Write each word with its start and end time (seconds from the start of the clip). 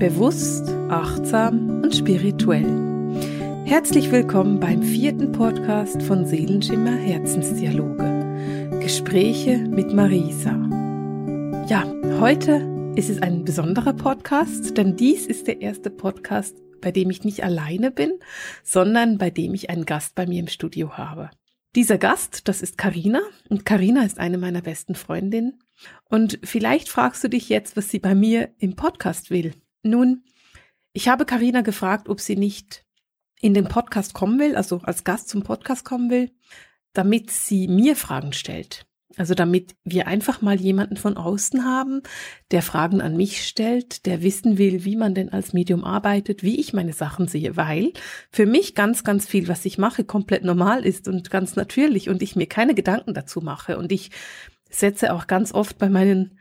Bewusst, 0.00 0.66
achtsam 0.88 1.82
und 1.82 1.94
spirituell. 1.94 2.64
Herzlich 3.66 4.10
willkommen 4.10 4.58
beim 4.58 4.82
vierten 4.82 5.30
Podcast 5.30 6.02
von 6.02 6.24
Seelenschimmer 6.24 6.96
Herzensdialoge. 6.96 8.80
Gespräche 8.80 9.58
mit 9.58 9.92
Marisa. 9.92 10.52
Ja, 11.68 11.84
heute 12.18 12.66
ist 12.96 13.10
es 13.10 13.20
ein 13.20 13.44
besonderer 13.44 13.92
Podcast, 13.92 14.78
denn 14.78 14.96
dies 14.96 15.26
ist 15.26 15.46
der 15.46 15.60
erste 15.60 15.90
Podcast, 15.90 16.56
bei 16.80 16.92
dem 16.92 17.10
ich 17.10 17.22
nicht 17.22 17.44
alleine 17.44 17.90
bin, 17.90 18.14
sondern 18.64 19.18
bei 19.18 19.28
dem 19.28 19.52
ich 19.52 19.68
einen 19.68 19.84
Gast 19.84 20.14
bei 20.14 20.24
mir 20.24 20.40
im 20.40 20.48
Studio 20.48 20.96
habe. 20.96 21.28
Dieser 21.76 21.98
Gast, 21.98 22.48
das 22.48 22.62
ist 22.62 22.78
Karina 22.78 23.20
und 23.50 23.66
Karina 23.66 24.06
ist 24.06 24.18
eine 24.18 24.38
meiner 24.38 24.62
besten 24.62 24.94
Freundinnen. 24.94 25.58
Und 26.08 26.38
vielleicht 26.42 26.88
fragst 26.88 27.22
du 27.22 27.28
dich 27.28 27.50
jetzt, 27.50 27.76
was 27.76 27.90
sie 27.90 27.98
bei 27.98 28.14
mir 28.14 28.48
im 28.56 28.76
Podcast 28.76 29.30
will. 29.30 29.52
Nun, 29.82 30.24
ich 30.92 31.08
habe 31.08 31.24
Karina 31.24 31.62
gefragt, 31.62 32.08
ob 32.08 32.20
sie 32.20 32.36
nicht 32.36 32.84
in 33.40 33.54
den 33.54 33.68
Podcast 33.68 34.12
kommen 34.12 34.38
will, 34.38 34.56
also 34.56 34.80
als 34.82 35.04
Gast 35.04 35.28
zum 35.28 35.42
Podcast 35.42 35.84
kommen 35.84 36.10
will, 36.10 36.30
damit 36.92 37.30
sie 37.30 37.68
mir 37.68 37.96
Fragen 37.96 38.32
stellt. 38.32 38.86
Also 39.16 39.34
damit 39.34 39.74
wir 39.82 40.06
einfach 40.06 40.40
mal 40.40 40.60
jemanden 40.60 40.96
von 40.96 41.16
außen 41.16 41.64
haben, 41.64 42.02
der 42.52 42.62
Fragen 42.62 43.00
an 43.00 43.16
mich 43.16 43.44
stellt, 43.44 44.06
der 44.06 44.22
wissen 44.22 44.56
will, 44.56 44.84
wie 44.84 44.94
man 44.94 45.14
denn 45.14 45.30
als 45.30 45.52
Medium 45.52 45.82
arbeitet, 45.82 46.44
wie 46.44 46.60
ich 46.60 46.72
meine 46.72 46.92
Sachen 46.92 47.26
sehe, 47.26 47.56
weil 47.56 47.92
für 48.30 48.46
mich 48.46 48.76
ganz, 48.76 49.02
ganz 49.02 49.26
viel, 49.26 49.48
was 49.48 49.64
ich 49.64 49.78
mache, 49.78 50.04
komplett 50.04 50.44
normal 50.44 50.86
ist 50.86 51.08
und 51.08 51.30
ganz 51.30 51.56
natürlich 51.56 52.08
und 52.08 52.22
ich 52.22 52.36
mir 52.36 52.46
keine 52.46 52.74
Gedanken 52.74 53.12
dazu 53.12 53.40
mache. 53.40 53.78
Und 53.78 53.90
ich 53.90 54.10
setze 54.70 55.12
auch 55.12 55.26
ganz 55.26 55.52
oft 55.52 55.78
bei 55.78 55.88
meinen 55.88 56.38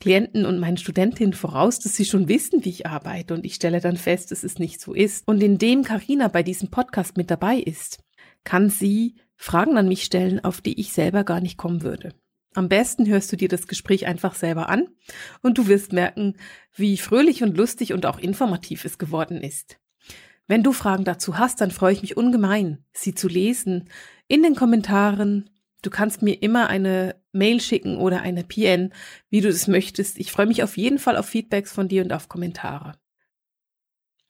Klienten 0.00 0.46
und 0.46 0.58
meinen 0.58 0.78
Studentinnen 0.78 1.34
voraus, 1.34 1.78
dass 1.78 1.94
sie 1.94 2.06
schon 2.06 2.28
wissen, 2.28 2.64
wie 2.64 2.70
ich 2.70 2.86
arbeite 2.86 3.34
und 3.34 3.44
ich 3.44 3.54
stelle 3.54 3.80
dann 3.80 3.98
fest, 3.98 4.30
dass 4.30 4.42
es 4.42 4.58
nicht 4.58 4.80
so 4.80 4.94
ist. 4.94 5.28
Und 5.28 5.42
indem 5.42 5.84
Karina 5.84 6.28
bei 6.28 6.42
diesem 6.42 6.70
Podcast 6.70 7.16
mit 7.18 7.30
dabei 7.30 7.56
ist, 7.56 8.02
kann 8.42 8.70
sie 8.70 9.16
Fragen 9.36 9.76
an 9.76 9.88
mich 9.88 10.04
stellen, 10.04 10.42
auf 10.42 10.60
die 10.60 10.80
ich 10.80 10.92
selber 10.92 11.24
gar 11.24 11.40
nicht 11.40 11.58
kommen 11.58 11.82
würde. 11.82 12.14
Am 12.54 12.68
besten 12.68 13.06
hörst 13.06 13.30
du 13.30 13.36
dir 13.36 13.48
das 13.48 13.68
Gespräch 13.68 14.06
einfach 14.06 14.34
selber 14.34 14.68
an 14.68 14.88
und 15.42 15.58
du 15.58 15.68
wirst 15.68 15.92
merken, 15.92 16.34
wie 16.74 16.96
fröhlich 16.96 17.42
und 17.42 17.56
lustig 17.56 17.92
und 17.92 18.06
auch 18.06 18.18
informativ 18.18 18.84
es 18.84 18.98
geworden 18.98 19.40
ist. 19.40 19.78
Wenn 20.48 20.64
du 20.64 20.72
Fragen 20.72 21.04
dazu 21.04 21.38
hast, 21.38 21.60
dann 21.60 21.70
freue 21.70 21.92
ich 21.92 22.02
mich 22.02 22.16
ungemein, 22.16 22.84
sie 22.92 23.14
zu 23.14 23.28
lesen 23.28 23.88
in 24.26 24.42
den 24.42 24.56
Kommentaren. 24.56 25.50
Du 25.82 25.90
kannst 25.90 26.22
mir 26.22 26.42
immer 26.42 26.68
eine 26.68 27.19
Mail 27.32 27.60
schicken 27.60 27.96
oder 27.96 28.22
eine 28.22 28.44
PN, 28.44 28.92
wie 29.28 29.40
du 29.40 29.48
es 29.48 29.68
möchtest. 29.68 30.18
Ich 30.18 30.32
freue 30.32 30.46
mich 30.46 30.62
auf 30.62 30.76
jeden 30.76 30.98
Fall 30.98 31.16
auf 31.16 31.26
Feedbacks 31.26 31.72
von 31.72 31.88
dir 31.88 32.02
und 32.02 32.12
auf 32.12 32.28
Kommentare. 32.28 32.94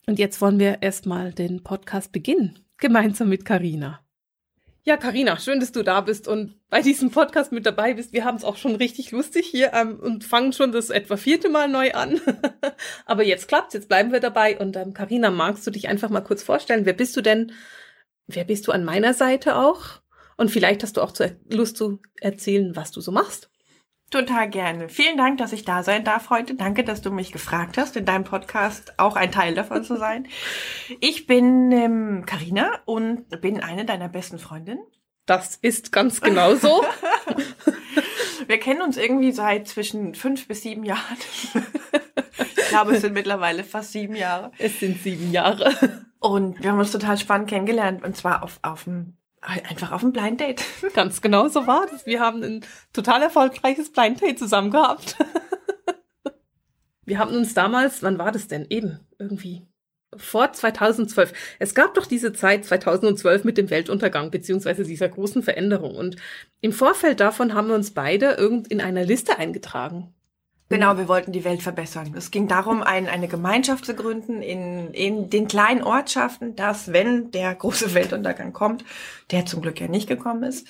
Und 0.07 0.19
jetzt 0.19 0.41
wollen 0.41 0.59
wir 0.59 0.83
erstmal 0.83 1.33
den 1.33 1.63
Podcast 1.63 2.13
beginnen, 2.13 2.59
gemeinsam 2.79 3.29
mit 3.29 3.45
Karina. 3.45 4.01
Ja, 4.83 4.97
Karina, 4.97 5.39
schön, 5.39 5.61
dass 5.61 5.73
du 5.73 5.83
da 5.83 6.01
bist 6.01 6.27
und 6.27 6.57
bei 6.71 6.81
diesem 6.81 7.11
Podcast 7.11 7.53
mit 7.53 7.67
dabei 7.67 7.93
bist. 7.95 8.15
Wir 8.15 8.25
haben 8.25 8.37
es 8.37 8.45
auch 8.45 8.57
schon 8.57 8.77
richtig 8.77 9.11
lustig 9.11 9.47
hier 9.47 9.73
ähm, 9.75 10.01
und 10.01 10.25
fangen 10.25 10.55
schon 10.55 10.73
das 10.73 10.89
etwa 10.89 11.19
vierte 11.19 11.51
Mal 11.51 11.69
neu 11.69 11.93
an. 11.93 12.19
Aber 13.07 13.23
jetzt 13.23 13.47
klappt's, 13.47 13.75
jetzt 13.75 13.89
bleiben 13.89 14.11
wir 14.11 14.21
dabei. 14.21 14.59
Und 14.59 14.77
ähm, 14.77 14.95
Karina, 14.95 15.31
magst 15.31 15.67
du 15.67 15.71
dich 15.71 15.89
einfach 15.89 16.09
mal 16.09 16.23
kurz 16.23 16.43
vorstellen? 16.43 16.87
Wer 16.87 16.95
bist 16.95 17.15
du 17.15 17.21
denn? 17.21 17.53
Wer 18.27 18.45
bist 18.45 18.67
du 18.67 18.73
an 18.73 18.85
meiner 18.85 19.13
Seite 19.13 19.57
auch? 19.57 20.00
Und 20.41 20.51
vielleicht 20.51 20.83
hast 20.83 20.97
du 20.97 21.03
auch 21.03 21.13
Lust 21.51 21.77
zu 21.77 22.01
erzählen, 22.19 22.75
was 22.75 22.93
du 22.93 23.03
so 23.03 23.13
machst. 23.13 23.51
Total 24.11 24.49
gerne. 24.49 24.89
Vielen 24.89 25.19
Dank, 25.19 25.37
dass 25.37 25.53
ich 25.53 25.67
da 25.67 25.83
sein 25.83 26.03
darf 26.03 26.31
heute. 26.31 26.55
Danke, 26.55 26.83
dass 26.83 27.03
du 27.03 27.11
mich 27.11 27.31
gefragt 27.31 27.77
hast, 27.77 27.95
in 27.95 28.07
deinem 28.07 28.25
Podcast 28.25 28.99
auch 28.99 29.17
ein 29.17 29.31
Teil 29.33 29.55
davon 29.55 29.85
zu 29.85 29.99
sein. 29.99 30.27
Ich 31.01 31.27
bin 31.27 31.71
ähm, 31.73 32.25
Carina 32.25 32.81
und 32.87 33.29
bin 33.43 33.61
eine 33.61 33.85
deiner 33.85 34.09
besten 34.09 34.39
Freundinnen. 34.39 34.83
Das 35.27 35.57
ist 35.57 35.93
ganz 35.93 36.23
genau 36.23 36.55
so. 36.55 36.87
Wir 38.47 38.59
kennen 38.59 38.81
uns 38.81 38.97
irgendwie 38.97 39.33
seit 39.33 39.69
zwischen 39.69 40.15
fünf 40.15 40.49
bis 40.49 40.63
sieben 40.63 40.85
Jahren. 40.85 41.19
Ich 42.57 42.69
glaube, 42.71 42.95
es 42.95 43.03
sind 43.03 43.13
mittlerweile 43.13 43.63
fast 43.63 43.93
sieben 43.93 44.17
Jahre. 44.17 44.53
Es 44.57 44.81
sind 44.81 45.03
sieben 45.03 45.33
Jahre. 45.33 45.75
Und 46.19 46.63
wir 46.63 46.71
haben 46.71 46.79
uns 46.79 46.93
total 46.93 47.19
spannend 47.19 47.51
kennengelernt 47.51 48.03
und 48.03 48.17
zwar 48.17 48.43
auf, 48.43 48.59
auf 48.63 48.85
dem 48.85 49.19
Einfach 49.41 49.93
auf 49.93 50.03
ein 50.03 50.13
Blind 50.13 50.41
Date. 50.41 50.63
Ganz 50.95 51.23
genau 51.23 51.49
so 51.49 51.67
war 51.67 51.87
das. 51.87 52.05
Wir 52.07 52.21
haben 52.21 52.43
ein 52.43 52.65
total 52.93 53.23
erfolgreiches 53.23 53.91
Blind 53.91 54.21
Date 54.21 54.39
zusammen 54.39 54.71
gehabt. 54.71 55.17
Wir 57.05 57.19
haben 57.19 57.35
uns 57.35 57.55
damals, 57.55 58.03
wann 58.03 58.19
war 58.19 58.31
das 58.31 58.47
denn? 58.47 58.67
Eben, 58.69 59.01
irgendwie 59.19 59.67
vor 60.17 60.53
2012. 60.53 61.33
Es 61.59 61.75
gab 61.75 61.95
doch 61.95 62.07
diese 62.07 62.33
Zeit 62.33 62.65
2012 62.65 63.45
mit 63.45 63.59
dem 63.59 63.71
Weltuntergang 63.71 64.31
beziehungsweise 64.31 64.85
dieser 64.85 65.09
großen 65.09 65.43
Veränderung. 65.43 65.95
Und 65.97 66.17
im 66.61 66.73
Vorfeld 66.73 67.21
davon 67.21 67.55
haben 67.55 67.69
wir 67.69 67.75
uns 67.75 67.93
beide 67.93 68.33
irgend 68.33 68.69
in 68.69 68.81
einer 68.81 69.05
Liste 69.05 69.39
eingetragen. 69.39 70.15
Genau, 70.73 70.97
wir 70.97 71.09
wollten 71.09 71.33
die 71.33 71.43
Welt 71.43 71.63
verbessern. 71.63 72.15
Es 72.17 72.31
ging 72.31 72.47
darum, 72.47 72.85
ein, 72.85 73.09
eine 73.09 73.27
Gemeinschaft 73.27 73.85
zu 73.85 73.93
gründen 73.93 74.41
in, 74.41 74.95
in 74.95 75.29
den 75.29 75.49
kleinen 75.49 75.83
Ortschaften, 75.83 76.55
dass 76.55 76.93
wenn 76.93 77.33
der 77.33 77.53
große 77.57 77.93
Weltuntergang 77.93 78.53
kommt, 78.53 78.85
der 79.33 79.45
zum 79.47 79.63
Glück 79.63 79.81
ja 79.81 79.89
nicht 79.89 80.09
gekommen 80.09 80.45
ist, 80.45 80.69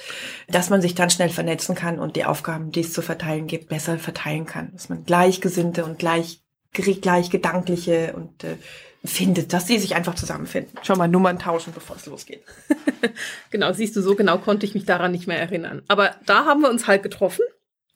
dass 0.48 0.70
man 0.70 0.80
sich 0.80 0.94
dann 0.94 1.10
schnell 1.10 1.28
vernetzen 1.28 1.74
kann 1.74 1.98
und 1.98 2.16
die 2.16 2.24
Aufgaben, 2.24 2.72
die 2.72 2.80
es 2.80 2.94
zu 2.94 3.02
verteilen 3.02 3.46
gibt, 3.46 3.68
besser 3.68 3.98
verteilen 3.98 4.46
kann. 4.46 4.72
Dass 4.72 4.88
man 4.88 5.04
Gleichgesinnte 5.04 5.84
und 5.84 5.98
gleich, 5.98 6.40
gleich 6.72 7.28
Gedankliche 7.28 8.14
und 8.16 8.42
äh, 8.42 8.56
findet, 9.04 9.52
dass 9.52 9.66
die 9.66 9.78
sich 9.78 9.96
einfach 9.96 10.14
zusammenfinden. 10.14 10.78
Schon 10.82 10.96
mal 10.96 11.08
Nummern 11.08 11.38
tauschen, 11.38 11.74
bevor 11.74 11.96
es 11.96 12.06
losgeht. 12.06 12.42
genau, 13.50 13.70
siehst 13.74 13.96
du, 13.96 14.00
so 14.00 14.14
genau 14.14 14.38
konnte 14.38 14.64
ich 14.64 14.72
mich 14.72 14.86
daran 14.86 15.12
nicht 15.12 15.26
mehr 15.26 15.38
erinnern. 15.38 15.82
Aber 15.88 16.14
da 16.24 16.46
haben 16.46 16.62
wir 16.62 16.70
uns 16.70 16.86
halt 16.86 17.02
getroffen 17.02 17.44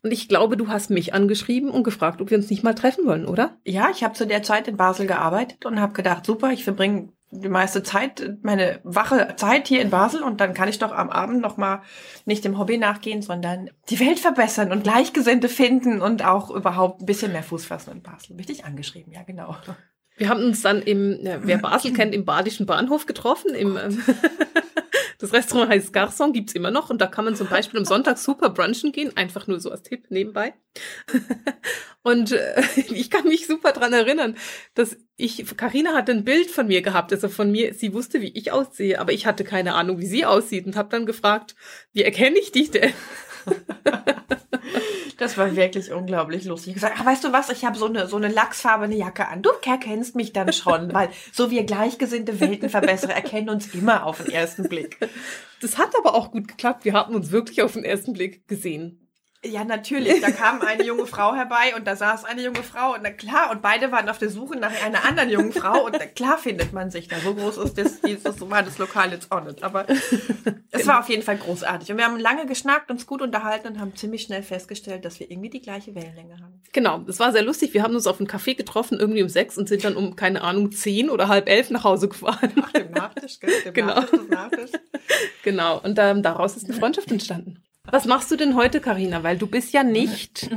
und 0.04 0.12
ich 0.12 0.28
glaube, 0.28 0.58
du 0.58 0.68
hast 0.68 0.90
mich 0.90 1.14
angeschrieben 1.14 1.70
und 1.70 1.82
gefragt, 1.82 2.20
ob 2.20 2.30
wir 2.30 2.36
uns 2.36 2.50
nicht 2.50 2.62
mal 2.62 2.74
treffen 2.74 3.06
wollen, 3.06 3.24
oder? 3.24 3.56
Ja, 3.64 3.88
ich 3.90 4.04
habe 4.04 4.12
zu 4.12 4.26
der 4.26 4.42
Zeit 4.42 4.68
in 4.68 4.76
Basel 4.76 5.06
gearbeitet 5.06 5.64
und 5.64 5.80
habe 5.80 5.94
gedacht, 5.94 6.26
super, 6.26 6.52
ich 6.52 6.62
verbringe 6.62 7.08
die 7.30 7.48
meiste 7.48 7.82
Zeit, 7.82 8.36
meine 8.42 8.80
wache 8.84 9.34
Zeit 9.36 9.66
hier 9.66 9.80
in 9.80 9.88
Basel 9.88 10.22
und 10.22 10.42
dann 10.42 10.52
kann 10.52 10.68
ich 10.68 10.78
doch 10.78 10.92
am 10.92 11.08
Abend 11.08 11.40
noch 11.40 11.56
mal 11.56 11.80
nicht 12.26 12.44
dem 12.44 12.58
Hobby 12.58 12.76
nachgehen, 12.76 13.22
sondern 13.22 13.70
die 13.88 13.98
Welt 13.98 14.20
verbessern 14.20 14.72
und 14.72 14.84
Gleichgesinnte 14.84 15.48
finden 15.48 16.02
und 16.02 16.22
auch 16.22 16.50
überhaupt 16.50 17.00
ein 17.00 17.06
bisschen 17.06 17.32
mehr 17.32 17.42
Fuß 17.42 17.64
fassen 17.64 17.92
in 17.92 18.02
Basel. 18.02 18.36
Richtig 18.36 18.66
angeschrieben, 18.66 19.10
ja 19.10 19.22
genau. 19.22 19.56
Wir 20.16 20.28
haben 20.28 20.44
uns 20.44 20.60
dann 20.60 20.82
im, 20.82 21.18
wer 21.22 21.58
Basel 21.58 21.94
kennt, 21.94 22.14
im 22.14 22.26
Badischen 22.26 22.66
Bahnhof 22.66 23.06
getroffen, 23.06 23.54
im, 23.54 23.78
ähm, 23.78 24.02
Das 25.18 25.32
Restaurant 25.32 25.70
heißt 25.70 25.94
Garçon, 25.94 26.32
gibt's 26.32 26.54
immer 26.54 26.70
noch 26.70 26.90
und 26.90 27.00
da 27.00 27.06
kann 27.06 27.24
man 27.24 27.36
zum 27.36 27.48
Beispiel 27.48 27.78
am 27.78 27.84
Sonntag 27.84 28.18
super 28.18 28.50
brunchen 28.50 28.92
gehen, 28.92 29.16
einfach 29.16 29.46
nur 29.46 29.60
so 29.60 29.70
als 29.70 29.82
Tipp 29.82 30.06
nebenbei. 30.10 30.54
und 32.02 32.32
äh, 32.32 32.62
ich 32.76 33.10
kann 33.10 33.28
mich 33.28 33.46
super 33.46 33.72
dran 33.72 33.92
erinnern, 33.92 34.36
dass 34.74 34.96
ich, 35.16 35.44
Karina 35.56 35.94
hatte 35.94 36.12
ein 36.12 36.24
Bild 36.24 36.50
von 36.50 36.66
mir 36.66 36.82
gehabt, 36.82 37.12
also 37.12 37.28
von 37.28 37.50
mir, 37.50 37.74
sie 37.74 37.94
wusste, 37.94 38.20
wie 38.20 38.32
ich 38.34 38.52
aussehe, 38.52 39.00
aber 39.00 39.12
ich 39.12 39.26
hatte 39.26 39.44
keine 39.44 39.74
Ahnung, 39.74 39.98
wie 39.98 40.06
sie 40.06 40.24
aussieht 40.24 40.66
und 40.66 40.76
habe 40.76 40.88
dann 40.88 41.06
gefragt, 41.06 41.54
wie 41.92 42.02
erkenne 42.02 42.38
ich 42.38 42.52
dich 42.52 42.70
denn? 42.70 42.92
Das 45.18 45.36
war 45.38 45.54
wirklich 45.54 45.92
unglaublich 45.92 46.44
lustig. 46.44 46.68
Ich 46.68 46.74
gesagt, 46.74 47.00
ah, 47.00 47.04
weißt 47.06 47.24
du 47.24 47.32
was, 47.32 47.50
ich 47.50 47.64
habe 47.64 47.78
so 47.78 47.86
eine, 47.86 48.06
so 48.06 48.16
eine 48.16 48.28
lachsfarbene 48.28 48.96
Jacke 48.96 49.28
an. 49.28 49.42
Du 49.42 49.50
erkennst 49.64 50.16
mich 50.16 50.32
dann 50.32 50.52
schon, 50.52 50.92
weil 50.94 51.08
so 51.32 51.50
wir 51.50 51.64
gleichgesinnte 51.64 52.40
Weltenverbesserer 52.40 53.14
erkennen 53.14 53.50
uns 53.50 53.74
immer 53.74 54.04
auf 54.06 54.22
den 54.22 54.32
ersten 54.32 54.68
Blick. 54.68 54.98
Das 55.60 55.78
hat 55.78 55.96
aber 55.96 56.14
auch 56.14 56.32
gut 56.32 56.48
geklappt. 56.48 56.84
Wir 56.84 56.92
haben 56.92 57.14
uns 57.14 57.30
wirklich 57.30 57.62
auf 57.62 57.72
den 57.72 57.84
ersten 57.84 58.12
Blick 58.12 58.46
gesehen. 58.48 59.03
Ja, 59.44 59.64
natürlich. 59.64 60.20
Da 60.20 60.30
kam 60.30 60.62
eine 60.62 60.84
junge 60.86 61.06
Frau 61.06 61.34
herbei 61.34 61.74
und 61.76 61.86
da 61.86 61.96
saß 61.96 62.24
eine 62.24 62.42
junge 62.42 62.62
Frau 62.62 62.94
und 62.94 63.02
na 63.02 63.10
klar, 63.10 63.50
und 63.50 63.62
beide 63.62 63.92
waren 63.92 64.08
auf 64.08 64.18
der 64.18 64.30
Suche 64.30 64.56
nach 64.56 64.72
einer 64.84 65.04
anderen 65.04 65.30
jungen 65.30 65.52
Frau 65.52 65.84
und 65.84 65.96
na 65.98 66.06
klar 66.06 66.38
findet 66.38 66.72
man 66.72 66.90
sich 66.90 67.08
da. 67.08 67.16
So 67.20 67.34
groß 67.34 67.58
ist 67.58 67.78
das, 67.78 68.00
dieses, 68.00 68.40
war 68.50 68.62
das 68.62 68.78
Lokal 68.78 69.12
jetzt 69.12 69.30
auch 69.30 69.44
nicht. 69.44 69.62
Aber 69.62 69.86
es 70.70 70.86
war 70.86 71.00
auf 71.00 71.08
jeden 71.08 71.22
Fall 71.22 71.36
großartig. 71.36 71.90
Und 71.90 71.98
wir 71.98 72.04
haben 72.04 72.18
lange 72.18 72.46
geschnackt, 72.46 72.90
uns 72.90 73.06
gut 73.06 73.22
unterhalten 73.22 73.68
und 73.68 73.80
haben 73.80 73.94
ziemlich 73.96 74.22
schnell 74.22 74.42
festgestellt, 74.42 75.04
dass 75.04 75.20
wir 75.20 75.30
irgendwie 75.30 75.50
die 75.50 75.60
gleiche 75.60 75.94
Wellenlänge 75.94 76.34
haben. 76.34 76.62
Genau, 76.72 76.98
das 76.98 77.20
war 77.20 77.32
sehr 77.32 77.42
lustig. 77.42 77.74
Wir 77.74 77.82
haben 77.82 77.94
uns 77.94 78.06
auf 78.06 78.18
einen 78.18 78.28
Café 78.28 78.56
getroffen, 78.56 78.98
irgendwie 78.98 79.22
um 79.22 79.28
sechs 79.28 79.58
und 79.58 79.68
sind 79.68 79.84
dann 79.84 79.96
um, 79.96 80.16
keine 80.16 80.42
Ahnung, 80.42 80.72
zehn 80.72 81.10
oder 81.10 81.28
halb 81.28 81.48
elf 81.48 81.70
nach 81.70 81.84
Hause 81.84 82.08
gefahren. 82.08 82.52
Ach, 82.62 82.72
dem 82.72 82.90
Nachtisch, 82.90 83.40
gell? 83.40 83.50
Dem 83.64 83.74
genau. 83.74 83.94
Nachtisch, 83.94 84.20
Nachtisch. 84.28 84.70
Genau, 85.42 85.78
und 85.80 85.98
ähm, 85.98 86.22
daraus 86.22 86.56
ist 86.56 86.64
eine 86.64 86.74
Freundschaft 86.74 87.10
entstanden. 87.10 87.63
Was 87.90 88.06
machst 88.06 88.30
du 88.30 88.36
denn 88.36 88.56
heute, 88.56 88.80
Karina? 88.80 89.22
Weil 89.22 89.38
du 89.38 89.46
bist 89.46 89.72
ja 89.72 89.82
nicht 89.84 90.50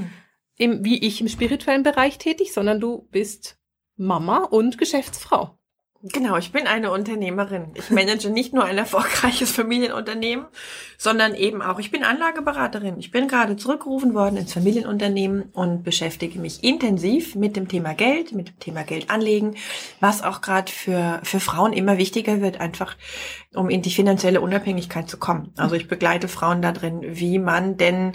im, 0.55 0.83
wie 0.83 1.05
ich 1.05 1.21
im 1.21 1.27
spirituellen 1.27 1.83
Bereich 1.83 2.17
tätig, 2.17 2.53
sondern 2.53 2.79
du 2.79 3.07
bist 3.11 3.59
Mama 3.95 4.43
und 4.43 4.77
Geschäftsfrau. 4.77 5.57
Genau, 6.03 6.37
ich 6.37 6.51
bin 6.51 6.67
eine 6.67 6.91
Unternehmerin. 6.91 7.71
Ich 7.73 7.89
manage 7.89 8.29
nicht 8.29 8.53
nur 8.53 8.63
ein 8.65 8.77
erfolgreiches 8.77 9.51
Familienunternehmen, 9.51 10.45
sondern 10.97 11.33
eben 11.33 11.63
auch, 11.63 11.79
ich 11.79 11.89
bin 11.89 12.03
Anlageberaterin. 12.03 12.99
Ich 12.99 13.09
bin 13.09 13.27
gerade 13.27 13.55
zurückgerufen 13.55 14.13
worden 14.13 14.37
ins 14.37 14.53
Familienunternehmen 14.53 15.49
und 15.53 15.83
beschäftige 15.83 16.39
mich 16.39 16.63
intensiv 16.63 17.33
mit 17.33 17.55
dem 17.55 17.67
Thema 17.67 17.95
Geld, 17.95 18.31
mit 18.31 18.49
dem 18.49 18.59
Thema 18.59 18.83
Geld 18.83 19.09
anlegen, 19.09 19.55
was 19.99 20.21
auch 20.21 20.41
gerade 20.41 20.71
für, 20.71 21.19
für 21.23 21.39
Frauen 21.39 21.73
immer 21.73 21.97
wichtiger 21.97 22.41
wird, 22.41 22.61
einfach 22.61 22.95
um 23.55 23.71
in 23.71 23.81
die 23.81 23.91
finanzielle 23.91 24.41
Unabhängigkeit 24.41 25.09
zu 25.09 25.17
kommen. 25.17 25.51
Also 25.57 25.75
ich 25.75 25.87
begleite 25.87 26.27
Frauen 26.27 26.61
da 26.61 26.73
drin, 26.73 27.01
wie 27.03 27.39
man 27.39 27.75
denn 27.75 28.13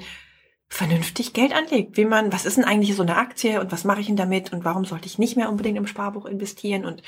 vernünftig 0.73 1.35
Geld 1.35 1.53
anlegt. 1.53 1.99
Wie 1.99 2.07
man, 2.07 2.33
was 2.33 2.47
ist 2.47 2.57
denn 2.57 2.65
eigentlich 2.65 2.97
so 2.97 3.03
eine 3.03 3.19
Aktie 3.19 3.61
und 3.61 3.71
was 3.71 3.85
mache 3.85 4.01
ich 4.01 4.07
denn 4.07 4.17
damit 4.17 4.55
und 4.55 4.65
warum 4.65 4.87
sollte 4.87 5.05
ich 5.05 5.19
nicht 5.19 5.37
mehr 5.37 5.51
unbedingt 5.51 5.77
im 5.77 5.87
Sparbuch 5.87 6.25
investieren? 6.25 6.87
Und 6.87 7.03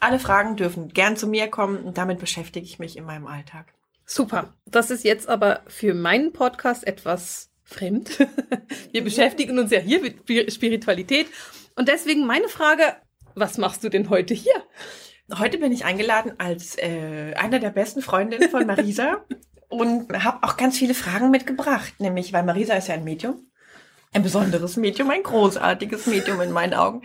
alle 0.00 0.18
Fragen 0.18 0.56
dürfen 0.56 0.88
gern 0.92 1.16
zu 1.16 1.26
mir 1.26 1.48
kommen 1.48 1.78
und 1.78 1.96
damit 1.96 2.18
beschäftige 2.18 2.66
ich 2.66 2.78
mich 2.78 2.94
in 2.94 3.06
meinem 3.06 3.26
Alltag. 3.26 3.72
Super. 4.04 4.52
Das 4.66 4.90
ist 4.90 5.02
jetzt 5.02 5.30
aber 5.30 5.62
für 5.66 5.94
meinen 5.94 6.34
Podcast 6.34 6.86
etwas 6.86 7.48
fremd. 7.64 8.18
Wir 8.92 9.02
beschäftigen 9.02 9.58
uns 9.58 9.70
ja 9.70 9.80
hier 9.80 10.02
mit 10.02 10.52
Spiritualität. 10.52 11.26
Und 11.74 11.88
deswegen 11.88 12.26
meine 12.26 12.48
Frage, 12.48 12.82
was 13.34 13.56
machst 13.56 13.82
du 13.82 13.88
denn 13.88 14.10
heute 14.10 14.34
hier? 14.34 14.62
Heute 15.38 15.56
bin 15.56 15.72
ich 15.72 15.86
eingeladen 15.86 16.34
als 16.36 16.76
äh, 16.76 17.32
einer 17.34 17.60
der 17.60 17.70
besten 17.70 18.02
Freundinnen 18.02 18.50
von 18.50 18.66
Marisa 18.66 19.24
und 19.80 20.24
habe 20.24 20.38
auch 20.42 20.56
ganz 20.56 20.78
viele 20.78 20.94
Fragen 20.94 21.30
mitgebracht, 21.30 21.94
nämlich 21.98 22.32
weil 22.32 22.42
Marisa 22.42 22.74
ist 22.74 22.88
ja 22.88 22.94
ein 22.94 23.04
Medium. 23.04 23.42
Ein 24.12 24.22
besonderes 24.22 24.76
Medium, 24.76 25.10
ein 25.10 25.22
großartiges 25.22 26.06
Medium 26.06 26.40
in 26.40 26.50
meinen 26.50 26.72
Augen. 26.72 27.02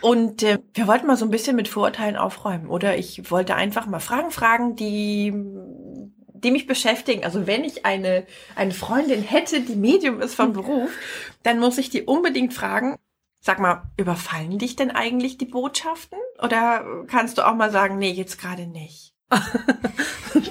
Und 0.00 0.42
äh, 0.44 0.58
wir 0.74 0.86
wollten 0.86 1.06
mal 1.06 1.16
so 1.16 1.24
ein 1.24 1.30
bisschen 1.30 1.56
mit 1.56 1.66
Vorurteilen 1.66 2.16
aufräumen. 2.16 2.68
Oder 2.68 2.96
ich 2.96 3.30
wollte 3.30 3.56
einfach 3.56 3.86
mal 3.86 3.98
Fragen 3.98 4.30
fragen, 4.30 4.76
die, 4.76 5.32
die 6.34 6.50
mich 6.52 6.68
beschäftigen. 6.68 7.24
Also 7.24 7.48
wenn 7.48 7.64
ich 7.64 7.84
eine, 7.84 8.26
eine 8.54 8.72
Freundin 8.72 9.22
hätte, 9.22 9.62
die 9.62 9.74
Medium 9.74 10.20
ist 10.20 10.34
vom 10.34 10.52
Beruf, 10.52 10.90
dann 11.42 11.58
muss 11.58 11.78
ich 11.78 11.90
die 11.90 12.02
unbedingt 12.02 12.54
fragen, 12.54 12.96
Sag 13.44 13.58
mal, 13.58 13.90
überfallen 13.96 14.56
dich 14.60 14.76
denn 14.76 14.92
eigentlich 14.92 15.36
die 15.36 15.46
Botschaften? 15.46 16.16
Oder 16.40 17.04
kannst 17.08 17.38
du 17.38 17.46
auch 17.46 17.56
mal 17.56 17.72
sagen, 17.72 17.98
nee, 17.98 18.12
jetzt 18.12 18.40
gerade 18.40 18.68
nicht? 18.68 19.14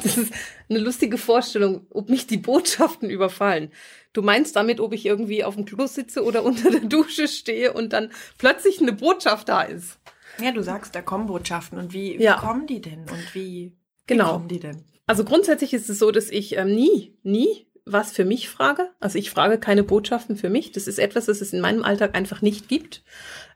das 0.03 0.17
ist 0.17 0.33
eine 0.71 0.79
lustige 0.79 1.17
Vorstellung, 1.17 1.85
ob 1.91 2.09
mich 2.09 2.25
die 2.27 2.37
Botschaften 2.37 3.09
überfallen. 3.09 3.71
Du 4.13 4.21
meinst 4.21 4.55
damit, 4.55 4.79
ob 4.79 4.93
ich 4.93 5.05
irgendwie 5.05 5.43
auf 5.43 5.55
dem 5.55 5.65
Klo 5.65 5.85
sitze 5.85 6.23
oder 6.23 6.43
unter 6.45 6.71
der 6.71 6.81
Dusche 6.81 7.27
stehe 7.27 7.73
und 7.73 7.93
dann 7.93 8.11
plötzlich 8.37 8.81
eine 8.81 8.93
Botschaft 8.93 9.49
da 9.49 9.61
ist. 9.61 9.99
Ja, 10.41 10.51
du 10.51 10.63
sagst, 10.63 10.95
da 10.95 11.01
kommen 11.01 11.27
Botschaften. 11.27 11.77
Und 11.77 11.93
wie, 11.93 12.17
wie 12.17 12.23
ja. 12.23 12.37
kommen 12.37 12.65
die 12.65 12.81
denn? 12.81 13.01
Und 13.01 13.35
wie, 13.35 13.75
genau. 14.07 14.25
wie 14.25 14.31
kommen 14.31 14.47
die 14.47 14.59
denn? 14.59 14.83
Also 15.05 15.25
grundsätzlich 15.25 15.73
ist 15.73 15.89
es 15.89 15.99
so, 15.99 16.11
dass 16.11 16.29
ich 16.29 16.57
ähm, 16.57 16.73
nie, 16.73 17.17
nie 17.23 17.67
was 17.85 18.11
für 18.11 18.25
mich 18.25 18.49
frage. 18.49 18.91
Also 18.99 19.17
ich 19.17 19.29
frage 19.29 19.57
keine 19.57 19.83
Botschaften 19.83 20.37
für 20.37 20.49
mich. 20.49 20.71
Das 20.71 20.87
ist 20.87 20.99
etwas, 20.99 21.25
das 21.25 21.41
es 21.41 21.53
in 21.53 21.61
meinem 21.61 21.83
Alltag 21.83 22.15
einfach 22.15 22.41
nicht 22.41 22.67
gibt. 22.69 23.03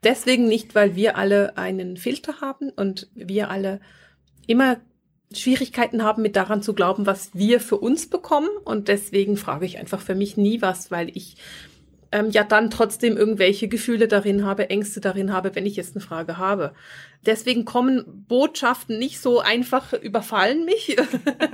Deswegen 0.03 0.47
nicht, 0.47 0.75
weil 0.75 0.95
wir 0.95 1.17
alle 1.17 1.57
einen 1.57 1.97
Filter 1.97 2.41
haben 2.41 2.71
und 2.71 3.09
wir 3.13 3.49
alle 3.49 3.79
immer 4.47 4.77
Schwierigkeiten 5.33 6.03
haben, 6.03 6.21
mit 6.21 6.35
daran 6.35 6.61
zu 6.61 6.73
glauben, 6.73 7.05
was 7.05 7.31
wir 7.33 7.59
für 7.59 7.77
uns 7.77 8.09
bekommen. 8.09 8.49
Und 8.63 8.87
deswegen 8.87 9.37
frage 9.37 9.65
ich 9.65 9.77
einfach 9.77 10.01
für 10.01 10.15
mich 10.15 10.37
nie 10.37 10.61
was, 10.61 10.91
weil 10.91 11.09
ich 11.15 11.37
ähm, 12.15 12.29
ja 12.31 12.43
dann 12.43 12.69
trotzdem 12.69 13.17
irgendwelche 13.17 13.67
Gefühle 13.67 14.07
darin 14.07 14.45
habe, 14.45 14.69
Ängste 14.69 15.01
darin 15.01 15.33
habe, 15.33 15.55
wenn 15.55 15.65
ich 15.65 15.75
jetzt 15.75 15.95
eine 15.95 16.05
Frage 16.05 16.37
habe. 16.37 16.73
Deswegen 17.25 17.65
kommen 17.65 18.25
Botschaften 18.27 18.99
nicht 18.99 19.19
so 19.19 19.39
einfach 19.39 19.93
überfallen 19.93 20.63
mich, 20.63 20.95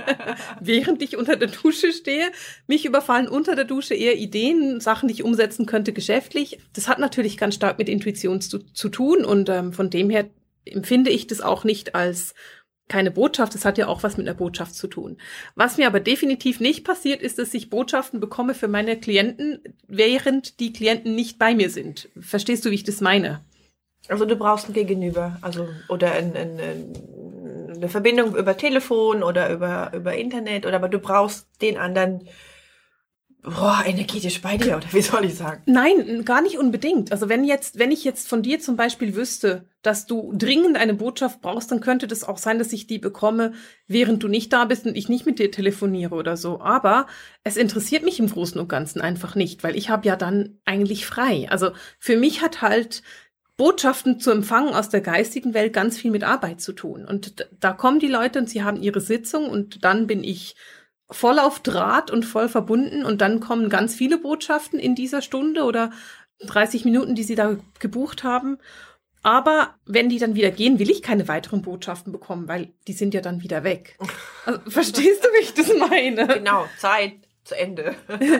während 0.60 1.02
ich 1.02 1.16
unter 1.16 1.36
der 1.36 1.48
Dusche 1.48 1.92
stehe. 1.92 2.30
Mich 2.66 2.84
überfallen 2.84 3.26
unter 3.26 3.56
der 3.56 3.64
Dusche 3.64 3.94
eher 3.94 4.16
Ideen, 4.16 4.80
Sachen, 4.80 5.08
die 5.08 5.14
ich 5.14 5.24
umsetzen 5.24 5.66
könnte 5.66 5.92
geschäftlich. 5.92 6.60
Das 6.74 6.88
hat 6.88 6.98
natürlich 6.98 7.38
ganz 7.38 7.54
stark 7.54 7.78
mit 7.78 7.88
Intuition 7.88 8.40
zu, 8.40 8.58
zu 8.58 8.88
tun 8.88 9.24
und 9.24 9.48
ähm, 9.48 9.72
von 9.72 9.90
dem 9.90 10.10
her 10.10 10.26
empfinde 10.64 11.10
ich 11.10 11.26
das 11.26 11.40
auch 11.40 11.64
nicht 11.64 11.96
als 11.96 12.34
keine 12.92 13.10
Botschaft, 13.10 13.54
das 13.54 13.64
hat 13.64 13.78
ja 13.78 13.86
auch 13.88 14.02
was 14.02 14.18
mit 14.18 14.28
einer 14.28 14.36
Botschaft 14.36 14.74
zu 14.74 14.86
tun. 14.86 15.16
Was 15.54 15.78
mir 15.78 15.86
aber 15.86 15.98
definitiv 15.98 16.60
nicht 16.60 16.84
passiert, 16.84 17.22
ist, 17.22 17.38
dass 17.38 17.54
ich 17.54 17.70
Botschaften 17.70 18.20
bekomme 18.20 18.52
für 18.52 18.68
meine 18.68 19.00
Klienten, 19.00 19.60
während 19.88 20.60
die 20.60 20.74
Klienten 20.74 21.14
nicht 21.14 21.38
bei 21.38 21.54
mir 21.54 21.70
sind. 21.70 22.10
Verstehst 22.20 22.66
du, 22.66 22.70
wie 22.70 22.74
ich 22.74 22.84
das 22.84 23.00
meine? 23.00 23.40
Also 24.08 24.26
du 24.26 24.36
brauchst 24.36 24.68
ein 24.68 24.74
Gegenüber, 24.74 25.38
also 25.40 25.68
oder 25.88 26.12
ein, 26.12 26.36
ein, 26.36 26.60
eine 27.74 27.88
Verbindung 27.88 28.36
über 28.36 28.58
Telefon 28.58 29.22
oder 29.22 29.50
über, 29.50 29.90
über 29.94 30.14
Internet, 30.14 30.66
oder 30.66 30.76
aber 30.76 30.90
du 30.90 30.98
brauchst 30.98 31.46
den 31.62 31.78
anderen 31.78 32.28
boah, 33.42 33.82
energetisch 33.84 34.40
bei 34.40 34.56
dir, 34.56 34.76
oder 34.76 34.86
wie 34.92 35.02
soll 35.02 35.24
ich 35.24 35.34
sagen? 35.34 35.62
Nein, 35.66 36.24
gar 36.24 36.42
nicht 36.42 36.58
unbedingt. 36.58 37.10
Also 37.10 37.28
wenn 37.28 37.44
jetzt, 37.44 37.78
wenn 37.78 37.90
ich 37.90 38.04
jetzt 38.04 38.28
von 38.28 38.42
dir 38.42 38.60
zum 38.60 38.76
Beispiel 38.76 39.16
wüsste, 39.16 39.66
dass 39.82 40.06
du 40.06 40.32
dringend 40.36 40.76
eine 40.76 40.94
Botschaft 40.94 41.40
brauchst, 41.42 41.70
dann 41.72 41.80
könnte 41.80 42.06
das 42.06 42.22
auch 42.22 42.38
sein, 42.38 42.58
dass 42.58 42.72
ich 42.72 42.86
die 42.86 42.98
bekomme, 42.98 43.52
während 43.88 44.22
du 44.22 44.28
nicht 44.28 44.52
da 44.52 44.64
bist 44.64 44.86
und 44.86 44.96
ich 44.96 45.08
nicht 45.08 45.26
mit 45.26 45.40
dir 45.40 45.50
telefoniere 45.50 46.14
oder 46.14 46.36
so. 46.36 46.60
Aber 46.60 47.06
es 47.42 47.56
interessiert 47.56 48.04
mich 48.04 48.20
im 48.20 48.30
Großen 48.30 48.60
und 48.60 48.68
Ganzen 48.68 49.00
einfach 49.00 49.34
nicht, 49.34 49.64
weil 49.64 49.76
ich 49.76 49.90
habe 49.90 50.06
ja 50.06 50.14
dann 50.14 50.60
eigentlich 50.64 51.04
frei. 51.04 51.48
Also 51.50 51.70
für 51.98 52.16
mich 52.16 52.42
hat 52.42 52.62
halt 52.62 53.02
Botschaften 53.56 54.20
zu 54.20 54.30
empfangen 54.30 54.72
aus 54.74 54.88
der 54.88 55.00
geistigen 55.00 55.52
Welt 55.52 55.72
ganz 55.72 55.98
viel 55.98 56.12
mit 56.12 56.24
Arbeit 56.24 56.60
zu 56.60 56.72
tun. 56.72 57.04
Und 57.04 57.48
da 57.58 57.72
kommen 57.72 57.98
die 57.98 58.06
Leute 58.06 58.38
und 58.38 58.48
sie 58.48 58.62
haben 58.62 58.80
ihre 58.80 59.00
Sitzung 59.00 59.48
und 59.48 59.84
dann 59.84 60.06
bin 60.06 60.22
ich 60.22 60.54
voll 61.12 61.38
auf 61.38 61.60
Draht 61.60 62.10
und 62.10 62.24
voll 62.24 62.48
verbunden 62.48 63.04
und 63.04 63.20
dann 63.20 63.40
kommen 63.40 63.68
ganz 63.68 63.94
viele 63.94 64.18
Botschaften 64.18 64.78
in 64.78 64.94
dieser 64.94 65.22
Stunde 65.22 65.64
oder 65.64 65.92
30 66.40 66.84
Minuten, 66.84 67.14
die 67.14 67.22
sie 67.22 67.34
da 67.34 67.56
gebucht 67.78 68.24
haben. 68.24 68.58
Aber 69.22 69.76
wenn 69.86 70.08
die 70.08 70.18
dann 70.18 70.34
wieder 70.34 70.50
gehen, 70.50 70.80
will 70.80 70.90
ich 70.90 71.02
keine 71.02 71.28
weiteren 71.28 71.62
Botschaften 71.62 72.12
bekommen, 72.12 72.48
weil 72.48 72.72
die 72.88 72.92
sind 72.92 73.14
ja 73.14 73.20
dann 73.20 73.42
wieder 73.42 73.64
weg. 73.64 73.98
Also, 74.44 74.60
verstehst 74.68 75.24
du, 75.24 75.28
wie 75.28 75.42
ich 75.42 75.54
das 75.54 75.72
meine? 75.76 76.26
Genau, 76.26 76.66
Zeit 76.78 77.12
zu 77.44 77.56
Ende. 77.56 77.94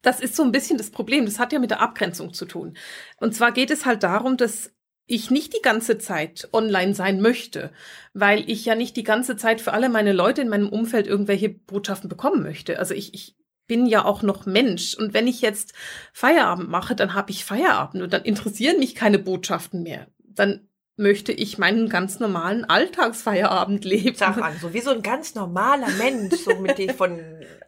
Das 0.00 0.20
ist 0.20 0.36
so 0.36 0.44
ein 0.44 0.52
bisschen 0.52 0.78
das 0.78 0.90
Problem. 0.90 1.24
Das 1.24 1.40
hat 1.40 1.52
ja 1.52 1.58
mit 1.58 1.72
der 1.72 1.80
Abgrenzung 1.80 2.32
zu 2.32 2.46
tun. 2.46 2.76
Und 3.18 3.34
zwar 3.34 3.50
geht 3.50 3.72
es 3.72 3.84
halt 3.84 4.04
darum, 4.04 4.36
dass 4.36 4.72
ich 5.08 5.30
nicht 5.30 5.54
die 5.54 5.62
ganze 5.62 5.98
Zeit 5.98 6.48
online 6.52 6.94
sein 6.94 7.20
möchte, 7.20 7.72
weil 8.12 8.48
ich 8.48 8.64
ja 8.64 8.74
nicht 8.74 8.96
die 8.96 9.04
ganze 9.04 9.36
Zeit 9.36 9.60
für 9.60 9.72
alle 9.72 9.88
meine 9.88 10.12
Leute 10.12 10.42
in 10.42 10.48
meinem 10.48 10.68
Umfeld 10.68 11.06
irgendwelche 11.06 11.48
Botschaften 11.48 12.08
bekommen 12.08 12.42
möchte. 12.42 12.78
Also 12.78 12.94
ich, 12.94 13.14
ich 13.14 13.34
bin 13.66 13.86
ja 13.86 14.04
auch 14.04 14.22
noch 14.22 14.46
Mensch. 14.46 14.94
Und 14.94 15.14
wenn 15.14 15.26
ich 15.26 15.40
jetzt 15.40 15.72
Feierabend 16.12 16.68
mache, 16.68 16.94
dann 16.94 17.14
habe 17.14 17.30
ich 17.30 17.44
Feierabend 17.44 18.02
und 18.02 18.12
dann 18.12 18.22
interessieren 18.22 18.78
mich 18.78 18.94
keine 18.94 19.18
Botschaften 19.18 19.82
mehr. 19.82 20.08
Dann 20.24 20.67
möchte 20.98 21.32
ich 21.32 21.58
meinen 21.58 21.88
ganz 21.88 22.18
normalen 22.18 22.64
Alltagsfeierabend 22.64 23.84
leben. 23.84 24.16
Sag 24.16 24.36
an, 24.38 24.56
so 24.60 24.74
wie 24.74 24.80
so 24.80 24.90
ein 24.90 25.02
ganz 25.02 25.34
normaler 25.34 25.88
Mensch, 25.90 26.36
so 26.36 26.54
mit 26.56 26.78
den 26.78 26.94
von 26.94 27.20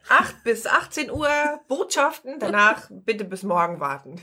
8 0.09 0.43
bis 0.43 0.65
18 0.65 1.11
Uhr 1.11 1.29
Botschaften, 1.67 2.39
danach 2.39 2.89
bitte 2.89 3.23
bis 3.23 3.43
morgen 3.43 3.79
warten. 3.79 4.19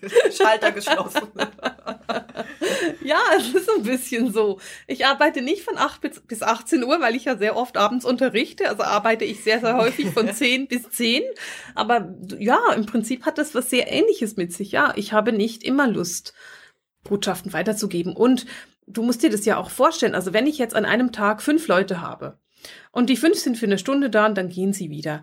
Schalter 0.36 0.72
geschlossen. 0.72 1.28
ja, 3.02 3.20
es 3.36 3.54
ist 3.54 3.70
ein 3.70 3.82
bisschen 3.82 4.32
so. 4.32 4.58
Ich 4.86 5.06
arbeite 5.06 5.42
nicht 5.42 5.62
von 5.62 5.76
8 5.76 6.26
bis 6.26 6.42
18 6.42 6.82
Uhr, 6.82 7.00
weil 7.00 7.14
ich 7.14 7.26
ja 7.26 7.36
sehr 7.36 7.56
oft 7.56 7.76
abends 7.76 8.04
unterrichte. 8.04 8.68
Also 8.68 8.82
arbeite 8.82 9.24
ich 9.24 9.42
sehr, 9.44 9.60
sehr 9.60 9.76
häufig 9.76 10.10
von 10.10 10.32
10 10.32 10.66
bis 10.68 10.88
10. 10.90 11.22
Aber 11.74 12.14
ja, 12.38 12.58
im 12.74 12.86
Prinzip 12.86 13.24
hat 13.26 13.38
das 13.38 13.54
was 13.54 13.70
sehr 13.70 13.92
Ähnliches 13.92 14.36
mit 14.36 14.52
sich. 14.52 14.72
Ja, 14.72 14.92
ich 14.96 15.12
habe 15.12 15.32
nicht 15.32 15.62
immer 15.62 15.86
Lust 15.86 16.34
Botschaften 17.08 17.52
weiterzugeben. 17.52 18.14
Und 18.14 18.46
du 18.86 19.02
musst 19.02 19.22
dir 19.22 19.30
das 19.30 19.44
ja 19.44 19.56
auch 19.56 19.70
vorstellen. 19.70 20.14
Also 20.14 20.32
wenn 20.32 20.46
ich 20.46 20.58
jetzt 20.58 20.74
an 20.74 20.84
einem 20.84 21.12
Tag 21.12 21.42
fünf 21.42 21.68
Leute 21.68 22.00
habe 22.00 22.38
und 22.92 23.10
die 23.10 23.16
fünf 23.16 23.38
sind 23.38 23.58
für 23.58 23.66
eine 23.66 23.78
Stunde 23.78 24.10
da 24.10 24.26
und 24.26 24.36
dann 24.36 24.48
gehen 24.48 24.72
sie 24.72 24.90
wieder. 24.90 25.22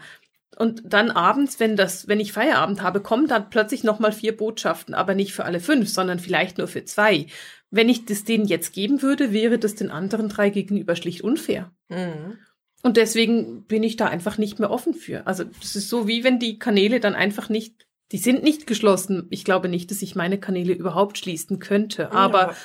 Und 0.58 0.84
dann 0.86 1.12
abends, 1.12 1.60
wenn 1.60 1.76
das, 1.76 2.08
wenn 2.08 2.20
ich 2.20 2.32
Feierabend 2.32 2.82
habe, 2.82 3.02
kommen 3.02 3.28
dann 3.28 3.50
plötzlich 3.50 3.84
nochmal 3.84 4.14
vier 4.14 4.36
Botschaften, 4.36 4.94
aber 4.94 5.14
nicht 5.14 5.34
für 5.34 5.44
alle 5.44 5.60
fünf, 5.60 5.90
sondern 5.90 6.20
vielleicht 6.20 6.58
nur 6.58 6.68
für 6.68 6.86
zwei. 6.86 7.28
Wenn 7.72 7.90
ich 7.90 8.06
das 8.06 8.24
denen 8.24 8.46
jetzt 8.46 8.72
geben 8.72 9.02
würde, 9.02 9.34
wäre 9.34 9.60
das 9.60 9.76
den 9.76 9.92
anderen 9.92 10.30
drei 10.30 10.50
gegenüber 10.50 10.96
schlicht 10.96 11.22
unfair. 11.22 11.72
Mhm. 11.90 12.38
Und 12.84 12.98
deswegen 12.98 13.66
bin 13.66 13.84
ich 13.84 13.98
da 13.98 14.06
einfach 14.06 14.38
nicht 14.38 14.60
mehr 14.60 14.70
offen 14.72 14.94
für. 14.94 15.28
Also 15.28 15.44
das 15.44 15.76
ist 15.76 15.90
so, 15.90 16.08
wie 16.08 16.24
wenn 16.24 16.40
die 16.40 16.60
Kanäle 16.60 17.00
dann 17.00 17.16
einfach 17.16 17.50
nicht 17.50 17.85
die 18.12 18.18
sind 18.18 18.44
nicht 18.44 18.68
geschlossen. 18.68 19.28
Ich 19.30 19.44
glaube 19.44 19.68
nicht, 19.68 19.92
dass 19.92 20.02
ich 20.02 20.16
meine 20.16 20.40
Kanäle 20.40 20.74
überhaupt 20.74 21.18
schließen 21.18 21.60
könnte. 21.60 22.12
Aber 22.12 22.40
ja. 22.40 22.56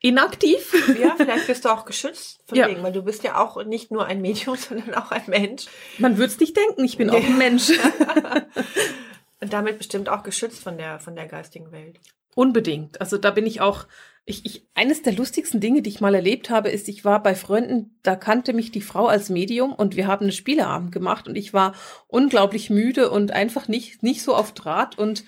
inaktiv. 0.00 0.74
Ja, 1.00 1.14
vielleicht 1.16 1.46
bist 1.46 1.64
du 1.64 1.68
auch 1.68 1.84
geschützt 1.84 2.40
von 2.46 2.58
ja. 2.58 2.68
Wegen, 2.68 2.82
weil 2.82 2.92
du 2.92 3.02
bist 3.02 3.22
ja 3.22 3.40
auch 3.40 3.64
nicht 3.64 3.90
nur 3.90 4.06
ein 4.06 4.20
Medium, 4.20 4.56
sondern 4.56 4.94
auch 4.94 5.10
ein 5.10 5.24
Mensch. 5.26 5.66
Man 5.98 6.18
würde 6.18 6.32
es 6.32 6.40
nicht 6.40 6.56
denken, 6.56 6.84
ich 6.84 6.96
bin 6.96 7.10
auch 7.10 7.24
ein 7.24 7.38
Mensch. 7.38 7.70
Und 9.40 9.52
damit 9.52 9.78
bestimmt 9.78 10.08
auch 10.08 10.24
geschützt 10.24 10.62
von 10.64 10.78
der, 10.78 10.98
von 10.98 11.14
der 11.14 11.26
geistigen 11.26 11.70
Welt. 11.70 12.00
Unbedingt. 12.34 13.00
Also 13.00 13.18
da 13.18 13.30
bin 13.30 13.46
ich 13.46 13.60
auch 13.60 13.86
Ich, 14.30 14.44
ich, 14.44 14.68
eines 14.74 15.00
der 15.00 15.14
lustigsten 15.14 15.58
Dinge, 15.58 15.80
die 15.80 15.88
ich 15.88 16.02
mal 16.02 16.14
erlebt 16.14 16.50
habe, 16.50 16.68
ist, 16.68 16.86
ich 16.88 17.02
war 17.02 17.22
bei 17.22 17.34
Freunden, 17.34 17.98
da 18.02 18.14
kannte 18.14 18.52
mich 18.52 18.70
die 18.70 18.82
Frau 18.82 19.06
als 19.06 19.30
Medium 19.30 19.72
und 19.72 19.96
wir 19.96 20.06
haben 20.06 20.24
einen 20.24 20.32
Spieleabend 20.32 20.92
gemacht 20.92 21.26
und 21.26 21.34
ich 21.34 21.54
war 21.54 21.74
unglaublich 22.08 22.68
müde 22.68 23.08
und 23.10 23.30
einfach 23.30 23.68
nicht, 23.68 24.02
nicht 24.02 24.22
so 24.22 24.34
auf 24.34 24.52
Draht 24.52 24.98
und 24.98 25.24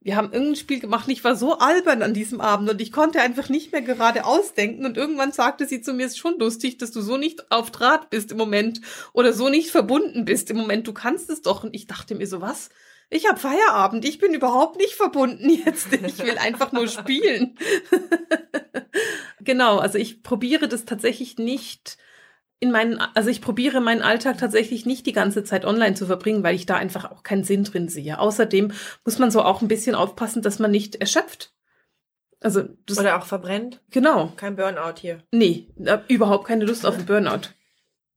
wir 0.00 0.14
haben 0.14 0.32
irgendein 0.32 0.54
Spiel 0.54 0.78
gemacht 0.78 1.08
und 1.08 1.12
ich 1.14 1.24
war 1.24 1.34
so 1.34 1.58
albern 1.58 2.02
an 2.02 2.14
diesem 2.14 2.40
Abend 2.40 2.70
und 2.70 2.80
ich 2.80 2.92
konnte 2.92 3.20
einfach 3.20 3.48
nicht 3.48 3.72
mehr 3.72 3.82
gerade 3.82 4.24
ausdenken 4.24 4.86
und 4.86 4.96
irgendwann 4.96 5.32
sagte 5.32 5.66
sie 5.66 5.80
zu 5.80 5.92
mir, 5.92 6.06
es 6.06 6.12
ist 6.12 6.18
schon 6.18 6.38
lustig, 6.38 6.78
dass 6.78 6.92
du 6.92 7.00
so 7.00 7.16
nicht 7.16 7.50
auf 7.50 7.72
Draht 7.72 8.08
bist 8.10 8.30
im 8.30 8.38
Moment 8.38 8.82
oder 9.12 9.32
so 9.32 9.48
nicht 9.48 9.72
verbunden 9.72 10.24
bist 10.24 10.48
im 10.50 10.58
Moment, 10.58 10.86
du 10.86 10.92
kannst 10.92 11.28
es 11.28 11.42
doch 11.42 11.64
und 11.64 11.74
ich 11.74 11.88
dachte 11.88 12.14
mir 12.14 12.28
so, 12.28 12.40
was? 12.40 12.70
ich 13.10 13.28
habe 13.28 13.38
Feierabend, 13.38 14.04
ich 14.04 14.18
bin 14.18 14.34
überhaupt 14.34 14.76
nicht 14.76 14.94
verbunden 14.94 15.48
jetzt, 15.64 15.92
ich 15.92 16.18
will 16.18 16.38
einfach 16.38 16.72
nur 16.72 16.88
spielen. 16.88 17.58
genau, 19.44 19.78
also 19.78 19.98
ich 19.98 20.22
probiere 20.22 20.68
das 20.68 20.84
tatsächlich 20.84 21.38
nicht 21.38 21.98
in 22.60 22.70
meinen, 22.70 22.98
also 22.98 23.28
ich 23.28 23.42
probiere 23.42 23.80
meinen 23.80 24.02
Alltag 24.02 24.38
tatsächlich 24.38 24.86
nicht 24.86 25.06
die 25.06 25.12
ganze 25.12 25.44
Zeit 25.44 25.64
online 25.64 25.94
zu 25.94 26.06
verbringen, 26.06 26.42
weil 26.42 26.54
ich 26.54 26.66
da 26.66 26.76
einfach 26.76 27.10
auch 27.10 27.22
keinen 27.22 27.44
Sinn 27.44 27.64
drin 27.64 27.88
sehe. 27.88 28.18
Außerdem 28.18 28.72
muss 29.04 29.18
man 29.18 29.30
so 29.30 29.42
auch 29.42 29.60
ein 29.60 29.68
bisschen 29.68 29.94
aufpassen, 29.94 30.40
dass 30.40 30.58
man 30.58 30.70
nicht 30.70 30.96
erschöpft. 30.96 31.52
Also 32.40 32.62
das, 32.86 32.98
Oder 32.98 33.18
auch 33.18 33.26
verbrennt. 33.26 33.80
Genau. 33.90 34.32
Kein 34.36 34.56
Burnout 34.56 35.00
hier. 35.00 35.22
Nee, 35.30 35.68
überhaupt 36.08 36.46
keine 36.46 36.64
Lust 36.64 36.86
auf 36.86 36.94
einen 36.98 37.06
Burnout. 37.06 37.48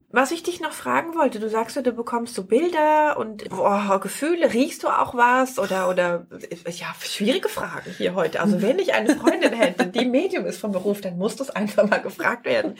Was 0.10 0.32
ich 0.32 0.42
dich 0.42 0.62
noch 0.62 0.72
fragen 0.72 1.16
wollte, 1.16 1.38
du 1.38 1.50
sagst 1.50 1.76
ja, 1.76 1.82
du 1.82 1.92
bekommst 1.92 2.34
so 2.34 2.46
Bilder 2.46 3.18
und 3.18 3.44
oh, 3.52 4.00
Gefühle, 4.00 4.54
riechst 4.54 4.84
du 4.84 4.88
auch 4.88 5.16
was 5.16 5.60
oder 5.60 5.90
oder 5.90 6.26
ja, 6.66 6.96
schwierige 7.02 7.50
Fragen 7.50 7.92
hier 7.98 8.16
heute. 8.16 8.40
Also 8.40 8.62
wenn 8.62 8.80
ich 8.80 8.94
eine 8.94 9.18
Freundin 9.18 9.52
hätte, 9.54 9.86
die 9.88 10.06
Medium 10.06 10.46
ist 10.46 10.60
vom 10.60 10.72
Beruf, 10.72 11.02
dann 11.02 11.18
muss 11.18 11.36
das 11.36 11.50
einfach 11.50 11.90
mal 11.90 11.98
gefragt 11.98 12.46
werden. 12.46 12.76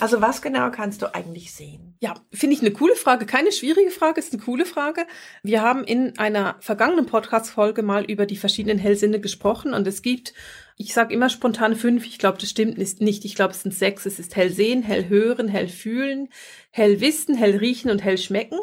Also 0.00 0.22
was 0.22 0.40
genau 0.40 0.70
kannst 0.70 1.02
du 1.02 1.14
eigentlich 1.14 1.52
sehen? 1.52 1.98
Ja, 2.00 2.14
finde 2.32 2.56
ich 2.56 2.62
eine 2.62 2.72
coole 2.72 2.96
Frage, 2.96 3.26
keine 3.26 3.52
schwierige 3.52 3.90
Frage, 3.90 4.18
ist 4.18 4.32
eine 4.32 4.42
coole 4.42 4.64
Frage. 4.64 5.06
Wir 5.42 5.60
haben 5.60 5.84
in 5.84 6.18
einer 6.18 6.56
vergangenen 6.60 7.04
Podcast 7.04 7.50
Folge 7.50 7.82
mal 7.82 8.04
über 8.04 8.24
die 8.24 8.38
verschiedenen 8.38 8.78
Hellsinne 8.78 9.20
gesprochen 9.20 9.74
und 9.74 9.86
es 9.86 10.00
gibt 10.00 10.32
ich 10.80 10.94
sage 10.94 11.12
immer 11.12 11.28
spontan 11.28 11.76
fünf, 11.76 12.06
ich 12.06 12.18
glaube, 12.18 12.38
das 12.38 12.48
stimmt 12.48 12.78
nicht. 12.78 13.26
Ich 13.26 13.34
glaube, 13.34 13.52
es 13.52 13.62
sind 13.62 13.74
sechs. 13.74 14.06
Es 14.06 14.18
ist 14.18 14.34
hell 14.34 14.50
sehen, 14.50 14.82
hell 14.82 15.10
hören, 15.10 15.46
hell 15.46 15.68
fühlen, 15.68 16.30
hell 16.70 17.02
wissen, 17.02 17.36
hell 17.36 17.56
riechen 17.56 17.90
und 17.90 18.02
hell 18.02 18.16
schmecken. 18.16 18.58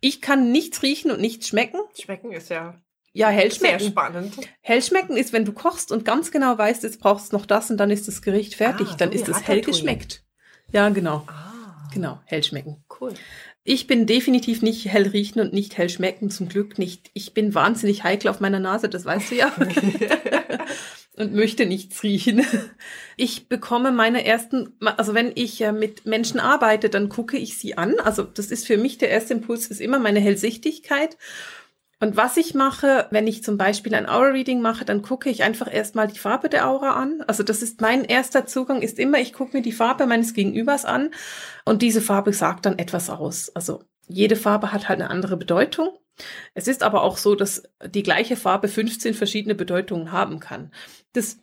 Ich 0.00 0.20
kann 0.20 0.52
nichts 0.52 0.84
riechen 0.84 1.10
und 1.10 1.20
nichts 1.20 1.48
schmecken. 1.48 1.80
Schmecken 2.00 2.30
ist 2.30 2.48
ja 2.50 2.80
ja, 3.12 3.28
hell 3.30 3.50
schmecken. 3.50 3.80
Sehr 3.80 3.88
spannend. 3.88 4.34
Hell 4.60 4.80
schmecken 4.80 5.16
ist, 5.16 5.32
wenn 5.32 5.44
du 5.44 5.52
kochst 5.52 5.90
und 5.90 6.04
ganz 6.04 6.30
genau 6.30 6.56
weißt, 6.56 6.84
jetzt 6.84 7.00
brauchst 7.00 7.32
du 7.32 7.36
noch 7.36 7.46
das 7.46 7.68
und 7.68 7.78
dann 7.78 7.90
ist 7.90 8.06
das 8.06 8.22
Gericht 8.22 8.54
fertig, 8.54 8.86
ah, 8.90 8.96
dann 8.96 9.10
so 9.10 9.16
ist 9.16 9.28
es 9.28 9.48
hell 9.48 9.62
geschmeckt. 9.62 10.22
Ja, 10.70 10.88
genau. 10.90 11.24
Ah. 11.26 11.88
Genau, 11.92 12.20
hell 12.26 12.44
schmecken. 12.44 12.84
Cool. 13.00 13.14
Ich 13.64 13.88
bin 13.88 14.06
definitiv 14.06 14.62
nicht 14.62 14.86
hell 14.86 15.08
riechen 15.08 15.40
und 15.40 15.52
nicht 15.52 15.76
hell 15.76 15.88
schmecken, 15.88 16.30
zum 16.30 16.48
Glück 16.48 16.78
nicht. 16.78 17.10
Ich 17.14 17.34
bin 17.34 17.54
wahnsinnig 17.54 18.04
heikel 18.04 18.28
auf 18.28 18.38
meiner 18.38 18.60
Nase, 18.60 18.88
das 18.88 19.04
weißt 19.04 19.32
du 19.32 19.34
ja. 19.34 19.52
und 21.18 21.34
möchte 21.34 21.66
nichts 21.66 22.02
riechen. 22.02 22.44
Ich 23.20 23.48
bekomme 23.48 23.90
meine 23.90 24.24
ersten, 24.24 24.78
also 24.80 25.12
wenn 25.12 25.32
ich 25.34 25.58
mit 25.72 26.06
Menschen 26.06 26.38
arbeite, 26.38 26.88
dann 26.88 27.08
gucke 27.08 27.36
ich 27.36 27.58
sie 27.58 27.76
an. 27.76 27.98
Also 27.98 28.22
das 28.22 28.52
ist 28.52 28.64
für 28.64 28.76
mich 28.76 28.96
der 28.98 29.10
erste 29.10 29.34
Impuls, 29.34 29.66
ist 29.66 29.80
immer 29.80 29.98
meine 29.98 30.20
Hellsichtigkeit. 30.20 31.16
Und 32.00 32.16
was 32.16 32.36
ich 32.36 32.54
mache, 32.54 33.08
wenn 33.10 33.26
ich 33.26 33.42
zum 33.42 33.58
Beispiel 33.58 33.92
ein 33.94 34.08
Aura-Reading 34.08 34.60
mache, 34.60 34.84
dann 34.84 35.02
gucke 35.02 35.30
ich 35.30 35.42
einfach 35.42 35.72
erstmal 35.72 36.06
die 36.06 36.18
Farbe 36.18 36.48
der 36.48 36.68
Aura 36.68 36.90
an. 36.90 37.24
Also 37.26 37.42
das 37.42 37.60
ist 37.60 37.80
mein 37.80 38.04
erster 38.04 38.46
Zugang, 38.46 38.82
ist 38.82 39.00
immer, 39.00 39.18
ich 39.18 39.32
gucke 39.32 39.56
mir 39.56 39.62
die 39.62 39.72
Farbe 39.72 40.06
meines 40.06 40.32
Gegenübers 40.32 40.84
an 40.84 41.10
und 41.64 41.82
diese 41.82 42.00
Farbe 42.00 42.32
sagt 42.32 42.66
dann 42.66 42.78
etwas 42.78 43.10
aus. 43.10 43.50
Also 43.56 43.82
jede 44.06 44.36
Farbe 44.36 44.70
hat 44.70 44.88
halt 44.88 45.00
eine 45.00 45.10
andere 45.10 45.36
Bedeutung. 45.36 45.90
Es 46.54 46.68
ist 46.68 46.82
aber 46.82 47.02
auch 47.02 47.16
so, 47.16 47.34
dass 47.34 47.64
die 47.84 48.02
gleiche 48.02 48.36
Farbe 48.36 48.68
15 48.68 49.14
verschiedene 49.14 49.54
Bedeutungen 49.54 50.12
haben 50.12 50.40
kann. 50.40 50.72
Das 51.18 51.36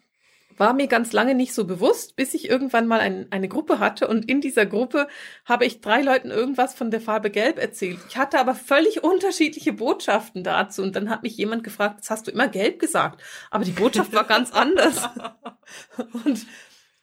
war 0.57 0.73
mir 0.73 0.87
ganz 0.87 1.11
lange 1.11 1.35
nicht 1.35 1.53
so 1.53 1.65
bewusst, 1.65 2.15
bis 2.15 2.33
ich 2.33 2.49
irgendwann 2.49 2.87
mal 2.87 3.01
ein, 3.01 3.27
eine 3.29 3.49
Gruppe 3.49 3.79
hatte 3.79 4.07
und 4.07 4.29
in 4.29 4.39
dieser 4.39 4.65
Gruppe 4.65 5.09
habe 5.43 5.65
ich 5.65 5.81
drei 5.81 6.01
Leuten 6.01 6.31
irgendwas 6.31 6.73
von 6.73 6.91
der 6.91 7.01
Farbe 7.01 7.29
Gelb 7.29 7.59
erzählt. 7.59 7.99
Ich 8.07 8.15
hatte 8.15 8.39
aber 8.39 8.55
völlig 8.55 9.03
unterschiedliche 9.03 9.73
Botschaften 9.73 10.45
dazu 10.45 10.81
und 10.81 10.95
dann 10.95 11.09
hat 11.09 11.23
mich 11.23 11.35
jemand 11.35 11.65
gefragt, 11.65 11.95
jetzt 11.97 12.09
hast 12.09 12.27
du 12.27 12.31
immer 12.31 12.47
Gelb 12.47 12.79
gesagt, 12.79 13.21
aber 13.51 13.65
die 13.65 13.71
Botschaft 13.71 14.13
war 14.13 14.23
ganz 14.23 14.53
anders. 14.53 15.03
Und 16.25 16.45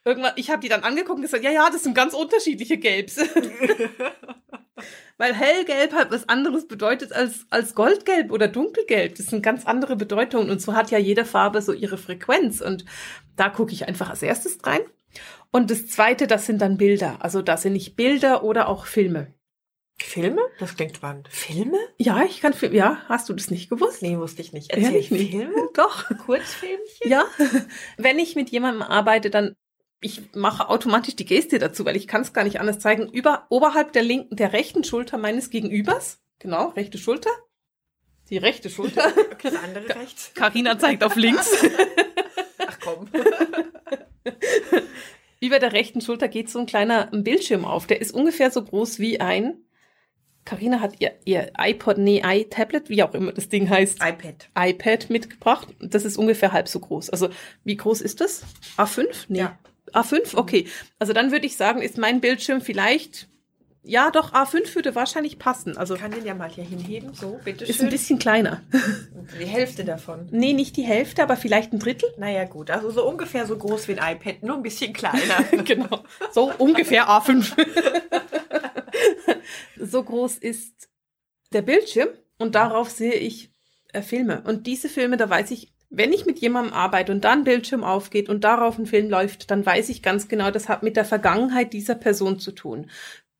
irgendwann, 0.04 0.32
ich 0.36 0.50
habe 0.50 0.60
die 0.60 0.68
dann 0.68 0.84
angeguckt 0.84 1.16
und 1.16 1.22
gesagt, 1.22 1.44
ja, 1.44 1.50
ja, 1.50 1.68
das 1.68 1.82
sind 1.82 1.94
ganz 1.94 2.14
unterschiedliche 2.14 2.78
Gelbs. 2.78 3.16
Weil 5.18 5.34
hellgelb 5.34 5.92
halt 5.92 6.10
was 6.10 6.28
anderes 6.28 6.66
bedeutet 6.66 7.12
als, 7.12 7.46
als 7.50 7.74
goldgelb 7.74 8.32
oder 8.32 8.48
dunkelgelb. 8.48 9.14
Das 9.16 9.26
sind 9.26 9.42
ganz 9.42 9.66
andere 9.66 9.96
Bedeutungen. 9.96 10.50
Und 10.50 10.60
so 10.62 10.74
hat 10.74 10.90
ja 10.90 10.98
jede 10.98 11.24
Farbe 11.24 11.62
so 11.62 11.72
ihre 11.72 11.98
Frequenz. 11.98 12.60
Und 12.60 12.84
da 13.36 13.48
gucke 13.48 13.72
ich 13.72 13.86
einfach 13.86 14.10
als 14.10 14.22
erstes 14.22 14.58
rein. 14.64 14.80
Und 15.50 15.70
das 15.70 15.86
zweite, 15.88 16.26
das 16.26 16.46
sind 16.46 16.62
dann 16.62 16.78
Bilder. 16.78 17.18
Also 17.20 17.42
da 17.42 17.56
sind 17.56 17.74
nicht 17.74 17.96
Bilder 17.96 18.42
oder 18.42 18.68
auch 18.68 18.86
Filme. 18.86 19.34
Filme? 20.00 20.40
Das 20.58 20.74
klingt 20.74 20.96
spannend. 20.96 21.28
Filme? 21.28 21.78
Ja, 21.98 22.24
ich 22.24 22.40
kann 22.40 22.54
Filme. 22.54 22.76
Ja, 22.76 23.02
hast 23.08 23.28
du 23.28 23.34
das 23.34 23.50
nicht 23.50 23.68
gewusst? 23.68 24.02
Nee, 24.02 24.18
wusste 24.18 24.42
ich 24.42 24.52
nicht. 24.52 24.70
Erzähl 24.70 24.86
Ehrlich 24.86 25.10
nicht. 25.10 25.30
Filme? 25.30 25.54
Doch. 25.74 26.08
Kurzfilmchen? 26.24 27.10
Ja. 27.10 27.24
Wenn 27.98 28.18
ich 28.18 28.34
mit 28.34 28.50
jemandem 28.50 28.82
arbeite, 28.82 29.30
dann 29.30 29.54
ich 30.02 30.34
mache 30.34 30.68
automatisch 30.68 31.16
die 31.16 31.24
Geste 31.24 31.58
dazu, 31.58 31.84
weil 31.84 31.96
ich 31.96 32.08
kann 32.08 32.22
es 32.22 32.32
gar 32.32 32.44
nicht 32.44 32.60
anders 32.60 32.80
zeigen. 32.80 33.08
Über, 33.08 33.46
oberhalb 33.48 33.92
der 33.92 34.02
linken, 34.02 34.36
der 34.36 34.52
rechten 34.52 34.84
Schulter 34.84 35.16
meines 35.16 35.48
Gegenübers. 35.48 36.20
Genau, 36.40 36.68
rechte 36.70 36.98
Schulter. 36.98 37.30
Die 38.28 38.36
rechte 38.36 38.68
Schulter. 38.68 39.12
Das 39.42 39.56
andere 39.56 39.88
rechts. 39.96 40.32
Carina 40.34 40.78
zeigt 40.78 41.02
auf 41.02 41.16
links. 41.16 41.50
Ach 42.58 42.78
komm. 42.80 43.08
Über 45.40 45.58
der 45.58 45.72
rechten 45.72 46.00
Schulter 46.00 46.28
geht 46.28 46.48
so 46.48 46.60
ein 46.60 46.66
kleiner 46.66 47.06
Bildschirm 47.06 47.64
auf. 47.64 47.88
Der 47.88 48.00
ist 48.00 48.12
ungefähr 48.12 48.52
so 48.52 48.62
groß 48.62 49.00
wie 49.00 49.20
ein. 49.20 49.64
Carina 50.44 50.80
hat 50.80 51.00
ihr, 51.00 51.12
ihr 51.24 51.52
iPod, 51.58 51.98
nee, 51.98 52.22
iTablet, 52.24 52.88
wie 52.88 53.02
auch 53.02 53.14
immer 53.14 53.32
das 53.32 53.48
Ding 53.48 53.68
heißt. 53.68 53.98
iPad. 54.00 54.48
iPad 54.56 55.10
mitgebracht. 55.10 55.68
Das 55.80 56.04
ist 56.04 56.16
ungefähr 56.16 56.52
halb 56.52 56.68
so 56.68 56.78
groß. 56.78 57.10
Also, 57.10 57.30
wie 57.64 57.76
groß 57.76 58.00
ist 58.00 58.20
das? 58.20 58.44
A5? 58.76 59.24
Nee. 59.28 59.40
Ja. 59.40 59.58
A5, 59.92 60.36
okay. 60.36 60.66
Also 60.98 61.12
dann 61.12 61.32
würde 61.32 61.46
ich 61.46 61.56
sagen, 61.56 61.82
ist 61.82 61.98
mein 61.98 62.20
Bildschirm 62.20 62.60
vielleicht, 62.60 63.28
ja 63.84 64.10
doch, 64.10 64.32
A5 64.32 64.74
würde 64.74 64.94
wahrscheinlich 64.94 65.38
passen. 65.38 65.76
Also 65.76 65.94
ich 65.94 66.00
kann 66.00 66.12
den 66.12 66.24
ja 66.24 66.34
mal 66.34 66.48
hier 66.48 66.64
hinheben, 66.64 67.14
so, 67.14 67.40
bitte 67.44 67.66
schön. 67.66 67.74
Ist 67.74 67.82
ein 67.82 67.90
bisschen 67.90 68.18
kleiner. 68.18 68.62
Die 69.40 69.44
Hälfte 69.44 69.84
davon. 69.84 70.28
Nee, 70.30 70.52
nicht 70.52 70.76
die 70.76 70.82
Hälfte, 70.82 71.22
aber 71.22 71.36
vielleicht 71.36 71.72
ein 71.72 71.78
Drittel. 71.78 72.08
Naja 72.16 72.44
gut, 72.44 72.70
also 72.70 72.90
so 72.90 73.08
ungefähr 73.08 73.46
so 73.46 73.56
groß 73.56 73.88
wie 73.88 73.98
ein 73.98 74.16
iPad, 74.16 74.42
nur 74.42 74.56
ein 74.56 74.62
bisschen 74.62 74.92
kleiner. 74.92 75.42
genau, 75.64 76.04
so 76.32 76.52
ungefähr 76.58 77.08
A5. 77.08 77.52
so 79.80 80.02
groß 80.02 80.38
ist 80.38 80.88
der 81.52 81.62
Bildschirm 81.62 82.08
und 82.38 82.54
darauf 82.54 82.90
sehe 82.90 83.14
ich 83.14 83.52
äh, 83.92 84.02
Filme. 84.02 84.42
Und 84.46 84.66
diese 84.66 84.88
Filme, 84.88 85.16
da 85.16 85.28
weiß 85.28 85.50
ich 85.50 85.72
wenn 85.92 86.12
ich 86.12 86.24
mit 86.24 86.38
jemandem 86.38 86.72
arbeite 86.72 87.12
und 87.12 87.22
dann 87.22 87.44
Bildschirm 87.44 87.84
aufgeht 87.84 88.30
und 88.30 88.44
darauf 88.44 88.78
ein 88.78 88.86
Film 88.86 89.10
läuft, 89.10 89.50
dann 89.50 89.64
weiß 89.64 89.90
ich 89.90 90.02
ganz 90.02 90.26
genau, 90.26 90.50
das 90.50 90.68
hat 90.68 90.82
mit 90.82 90.96
der 90.96 91.04
Vergangenheit 91.04 91.74
dieser 91.74 91.94
Person 91.94 92.38
zu 92.38 92.52
tun. 92.52 92.90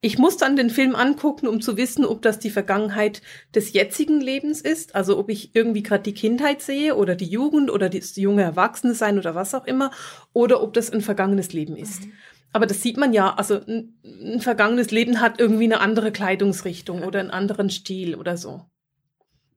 Ich 0.01 0.19
muss 0.19 0.37
dann 0.37 0.55
den 0.55 0.69
Film 0.69 0.95
angucken, 0.95 1.47
um 1.47 1.61
zu 1.61 1.77
wissen, 1.77 2.05
ob 2.05 2.21
das 2.21 2.37
die 2.37 2.49
Vergangenheit 2.49 3.21
des 3.55 3.73
jetzigen 3.73 4.21
Lebens 4.21 4.61
ist, 4.61 4.95
also 4.95 5.17
ob 5.17 5.29
ich 5.29 5.55
irgendwie 5.55 5.81
gerade 5.81 6.03
die 6.03 6.13
Kindheit 6.13 6.61
sehe 6.61 6.95
oder 6.95 7.15
die 7.15 7.25
Jugend 7.25 7.71
oder 7.71 7.89
das 7.89 8.15
junge 8.17 8.43
Erwachsene 8.43 8.93
sein 8.93 9.17
oder 9.17 9.33
was 9.33 9.55
auch 9.55 9.65
immer, 9.65 9.91
oder 10.33 10.61
ob 10.61 10.73
das 10.73 10.91
ein 10.91 11.01
vergangenes 11.01 11.53
Leben 11.53 11.75
ist. 11.75 12.05
Mhm. 12.05 12.11
Aber 12.51 12.67
das 12.67 12.83
sieht 12.83 12.97
man 12.97 13.13
ja, 13.13 13.33
also 13.33 13.61
ein, 13.65 13.97
ein 14.03 14.41
vergangenes 14.41 14.91
Leben 14.91 15.21
hat 15.21 15.39
irgendwie 15.39 15.63
eine 15.63 15.79
andere 15.79 16.11
Kleidungsrichtung 16.11 17.03
oder 17.03 17.19
einen 17.19 17.31
anderen 17.31 17.71
Stil 17.71 18.13
oder 18.13 18.37
so. 18.37 18.65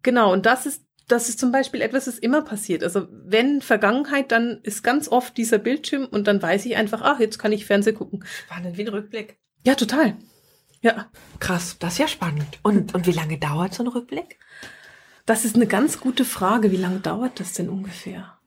Genau, 0.02 0.32
und 0.32 0.46
das 0.46 0.64
ist 0.64 0.85
das 1.08 1.28
ist 1.28 1.38
zum 1.38 1.52
Beispiel 1.52 1.80
etwas, 1.80 2.06
das 2.06 2.18
immer 2.18 2.42
passiert. 2.42 2.82
Also 2.82 3.06
wenn 3.10 3.62
Vergangenheit, 3.62 4.32
dann 4.32 4.60
ist 4.62 4.82
ganz 4.82 5.08
oft 5.08 5.36
dieser 5.36 5.58
Bildschirm 5.58 6.06
und 6.06 6.26
dann 6.26 6.42
weiß 6.42 6.66
ich 6.66 6.76
einfach, 6.76 7.02
ach, 7.02 7.20
jetzt 7.20 7.38
kann 7.38 7.52
ich 7.52 7.64
Fernsehen 7.64 7.96
gucken. 7.96 8.24
Spannend, 8.44 8.76
wie 8.76 8.82
ein 8.82 8.88
Rückblick. 8.88 9.38
Ja, 9.64 9.74
total. 9.74 10.16
Ja. 10.82 11.10
Krass, 11.38 11.76
das 11.78 11.94
ist 11.94 11.98
ja 11.98 12.08
spannend. 12.08 12.58
Und, 12.62 12.94
und 12.94 13.06
wie 13.06 13.12
lange 13.12 13.38
dauert 13.38 13.74
so 13.74 13.84
ein 13.84 13.88
Rückblick? 13.88 14.38
Das 15.26 15.44
ist 15.44 15.56
eine 15.56 15.66
ganz 15.66 16.00
gute 16.00 16.24
Frage. 16.24 16.70
Wie 16.70 16.76
lange 16.76 17.00
dauert 17.00 17.40
das 17.40 17.52
denn 17.52 17.68
ungefähr? 17.68 18.38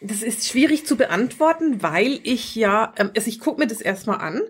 Das 0.00 0.22
ist 0.22 0.48
schwierig 0.48 0.86
zu 0.86 0.96
beantworten, 0.96 1.82
weil 1.82 2.20
ich 2.24 2.54
ja, 2.54 2.92
ähm, 2.96 3.10
also 3.16 3.28
ich 3.28 3.38
gucke 3.38 3.60
mir 3.60 3.66
das 3.66 3.80
erstmal 3.80 4.18
an 4.18 4.40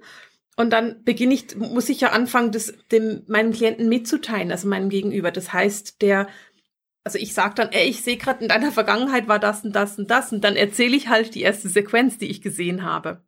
und 0.56 0.70
dann 0.70 1.02
beginne 1.04 1.34
ich, 1.34 1.56
muss 1.56 1.88
ich 1.88 2.00
ja 2.00 2.10
anfangen, 2.10 2.52
das 2.52 2.72
dem 2.90 3.22
meinem 3.26 3.52
Klienten 3.52 3.88
mitzuteilen, 3.88 4.52
also 4.52 4.68
meinem 4.68 4.90
Gegenüber. 4.90 5.30
Das 5.30 5.52
heißt, 5.52 6.02
der 6.02 6.28
also 7.04 7.18
ich 7.18 7.34
sag 7.34 7.56
dann, 7.56 7.70
ey, 7.72 7.88
ich 7.88 8.02
sehe 8.02 8.16
gerade 8.16 8.42
in 8.42 8.48
deiner 8.48 8.72
Vergangenheit 8.72 9.28
war 9.28 9.38
das 9.38 9.64
und 9.64 9.74
das 9.74 9.98
und 9.98 10.10
das 10.10 10.32
und 10.32 10.42
dann 10.42 10.56
erzähle 10.56 10.96
ich 10.96 11.08
halt 11.08 11.34
die 11.34 11.42
erste 11.42 11.68
Sequenz, 11.68 12.18
die 12.18 12.28
ich 12.28 12.42
gesehen 12.42 12.84
habe. 12.84 13.22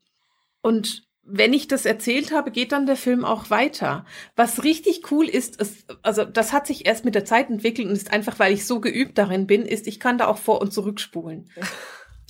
Und 0.63 1.05
wenn 1.27 1.53
ich 1.55 1.69
das 1.69 1.87
erzählt 1.87 2.33
habe, 2.33 2.51
geht 2.51 2.73
dann 2.73 2.87
der 2.87 2.97
Film 2.97 3.25
auch 3.25 3.49
weiter. 3.51 4.05
Was 4.37 4.63
richtig 4.63 5.11
cool 5.11 5.27
ist, 5.27 5.61
ist, 5.61 5.87
also 6.03 6.25
das 6.25 6.53
hat 6.53 6.67
sich 6.67 6.87
erst 6.87 7.05
mit 7.05 7.15
der 7.15 7.25
Zeit 7.25 7.49
entwickelt 7.49 7.89
und 7.89 7.95
ist 7.95 8.13
einfach, 8.13 8.39
weil 8.39 8.53
ich 8.53 8.67
so 8.67 8.81
geübt 8.81 9.17
darin 9.17 9.47
bin, 9.47 9.63
ist, 9.63 9.87
ich 9.87 9.99
kann 9.99 10.19
da 10.19 10.27
auch 10.27 10.39
vor 10.39 10.61
und 10.61 10.73
zurückspulen. 10.73 11.51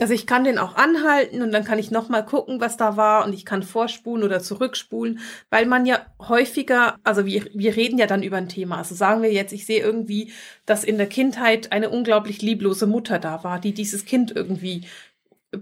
Also 0.01 0.13
ich 0.13 0.27
kann 0.27 0.45
den 0.45 0.59
auch 0.59 0.75
anhalten 0.75 1.43
und 1.43 1.53
dann 1.53 1.65
kann 1.65 1.79
ich 1.79 1.91
noch 1.91 2.09
mal 2.09 2.23
gucken, 2.23 2.61
was 2.61 2.77
da 2.77 2.97
war 2.97 3.25
und 3.25 3.33
ich 3.33 3.45
kann 3.45 3.63
vorspulen 3.63 4.25
oder 4.25 4.41
zurückspulen, 4.41 5.21
weil 5.51 5.67
man 5.67 5.87
ja 5.87 6.05
häufiger, 6.21 6.97
also 7.05 7.27
wir, 7.27 7.47
wir 7.55 7.77
reden 7.77 7.99
ja 7.99 8.07
dann 8.07 8.25
über 8.25 8.37
ein 8.37 8.49
Thema. 8.49 8.79
Also 8.79 8.95
sagen 8.95 9.23
wir 9.23 9.33
jetzt, 9.33 9.53
ich 9.53 9.67
sehe 9.67 9.81
irgendwie, 9.81 10.33
dass 10.67 10.83
in 10.83 10.99
der 10.99 11.07
Kindheit 11.07 11.71
eine 11.71 11.91
unglaublich 11.91 12.43
lieblose 12.43 12.87
Mutter 12.87 13.19
da 13.21 13.45
war, 13.45 13.61
die 13.61 13.73
dieses 13.73 14.05
Kind 14.05 14.35
irgendwie 14.35 14.85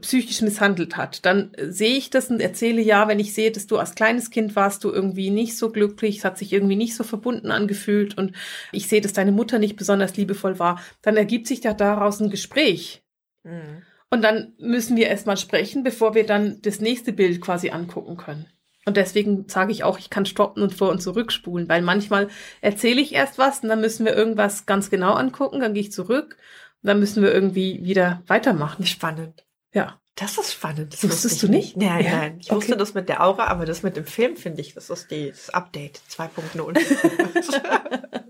psychisch 0.01 0.41
misshandelt 0.41 0.97
hat, 0.97 1.27
dann 1.27 1.53
sehe 1.59 1.97
ich 1.97 2.09
das 2.09 2.31
und 2.31 2.41
erzähle 2.41 2.81
ja, 2.81 3.09
wenn 3.09 3.21
ich 3.21 3.35
sehe, 3.35 3.51
dass 3.51 3.67
du 3.67 3.77
als 3.77 3.95
kleines 3.95 4.31
Kind 4.31 4.57
warst, 4.57 4.85
du 4.85 4.91
irgendwie 4.91 5.31
nicht 5.31 5.59
so 5.59 5.71
glücklich, 5.71 6.19
es 6.19 6.25
hat 6.25 6.39
sich 6.39 6.53
irgendwie 6.53 6.77
nicht 6.77 6.95
so 6.95 7.05
verbunden 7.05 7.51
angefühlt 7.51 8.17
und 8.17 8.33
ich 8.73 8.89
sehe, 8.89 9.03
dass 9.03 9.13
deine 9.13 9.33
Mutter 9.33 9.59
nicht 9.59 9.77
besonders 9.77 10.17
liebevoll 10.17 10.59
war, 10.59 10.81
dann 11.03 11.19
ergibt 11.19 11.47
sich 11.47 11.63
ja 11.65 11.75
daraus 11.75 12.21
ein 12.21 12.31
Gespräch. 12.31 13.03
Mhm. 13.45 13.83
Und 14.13 14.21
dann 14.21 14.53
müssen 14.59 14.95
wir 14.99 15.07
erstmal 15.07 15.39
sprechen, 15.39 15.85
bevor 15.85 16.15
wir 16.15 16.27
dann 16.27 16.61
das 16.61 16.83
nächste 16.83 17.15
Bild 17.15 17.41
quasi 17.41 17.71
angucken 17.71 18.19
können. 18.19 18.45
Und 18.85 18.99
deswegen 18.99 19.49
sage 19.49 19.73
ich 19.73 19.85
auch, 19.85 19.99
ich 19.99 20.11
kann 20.11 20.27
stoppen 20.27 20.63
und 20.63 20.75
vor 20.75 20.91
und 20.91 21.01
zurückspulen, 21.01 21.67
weil 21.67 21.81
manchmal 21.81 22.29
erzähle 22.61 23.01
ich 23.01 23.15
erst 23.15 23.39
was 23.39 23.61
und 23.61 23.71
dann 23.71 23.81
müssen 23.81 24.05
wir 24.05 24.15
irgendwas 24.15 24.67
ganz 24.67 24.91
genau 24.91 25.15
angucken, 25.15 25.61
dann 25.61 25.73
gehe 25.73 25.81
ich 25.81 25.93
zurück 25.93 26.37
und 26.83 26.89
dann 26.89 27.01
müssen 27.01 27.23
wir 27.23 27.33
irgendwie 27.33 27.83
wieder 27.85 28.23
weitermachen. 28.27 28.85
Spannend. 28.85 29.47
Ja. 29.73 29.99
Das 30.15 30.37
ist 30.37 30.53
spannend. 30.53 30.93
Das 30.93 31.03
Wusstest 31.05 31.43
du 31.43 31.49
nicht? 31.49 31.79
Nein, 31.79 32.05
ja. 32.05 32.11
nein. 32.11 32.37
Ich 32.39 32.51
okay. 32.51 32.57
wusste 32.57 32.77
das 32.77 32.93
mit 32.93 33.09
der 33.09 33.25
Aura, 33.25 33.47
aber 33.47 33.65
das 33.65 33.83
mit 33.83 33.97
dem 33.97 34.05
Film 34.05 34.37
finde 34.37 34.61
ich, 34.61 34.75
das 34.75 34.91
ist 34.91 35.11
die, 35.11 35.31
das 35.31 35.49
Update 35.49 36.03
2.0. 36.11 36.79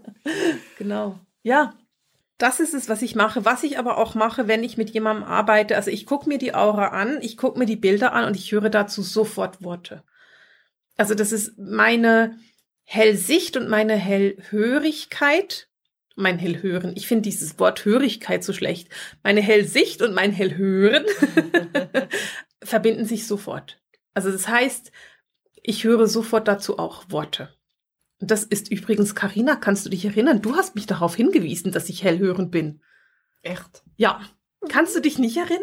genau. 0.79 1.19
Ja, 1.43 1.75
das 2.43 2.59
ist 2.59 2.75
es, 2.75 2.89
was 2.89 3.03
ich 3.03 3.15
mache. 3.15 3.45
Was 3.45 3.63
ich 3.63 3.79
aber 3.79 3.99
auch 3.99 4.17
mache, 4.17 4.49
wenn 4.49 4.65
ich 4.65 4.77
mit 4.77 4.91
jemandem 4.91 5.25
arbeite, 5.25 5.77
also 5.77 5.91
ich 5.91 6.07
gucke 6.07 6.29
mir 6.29 6.39
die 6.39 6.55
Aura 6.55 6.89
an, 6.89 7.19
ich 7.23 7.37
gucke 7.37 7.57
mir 7.57 7.67
die 7.67 7.77
Bilder 7.77 8.13
an 8.13 8.25
und 8.25 8.37
ich 8.37 8.51
höre 8.51 8.69
dazu 8.69 9.03
sofort 9.03 9.63
Worte. 9.63 10.03
Also 10.97 11.15
das 11.15 11.31
ist 11.31 11.57
meine 11.57 12.37
Hellsicht 12.83 13.57
und 13.57 13.69
meine 13.69 13.95
Hellhörigkeit, 13.95 15.69
mein 16.17 16.41
Hellhören. 16.41 16.95
Ich 16.97 17.07
finde 17.07 17.23
dieses 17.23 17.61
Wort 17.61 17.85
Hörigkeit 17.85 18.43
so 18.43 18.53
schlecht. 18.53 18.89
Meine 19.23 19.41
Hellsicht 19.41 20.03
und 20.03 20.13
mein 20.13 20.33
Hellhören 20.33 21.05
verbinden 22.63 23.05
sich 23.05 23.29
sofort. 23.29 23.81
Also 24.15 24.33
das 24.33 24.49
heißt, 24.49 24.91
ich 25.63 25.85
höre 25.85 26.09
sofort 26.09 26.49
dazu 26.49 26.81
auch 26.81 27.05
Worte. 27.09 27.55
Das 28.23 28.45
ist 28.45 28.71
übrigens, 28.71 29.15
Karina, 29.15 29.57
kannst 29.57 29.85
du 29.85 29.91
dich 29.91 30.05
erinnern? 30.05 30.43
Du 30.43 30.57
hast 30.57 30.75
mich 30.75 30.87
darauf 30.87 31.17
hingewiesen, 31.17 31.73
dass 31.73 31.89
ich 31.89 32.05
hellhörend 32.05 32.51
bin. 32.51 32.81
Echt? 33.43 33.83
Ja. 33.97 34.21
Kannst 34.69 34.95
du 34.95 35.01
dich 35.01 35.19
nicht 35.19 35.37
erinnern? 35.37 35.63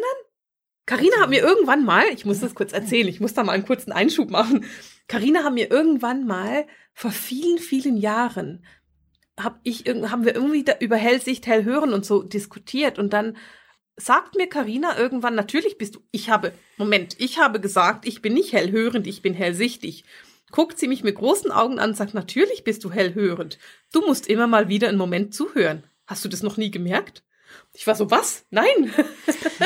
Karina 0.84 1.20
hat 1.20 1.30
mir 1.30 1.40
irgendwann 1.40 1.84
mal, 1.84 2.04
ich 2.12 2.24
muss 2.24 2.40
das 2.40 2.54
kurz 2.54 2.72
erzählen, 2.72 3.08
ich 3.08 3.20
muss 3.20 3.32
da 3.32 3.44
mal 3.44 3.52
einen 3.52 3.64
kurzen 3.64 3.92
Einschub 3.92 4.30
machen. 4.30 4.64
Karina 5.08 5.44
hat 5.44 5.54
mir 5.54 5.70
irgendwann 5.70 6.26
mal 6.26 6.66
vor 6.92 7.12
vielen, 7.12 7.58
vielen 7.58 7.96
Jahren 7.96 8.64
hab 9.42 9.60
ich 9.62 9.84
haben 9.86 10.24
wir 10.24 10.34
irgendwie 10.34 10.64
da 10.64 10.74
über 10.80 10.96
Hellsicht, 10.96 11.46
Hellhören 11.46 11.92
und 11.92 12.04
so 12.04 12.22
diskutiert 12.22 12.98
und 12.98 13.12
dann 13.12 13.36
sagt 13.96 14.36
mir 14.36 14.48
Karina 14.48 14.98
irgendwann, 14.98 15.34
natürlich 15.34 15.76
bist 15.76 15.96
du, 15.96 16.00
ich 16.10 16.30
habe, 16.30 16.52
Moment, 16.78 17.16
ich 17.18 17.38
habe 17.38 17.60
gesagt, 17.60 18.06
ich 18.06 18.22
bin 18.22 18.34
nicht 18.34 18.52
hellhörend, 18.52 19.06
ich 19.06 19.22
bin 19.22 19.34
hellsichtig 19.34 20.04
guckt 20.50 20.78
sie 20.78 20.88
mich 20.88 21.02
mit 21.02 21.16
großen 21.16 21.50
Augen 21.50 21.78
an 21.78 21.90
und 21.90 21.96
sagt, 21.96 22.14
natürlich 22.14 22.64
bist 22.64 22.84
du 22.84 22.90
hellhörend. 22.90 23.58
Du 23.92 24.00
musst 24.00 24.26
immer 24.26 24.46
mal 24.46 24.68
wieder 24.68 24.88
einen 24.88 24.98
Moment 24.98 25.34
zuhören. 25.34 25.84
Hast 26.06 26.24
du 26.24 26.28
das 26.28 26.42
noch 26.42 26.56
nie 26.56 26.70
gemerkt? 26.70 27.22
Ich 27.72 27.86
war 27.86 27.94
so, 27.94 28.10
was? 28.10 28.44
Nein. 28.50 28.92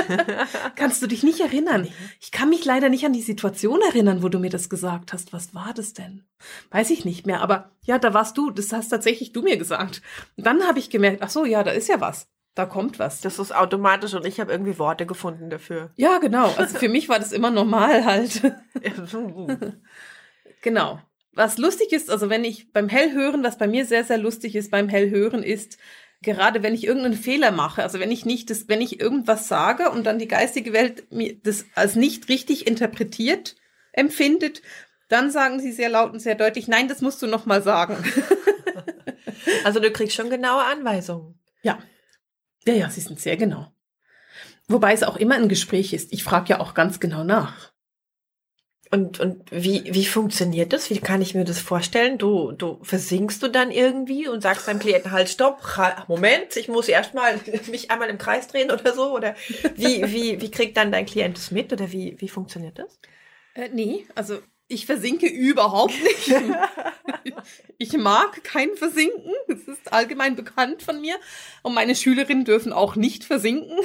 Kannst 0.76 1.02
du 1.02 1.06
dich 1.06 1.22
nicht 1.22 1.40
erinnern? 1.40 1.88
Ich 2.20 2.32
kann 2.32 2.48
mich 2.48 2.64
leider 2.64 2.88
nicht 2.88 3.04
an 3.04 3.12
die 3.12 3.22
Situation 3.22 3.80
erinnern, 3.80 4.22
wo 4.22 4.28
du 4.28 4.38
mir 4.38 4.50
das 4.50 4.68
gesagt 4.68 5.12
hast. 5.12 5.32
Was 5.32 5.54
war 5.54 5.72
das 5.74 5.94
denn? 5.94 6.24
Weiß 6.70 6.90
ich 6.90 7.04
nicht 7.04 7.26
mehr. 7.26 7.40
Aber 7.40 7.70
ja, 7.82 7.98
da 7.98 8.14
warst 8.14 8.36
du. 8.36 8.50
Das 8.50 8.72
hast 8.72 8.88
tatsächlich 8.88 9.32
du 9.32 9.42
mir 9.42 9.56
gesagt. 9.56 10.02
Und 10.36 10.46
dann 10.46 10.64
habe 10.64 10.78
ich 10.78 10.90
gemerkt, 10.90 11.22
ach 11.22 11.30
so, 11.30 11.44
ja, 11.44 11.62
da 11.62 11.70
ist 11.70 11.88
ja 11.88 12.00
was. 12.00 12.28
Da 12.54 12.66
kommt 12.66 12.98
was. 12.98 13.20
Das 13.20 13.38
ist 13.38 13.54
automatisch 13.54 14.14
und 14.14 14.26
ich 14.26 14.38
habe 14.38 14.52
irgendwie 14.52 14.78
Worte 14.78 15.06
gefunden 15.06 15.50
dafür. 15.50 15.90
Ja, 15.96 16.18
genau. 16.18 16.52
Also 16.56 16.78
für 16.78 16.88
mich 16.88 17.08
war 17.08 17.18
das 17.18 17.32
immer 17.32 17.50
normal 17.50 18.04
halt. 18.04 18.42
Genau. 20.64 20.98
Was 21.32 21.58
lustig 21.58 21.92
ist, 21.92 22.10
also 22.10 22.30
wenn 22.30 22.42
ich 22.42 22.72
beim 22.72 22.88
Hellhören, 22.88 23.44
was 23.44 23.58
bei 23.58 23.66
mir 23.66 23.84
sehr, 23.84 24.02
sehr 24.02 24.16
lustig 24.16 24.56
ist 24.56 24.70
beim 24.70 24.88
Hellhören, 24.88 25.42
ist, 25.42 25.76
gerade 26.22 26.62
wenn 26.62 26.72
ich 26.72 26.86
irgendeinen 26.86 27.18
Fehler 27.18 27.50
mache, 27.50 27.82
also 27.82 28.00
wenn 28.00 28.10
ich 28.10 28.24
nicht 28.24 28.48
das, 28.48 28.66
wenn 28.66 28.80
ich 28.80 28.98
irgendwas 28.98 29.46
sage 29.46 29.90
und 29.90 30.04
dann 30.04 30.18
die 30.18 30.26
geistige 30.26 30.72
Welt 30.72 31.12
mir 31.12 31.36
das 31.42 31.66
als 31.74 31.96
nicht 31.96 32.30
richtig 32.30 32.66
interpretiert 32.66 33.56
empfindet, 33.92 34.62
dann 35.08 35.30
sagen 35.30 35.60
sie 35.60 35.70
sehr 35.70 35.90
laut 35.90 36.14
und 36.14 36.20
sehr 36.20 36.34
deutlich, 36.34 36.66
nein, 36.66 36.88
das 36.88 37.02
musst 37.02 37.20
du 37.20 37.26
noch 37.26 37.44
mal 37.44 37.62
sagen. 37.62 38.02
also 39.64 39.80
du 39.80 39.90
kriegst 39.90 40.16
schon 40.16 40.30
genaue 40.30 40.64
Anweisungen. 40.64 41.38
Ja. 41.62 41.78
Ja, 42.66 42.72
ja, 42.72 42.88
sie 42.88 43.02
sind 43.02 43.20
sehr 43.20 43.36
genau. 43.36 43.70
Wobei 44.66 44.94
es 44.94 45.02
auch 45.02 45.16
immer 45.16 45.34
ein 45.34 45.50
Gespräch 45.50 45.92
ist. 45.92 46.10
Ich 46.14 46.24
frage 46.24 46.48
ja 46.48 46.60
auch 46.60 46.72
ganz 46.72 47.00
genau 47.00 47.22
nach. 47.22 47.73
Und, 48.94 49.18
und 49.18 49.42
wie, 49.50 49.82
wie 49.92 50.04
funktioniert 50.04 50.72
das? 50.72 50.88
Wie 50.88 51.00
kann 51.00 51.20
ich 51.20 51.34
mir 51.34 51.42
das 51.42 51.58
vorstellen? 51.58 52.16
Du, 52.16 52.52
du 52.52 52.78
versinkst 52.84 53.42
du 53.42 53.48
dann 53.48 53.72
irgendwie 53.72 54.28
und 54.28 54.40
sagst 54.40 54.68
deinem 54.68 54.78
Klienten 54.78 55.10
halt, 55.10 55.28
stopp, 55.28 55.58
Moment, 56.06 56.56
ich 56.56 56.68
muss 56.68 56.86
erstmal 56.86 57.40
mich 57.72 57.90
einmal 57.90 58.08
im 58.08 58.18
Kreis 58.18 58.46
drehen 58.46 58.70
oder 58.70 58.94
so? 58.94 59.12
Oder 59.12 59.34
wie, 59.74 60.04
wie, 60.12 60.40
wie 60.40 60.50
kriegt 60.52 60.76
dann 60.76 60.92
dein 60.92 61.06
Klient 61.06 61.36
das 61.36 61.50
mit? 61.50 61.72
Oder 61.72 61.90
wie, 61.90 62.14
wie 62.20 62.28
funktioniert 62.28 62.78
das? 62.78 63.00
Äh, 63.54 63.70
nee, 63.72 64.06
also 64.14 64.38
ich 64.68 64.86
versinke 64.86 65.26
überhaupt 65.26 66.00
nicht. 66.02 66.32
ich 67.78 67.92
mag 67.94 68.44
kein 68.44 68.74
Versinken. 68.76 69.32
Das 69.48 69.58
ist 69.62 69.92
allgemein 69.92 70.36
bekannt 70.36 70.82
von 70.82 71.00
mir. 71.00 71.16
Und 71.62 71.74
meine 71.74 71.94
Schülerinnen 71.94 72.44
dürfen 72.44 72.72
auch 72.72 72.96
nicht 72.96 73.24
versinken. 73.24 73.76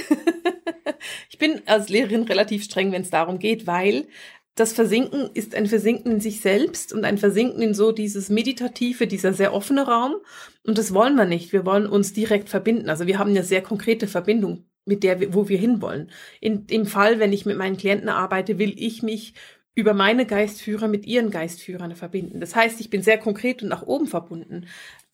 ich 1.30 1.38
bin 1.38 1.62
als 1.65 1.89
Lehrerin 1.89 2.24
relativ 2.24 2.63
streng, 2.63 2.91
wenn 2.91 3.02
es 3.02 3.10
darum 3.10 3.39
geht, 3.39 3.67
weil 3.67 4.08
das 4.60 4.74
Versinken 4.74 5.30
ist 5.34 5.56
ein 5.56 5.67
Versinken 5.67 6.12
in 6.12 6.19
sich 6.19 6.41
selbst 6.41 6.91
und 6.91 7.06
ein 7.06 7.17
Versinken 7.17 7.62
in 7.62 7.74
so 7.74 7.91
dieses 7.91 8.30
Meditative, 8.30 9.08
dieser 9.08 9.34
sehr 9.34 9.54
offene 9.54 9.84
Raum. 9.88 10.15
Und 10.65 10.78
das 10.78 10.93
wollen 10.93 11.15
wir 11.15 11.26
nicht. 11.26 11.54
Wir 11.54 11.65
wollen 11.65 11.88
uns 11.88 12.12
direkt 12.12 12.50
verbinden. 12.50 12.89
Also 12.89 13.08
wir 13.08 13.19
haben 13.19 13.30
eine 13.30 13.43
sehr 13.43 13.62
konkrete 13.62 14.08
Verbindung, 14.08 14.65
mit 14.86 15.04
der 15.04 15.19
wir, 15.22 15.34
wo 15.34 15.48
wir 15.48 15.58
hinwollen. 15.58 16.12
In 16.41 16.67
dem 16.67 16.86
Fall, 16.86 17.19
wenn 17.19 17.32
ich 17.32 17.45
mit 17.45 17.58
meinen 17.58 17.78
Klienten 17.78 18.10
arbeite, 18.10 18.60
will 18.60 18.74
ich 18.76 19.02
mich 19.02 19.34
über 19.76 19.93
meine 19.93 20.26
Geistführer 20.26 20.89
mit 20.89 21.06
ihren 21.06 21.32
Geistführern 21.32 21.95
verbinden. 21.95 22.41
Das 22.41 22.54
heißt, 22.54 22.82
ich 22.82 22.89
bin 22.89 23.02
sehr 23.02 23.17
konkret 23.17 23.63
und 23.63 23.69
nach 23.69 23.84
oben 23.84 24.08
verbunden. 24.08 24.67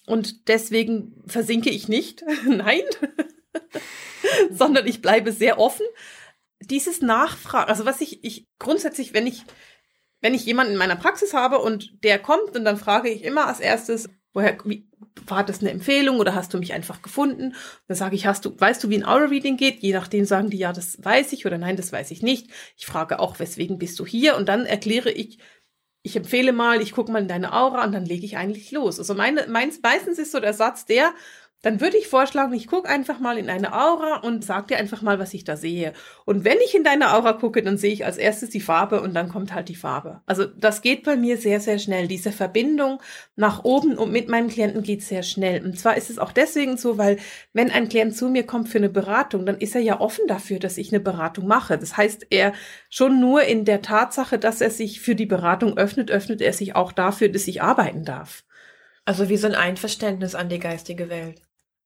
Und 0.07 0.47
deswegen 0.47 1.21
versinke 1.27 1.69
ich 1.69 1.87
nicht. 1.87 2.23
Nein. 2.47 2.81
sondern 4.49 4.87
ich 4.87 5.01
bleibe 5.01 5.31
sehr 5.31 5.59
offen 5.59 5.85
dieses 6.67 7.01
Nachfragen, 7.01 7.69
also 7.69 7.85
was 7.85 8.01
ich, 8.01 8.23
ich 8.23 8.47
grundsätzlich, 8.59 9.13
wenn 9.13 9.27
ich, 9.27 9.43
wenn 10.21 10.33
ich 10.33 10.45
jemanden 10.45 10.73
in 10.73 10.79
meiner 10.79 10.95
Praxis 10.95 11.33
habe 11.33 11.59
und 11.59 12.03
der 12.03 12.19
kommt 12.19 12.55
und 12.55 12.65
dann 12.65 12.77
frage 12.77 13.09
ich 13.09 13.23
immer 13.23 13.47
als 13.47 13.59
erstes, 13.59 14.09
woher, 14.33 14.57
wie, 14.65 14.87
war 15.27 15.43
das 15.43 15.61
eine 15.61 15.71
Empfehlung 15.71 16.19
oder 16.19 16.35
hast 16.35 16.53
du 16.53 16.57
mich 16.59 16.73
einfach 16.73 17.01
gefunden? 17.01 17.55
Dann 17.87 17.97
sage 17.97 18.15
ich, 18.15 18.27
hast 18.27 18.45
du, 18.45 18.59
weißt 18.59 18.83
du, 18.83 18.89
wie 18.89 18.97
ein 18.97 19.05
Aura 19.05 19.25
Reading 19.25 19.57
geht? 19.57 19.81
Je 19.81 19.93
nachdem 19.93 20.25
sagen 20.25 20.49
die, 20.49 20.57
ja, 20.57 20.73
das 20.73 21.03
weiß 21.03 21.33
ich 21.33 21.45
oder 21.45 21.57
nein, 21.57 21.77
das 21.77 21.91
weiß 21.91 22.11
ich 22.11 22.21
nicht. 22.21 22.49
Ich 22.75 22.85
frage 22.85 23.19
auch, 23.19 23.39
weswegen 23.39 23.79
bist 23.79 23.97
du 23.99 24.05
hier? 24.05 24.35
Und 24.35 24.49
dann 24.49 24.65
erkläre 24.65 25.09
ich, 25.09 25.39
ich 26.03 26.15
empfehle 26.15 26.53
mal, 26.53 26.81
ich 26.81 26.91
gucke 26.91 27.11
mal 27.11 27.21
in 27.21 27.27
deine 27.27 27.53
Aura 27.53 27.83
und 27.83 27.91
dann 27.91 28.05
lege 28.05 28.25
ich 28.25 28.37
eigentlich 28.37 28.71
los. 28.71 28.99
Also 28.99 29.15
meine, 29.15 29.47
meins, 29.47 29.79
meistens 29.81 30.19
ist 30.19 30.31
so 30.31 30.39
der 30.39 30.53
Satz 30.53 30.85
der, 30.85 31.13
dann 31.65 31.81
würde 31.81 31.97
ich 31.97 32.07
vorschlagen, 32.07 32.53
ich 32.53 32.67
gucke 32.67 32.87
einfach 32.87 33.19
mal 33.19 33.39
in 33.39 33.49
eine 33.49 33.73
Aura 33.73 34.17
und 34.17 34.45
sag 34.45 34.67
dir 34.67 34.77
einfach 34.77 35.01
mal, 35.01 35.17
was 35.17 35.33
ich 35.33 35.45
da 35.45 35.57
sehe. 35.57 35.93
Und 36.23 36.45
wenn 36.45 36.59
ich 36.63 36.75
in 36.75 36.83
deine 36.83 37.11
Aura 37.15 37.33
gucke, 37.33 37.63
dann 37.63 37.75
sehe 37.75 37.91
ich 37.91 38.05
als 38.05 38.17
erstes 38.17 38.51
die 38.51 38.61
Farbe 38.61 39.01
und 39.01 39.15
dann 39.15 39.29
kommt 39.29 39.51
halt 39.51 39.67
die 39.67 39.75
Farbe. 39.75 40.21
Also 40.27 40.45
das 40.45 40.83
geht 40.83 41.01
bei 41.01 41.15
mir 41.15 41.37
sehr, 41.37 41.59
sehr 41.59 41.79
schnell. 41.79 42.07
Diese 42.07 42.31
Verbindung 42.31 43.01
nach 43.35 43.63
oben 43.63 43.97
und 43.97 44.11
mit 44.11 44.29
meinem 44.29 44.49
Klienten 44.49 44.83
geht 44.83 45.01
sehr 45.01 45.23
schnell. 45.23 45.65
Und 45.65 45.79
zwar 45.79 45.97
ist 45.97 46.11
es 46.11 46.19
auch 46.19 46.31
deswegen 46.31 46.77
so, 46.77 46.99
weil 46.99 47.17
wenn 47.51 47.71
ein 47.71 47.89
Klient 47.89 48.15
zu 48.15 48.29
mir 48.29 48.45
kommt 48.45 48.69
für 48.69 48.77
eine 48.77 48.89
Beratung, 48.89 49.47
dann 49.47 49.57
ist 49.57 49.73
er 49.73 49.81
ja 49.81 49.99
offen 49.99 50.27
dafür, 50.27 50.59
dass 50.59 50.77
ich 50.77 50.93
eine 50.93 50.99
Beratung 50.99 51.47
mache. 51.47 51.79
Das 51.79 51.97
heißt, 51.97 52.27
er 52.29 52.53
schon 52.91 53.19
nur 53.19 53.41
in 53.41 53.65
der 53.65 53.81
Tatsache, 53.81 54.37
dass 54.37 54.61
er 54.61 54.69
sich 54.69 55.01
für 55.01 55.15
die 55.15 55.25
Beratung 55.25 55.79
öffnet, 55.79 56.11
öffnet 56.11 56.41
er 56.41 56.53
sich 56.53 56.75
auch 56.75 56.91
dafür, 56.91 57.29
dass 57.29 57.47
ich 57.47 57.63
arbeiten 57.63 58.05
darf. 58.05 58.43
Also 59.03 59.29
wie 59.29 59.37
so 59.37 59.47
ein 59.47 59.55
Einverständnis 59.55 60.35
an 60.35 60.49
die 60.49 60.59
geistige 60.59 61.09
Welt. 61.09 61.44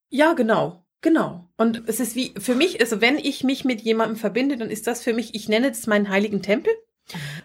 Ja, 0.10 0.34
genau. 0.34 0.84
Genau. 1.02 1.50
Und 1.56 1.84
es 1.88 2.00
ist 2.00 2.16
wie, 2.16 2.34
für 2.38 2.56
mich, 2.56 2.82
also 2.82 3.00
wenn 3.00 3.18
ich 3.18 3.44
mich 3.44 3.64
mit 3.64 3.82
jemandem 3.82 4.18
verbinde, 4.18 4.58
dann 4.58 4.70
ist 4.70 4.86
das 4.86 5.02
für 5.02 5.14
mich, 5.14 5.34
ich 5.34 5.48
nenne 5.48 5.70
es 5.70 5.88
meinen 5.88 6.10
heiligen 6.10 6.42
Tempel, 6.42 6.74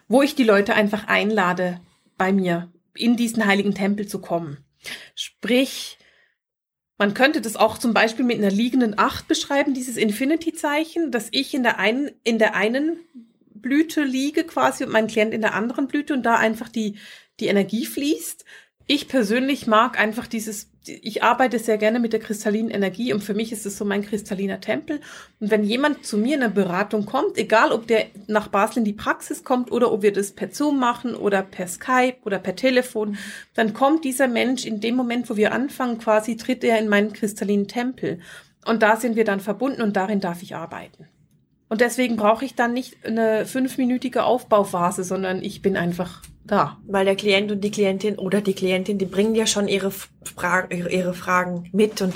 wo 0.09 0.23
ich 0.23 0.35
die 0.35 0.45
Leute 0.45 0.75
einfach 0.75 1.07
einlade, 1.07 1.81
bei 2.17 2.33
mir 2.33 2.73
in 2.95 3.17
diesen 3.17 3.47
heiligen 3.47 3.75
Tempel 3.75 4.07
zu 4.07 4.21
kommen. 4.21 4.59
Sprich, 5.15 5.99
man 6.99 7.15
könnte 7.15 7.41
das 7.41 7.57
auch 7.57 7.79
zum 7.79 7.95
Beispiel 7.95 8.25
mit 8.25 8.39
einer 8.39 8.51
liegenden 8.51 8.99
Acht 8.99 9.29
beschreiben, 9.29 9.75
dieses 9.75 9.97
Infinity-Zeichen, 9.97 11.11
dass 11.11 11.29
ich 11.31 11.55
in 11.55 11.63
der 11.63 11.79
einen, 11.79 12.11
in 12.23 12.39
der 12.39 12.55
einen 12.55 12.99
Blüte 13.53 14.03
liege 14.03 14.45
quasi 14.45 14.85
und 14.85 14.93
mein 14.93 15.07
Klient 15.07 15.33
in 15.33 15.41
der 15.41 15.55
anderen 15.55 15.89
Blüte 15.89 16.13
und 16.13 16.23
da 16.25 16.37
einfach 16.37 16.69
die, 16.69 16.99
die 17.41 17.47
Energie 17.47 17.87
fließt. 17.87 18.45
Ich 18.87 19.09
persönlich 19.09 19.67
mag 19.67 19.99
einfach 19.99 20.27
dieses 20.27 20.69
ich 20.87 21.23
arbeite 21.23 21.59
sehr 21.59 21.79
gerne 21.79 21.99
mit 21.99 22.13
der 22.13 22.21
kristallinen 22.21 22.71
Energie 22.71 23.13
und 23.13 23.23
für 23.23 23.35
mich 23.35 23.53
ist 23.53 23.65
es 23.65 23.79
so 23.79 23.85
mein 23.85 24.05
kristalliner 24.05 24.61
Tempel. 24.61 25.01
Und 25.41 25.51
wenn 25.51 25.65
jemand 25.65 26.05
zu 26.05 26.19
mir 26.19 26.37
in 26.37 26.43
eine 26.43 26.53
Beratung 26.53 27.07
kommt, 27.07 27.39
egal 27.39 27.73
ob 27.73 27.87
der 27.87 28.07
nach 28.27 28.49
Basel 28.49 28.79
in 28.79 28.85
die 28.85 28.93
Praxis 28.93 29.45
kommt 29.45 29.73
oder 29.73 29.93
ob 29.93 30.03
wir 30.03 30.13
das 30.13 30.33
per 30.33 30.51
Zoom 30.51 30.79
machen 30.79 31.15
oder 31.15 31.43
per 31.43 31.69
Skype 31.69 32.17
oder 32.25 32.39
per 32.39 32.57
Telefon, 32.57 33.17
dann 33.55 33.73
kommt 33.73 34.05
dieser 34.05 34.29
Mensch 34.29 34.67
in 34.67 34.81
dem 34.81 34.97
Moment, 34.97 35.31
wo 35.31 35.37
wir 35.37 35.53
anfangen, 35.53 35.99
quasi 35.99 36.37
tritt 36.37 36.65
er 36.65 36.79
in 36.79 36.89
meinen 36.89 37.13
kristallinen 37.13 37.69
Tempel. 37.69 38.21
Und 38.67 38.83
da 38.83 38.97
sind 38.97 39.17
wir 39.17 39.25
dann 39.25 39.41
verbunden 39.41 39.83
und 39.83 39.97
darin 39.97 40.21
darf 40.21 40.43
ich 40.43 40.55
arbeiten. 40.55 41.09
Und 41.69 41.81
deswegen 41.81 42.17
brauche 42.17 42.45
ich 42.45 42.55
dann 42.55 42.73
nicht 42.73 43.05
eine 43.05 43.47
fünfminütige 43.47 44.25
Aufbauphase, 44.25 45.03
sondern 45.03 45.43
ich 45.43 45.63
bin 45.63 45.77
einfach 45.77 46.23
da. 46.45 46.79
Weil 46.87 47.05
der 47.05 47.17
Klient 47.17 47.51
und 47.51 47.63
die 47.63 47.71
Klientin 47.71 48.19
oder 48.19 48.41
die 48.41 48.55
Klientin, 48.55 48.99
die 48.99 49.07
bringen 49.07 49.35
ja 49.35 49.47
schon 49.47 49.69
ihre, 49.69 49.91
Fra 49.91 50.69
ihre 50.71 51.15
Fragen 51.15 51.69
mit 51.73 52.03
und 52.03 52.15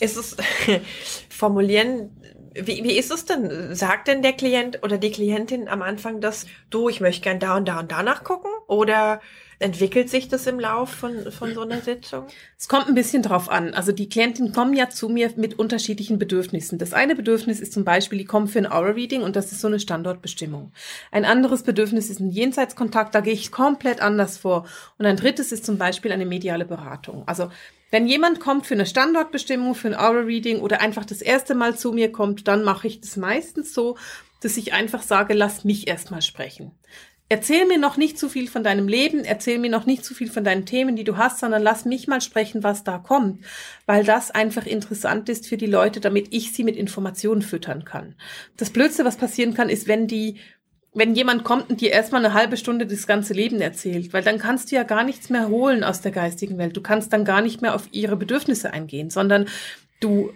ist 0.00 0.16
es 0.16 0.36
formulieren, 1.28 2.10
wie, 2.54 2.82
wie 2.82 2.98
ist 2.98 3.12
es 3.12 3.24
denn? 3.24 3.74
Sagt 3.74 4.08
denn 4.08 4.22
der 4.22 4.32
Klient 4.32 4.82
oder 4.82 4.98
die 4.98 5.10
Klientin 5.10 5.68
am 5.68 5.82
Anfang, 5.82 6.20
dass 6.20 6.46
du, 6.70 6.88
ich 6.88 7.00
möchte 7.00 7.22
gern 7.22 7.38
da 7.38 7.56
und 7.56 7.68
da 7.68 7.80
und 7.80 7.92
da 7.92 8.02
nachgucken? 8.02 8.48
Oder 8.66 9.20
Entwickelt 9.60 10.08
sich 10.08 10.28
das 10.28 10.46
im 10.46 10.60
Lauf 10.60 10.90
von, 10.90 11.32
von 11.32 11.52
so 11.52 11.62
einer 11.62 11.80
Sitzung? 11.80 12.28
Es 12.56 12.68
kommt 12.68 12.86
ein 12.86 12.94
bisschen 12.94 13.22
drauf 13.22 13.48
an. 13.48 13.74
Also 13.74 13.90
die 13.90 14.08
Klienten 14.08 14.52
kommen 14.52 14.72
ja 14.72 14.88
zu 14.88 15.08
mir 15.08 15.32
mit 15.34 15.58
unterschiedlichen 15.58 16.16
Bedürfnissen. 16.16 16.78
Das 16.78 16.92
eine 16.92 17.16
Bedürfnis 17.16 17.58
ist 17.58 17.72
zum 17.72 17.84
Beispiel, 17.84 18.18
die 18.18 18.24
kommen 18.24 18.46
für 18.46 18.60
ein 18.60 18.70
Aura-Reading 18.70 19.22
und 19.22 19.34
das 19.34 19.50
ist 19.50 19.60
so 19.60 19.66
eine 19.66 19.80
Standortbestimmung. 19.80 20.72
Ein 21.10 21.24
anderes 21.24 21.64
Bedürfnis 21.64 22.08
ist 22.08 22.20
ein 22.20 22.30
Jenseitskontakt, 22.30 23.16
da 23.16 23.20
gehe 23.20 23.32
ich 23.32 23.50
komplett 23.50 24.00
anders 24.00 24.38
vor. 24.38 24.64
Und 24.96 25.06
ein 25.06 25.16
drittes 25.16 25.50
ist 25.50 25.66
zum 25.66 25.76
Beispiel 25.76 26.12
eine 26.12 26.26
mediale 26.26 26.64
Beratung. 26.64 27.26
Also 27.26 27.50
wenn 27.90 28.06
jemand 28.06 28.38
kommt 28.38 28.64
für 28.64 28.74
eine 28.74 28.86
Standortbestimmung, 28.86 29.74
für 29.74 29.88
ein 29.88 29.96
Aura-Reading 29.96 30.60
oder 30.60 30.80
einfach 30.80 31.04
das 31.04 31.20
erste 31.20 31.56
Mal 31.56 31.76
zu 31.76 31.92
mir 31.92 32.12
kommt, 32.12 32.46
dann 32.46 32.62
mache 32.62 32.86
ich 32.86 33.00
das 33.00 33.16
meistens 33.16 33.74
so, 33.74 33.96
dass 34.40 34.56
ich 34.56 34.72
einfach 34.72 35.02
sage, 35.02 35.34
lass 35.34 35.64
mich 35.64 35.88
erstmal 35.88 36.22
sprechen 36.22 36.70
erzähl 37.28 37.66
mir 37.66 37.78
noch 37.78 37.96
nicht 37.96 38.18
zu 38.18 38.28
viel 38.28 38.48
von 38.48 38.64
deinem 38.64 38.88
Leben, 38.88 39.24
erzähl 39.24 39.58
mir 39.58 39.70
noch 39.70 39.86
nicht 39.86 40.04
zu 40.04 40.14
viel 40.14 40.30
von 40.30 40.44
deinen 40.44 40.66
Themen, 40.66 40.96
die 40.96 41.04
du 41.04 41.16
hast, 41.16 41.40
sondern 41.40 41.62
lass 41.62 41.84
mich 41.84 42.08
mal 42.08 42.20
sprechen, 42.20 42.62
was 42.62 42.84
da 42.84 42.98
kommt, 42.98 43.44
weil 43.86 44.04
das 44.04 44.30
einfach 44.30 44.66
interessant 44.66 45.28
ist 45.28 45.46
für 45.46 45.56
die 45.56 45.66
Leute, 45.66 46.00
damit 46.00 46.28
ich 46.30 46.52
sie 46.52 46.64
mit 46.64 46.76
Informationen 46.76 47.42
füttern 47.42 47.84
kann. 47.84 48.14
Das 48.56 48.70
Blödste, 48.70 49.04
was 49.04 49.16
passieren 49.16 49.54
kann, 49.54 49.68
ist, 49.68 49.88
wenn 49.88 50.06
die 50.06 50.36
wenn 50.94 51.14
jemand 51.14 51.44
kommt 51.44 51.68
und 51.70 51.80
dir 51.80 51.92
erstmal 51.92 52.24
eine 52.24 52.34
halbe 52.34 52.56
Stunde 52.56 52.86
das 52.86 53.06
ganze 53.06 53.34
Leben 53.34 53.60
erzählt, 53.60 54.12
weil 54.12 54.24
dann 54.24 54.38
kannst 54.38 54.72
du 54.72 54.76
ja 54.76 54.82
gar 54.82 55.04
nichts 55.04 55.28
mehr 55.28 55.48
holen 55.48 55.84
aus 55.84 56.00
der 56.00 56.12
geistigen 56.12 56.58
Welt. 56.58 56.76
Du 56.76 56.80
kannst 56.80 57.12
dann 57.12 57.26
gar 57.26 57.42
nicht 57.42 57.60
mehr 57.62 57.74
auf 57.74 57.88
ihre 57.92 58.16
Bedürfnisse 58.16 58.72
eingehen, 58.72 59.10
sondern 59.10 59.46
du 60.00 60.32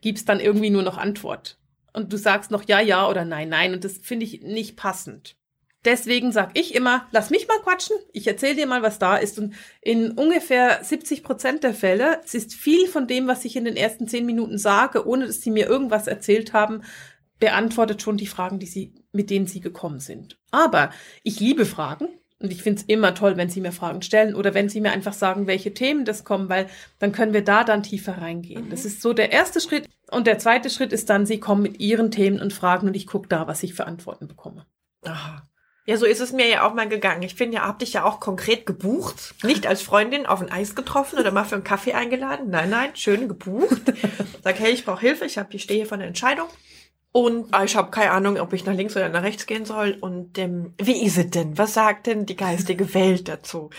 gibst 0.00 0.28
dann 0.28 0.40
irgendwie 0.40 0.70
nur 0.70 0.82
noch 0.82 0.96
Antwort. 0.96 1.58
Und 1.92 2.12
du 2.12 2.16
sagst 2.16 2.50
noch 2.50 2.64
ja, 2.66 2.80
ja 2.80 3.08
oder 3.08 3.24
nein, 3.24 3.50
nein. 3.50 3.74
Und 3.74 3.84
das 3.84 3.98
finde 3.98 4.24
ich 4.24 4.42
nicht 4.42 4.76
passend. 4.76 5.36
Deswegen 5.86 6.32
sage 6.32 6.50
ich 6.54 6.74
immer, 6.74 7.06
lass 7.12 7.30
mich 7.30 7.46
mal 7.46 7.60
quatschen, 7.60 7.96
ich 8.12 8.26
erzähle 8.26 8.56
dir 8.56 8.66
mal, 8.66 8.82
was 8.82 8.98
da 8.98 9.16
ist. 9.16 9.38
Und 9.38 9.54
in 9.80 10.10
ungefähr 10.10 10.82
70 10.82 11.22
Prozent 11.22 11.62
der 11.62 11.74
Fälle 11.74 12.20
es 12.24 12.34
ist 12.34 12.54
viel 12.54 12.88
von 12.88 13.06
dem, 13.06 13.28
was 13.28 13.44
ich 13.44 13.54
in 13.54 13.64
den 13.64 13.76
ersten 13.76 14.08
zehn 14.08 14.26
Minuten 14.26 14.58
sage, 14.58 15.06
ohne 15.06 15.26
dass 15.26 15.40
sie 15.40 15.52
mir 15.52 15.68
irgendwas 15.68 16.08
erzählt 16.08 16.52
haben, 16.52 16.82
beantwortet 17.38 18.02
schon 18.02 18.16
die 18.16 18.26
Fragen, 18.26 18.58
die 18.58 18.66
sie, 18.66 18.94
mit 19.12 19.30
denen 19.30 19.46
sie 19.46 19.60
gekommen 19.60 20.00
sind. 20.00 20.38
Aber 20.50 20.90
ich 21.22 21.38
liebe 21.38 21.64
Fragen. 21.64 22.08
Und 22.38 22.52
ich 22.52 22.62
finde 22.62 22.82
es 22.82 22.86
immer 22.86 23.14
toll, 23.14 23.38
wenn 23.38 23.48
Sie 23.48 23.62
mir 23.62 23.72
Fragen 23.72 24.02
stellen 24.02 24.34
oder 24.34 24.52
wenn 24.52 24.68
Sie 24.68 24.82
mir 24.82 24.90
einfach 24.90 25.14
sagen, 25.14 25.46
welche 25.46 25.72
Themen 25.72 26.04
das 26.04 26.22
kommen, 26.22 26.50
weil 26.50 26.66
dann 26.98 27.12
können 27.12 27.32
wir 27.32 27.42
da 27.42 27.64
dann 27.64 27.82
tiefer 27.82 28.18
reingehen. 28.18 28.66
Mhm. 28.66 28.70
Das 28.70 28.84
ist 28.84 29.00
so 29.00 29.14
der 29.14 29.32
erste 29.32 29.58
Schritt. 29.58 29.88
Und 30.10 30.26
der 30.26 30.38
zweite 30.38 30.68
Schritt 30.68 30.92
ist 30.92 31.08
dann, 31.08 31.24
Sie 31.24 31.40
kommen 31.40 31.62
mit 31.62 31.80
Ihren 31.80 32.10
Themen 32.10 32.38
und 32.38 32.52
Fragen 32.52 32.88
und 32.88 32.94
ich 32.94 33.06
gucke 33.06 33.28
da, 33.28 33.46
was 33.46 33.62
ich 33.62 33.72
für 33.72 33.86
Antworten 33.86 34.28
bekomme. 34.28 34.66
Aha. 35.02 35.48
Ja, 35.88 35.96
so 35.96 36.04
ist 36.04 36.20
es 36.20 36.32
mir 36.32 36.48
ja 36.48 36.66
auch 36.66 36.74
mal 36.74 36.88
gegangen. 36.88 37.22
Ich 37.22 37.36
finde 37.36 37.58
ja, 37.58 37.62
hab 37.62 37.78
dich 37.78 37.92
ja 37.92 38.04
auch 38.04 38.18
konkret 38.18 38.66
gebucht. 38.66 39.36
Nicht 39.44 39.68
als 39.68 39.82
Freundin 39.82 40.26
auf 40.26 40.40
ein 40.40 40.50
Eis 40.50 40.74
getroffen 40.74 41.16
oder 41.20 41.30
mal 41.30 41.44
für 41.44 41.54
einen 41.54 41.62
Kaffee 41.62 41.92
eingeladen. 41.92 42.50
Nein, 42.50 42.70
nein, 42.70 42.90
schön 42.94 43.28
gebucht. 43.28 43.82
Sag, 44.42 44.58
hey, 44.58 44.72
ich 44.72 44.84
brauche 44.84 45.00
Hilfe, 45.00 45.26
ich 45.26 45.38
hab, 45.38 45.54
ich 45.54 45.62
stehe 45.62 45.78
hier 45.78 45.86
vor 45.86 45.96
einer 45.96 46.08
Entscheidung. 46.08 46.48
Und 47.12 47.46
ah, 47.52 47.62
ich 47.62 47.76
habe 47.76 47.92
keine 47.92 48.10
Ahnung, 48.10 48.36
ob 48.40 48.52
ich 48.52 48.66
nach 48.66 48.74
links 48.74 48.96
oder 48.96 49.08
nach 49.08 49.22
rechts 49.22 49.46
gehen 49.46 49.64
soll. 49.64 49.96
Und 50.00 50.36
ähm, 50.38 50.74
wie 50.76 51.04
ist 51.04 51.18
es 51.18 51.30
denn? 51.30 51.56
Was 51.56 51.74
sagt 51.74 52.08
denn 52.08 52.26
die 52.26 52.36
geistige 52.36 52.92
Welt 52.94 53.28
dazu? 53.28 53.70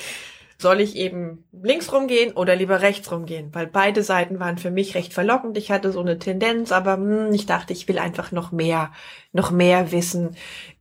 Soll 0.58 0.80
ich 0.80 0.96
eben 0.96 1.43
links 1.52 1.91
rumgehen 1.91 2.32
oder 2.32 2.56
lieber 2.56 2.82
rechts 2.82 3.12
rumgehen? 3.12 3.54
Weil 3.54 3.67
beide 3.67 4.02
Seiten 4.02 4.39
waren 4.39 4.58
für 4.58 4.72
mich 4.72 4.96
recht 4.96 5.13
verlockend. 5.13 5.58
Ich 5.58 5.72
hatte 5.72 5.91
so 5.91 6.00
eine 6.00 6.17
Tendenz, 6.17 6.72
aber 6.72 6.93
hm, 6.93 7.34
ich 7.34 7.46
dachte, 7.46 7.74
ich 7.74 7.88
will 7.89 8.00
einfach 8.00 8.32
noch 8.32 8.54
mehr, 8.54 8.93
noch 9.34 9.52
mehr 9.52 9.91
wissen 9.91 10.38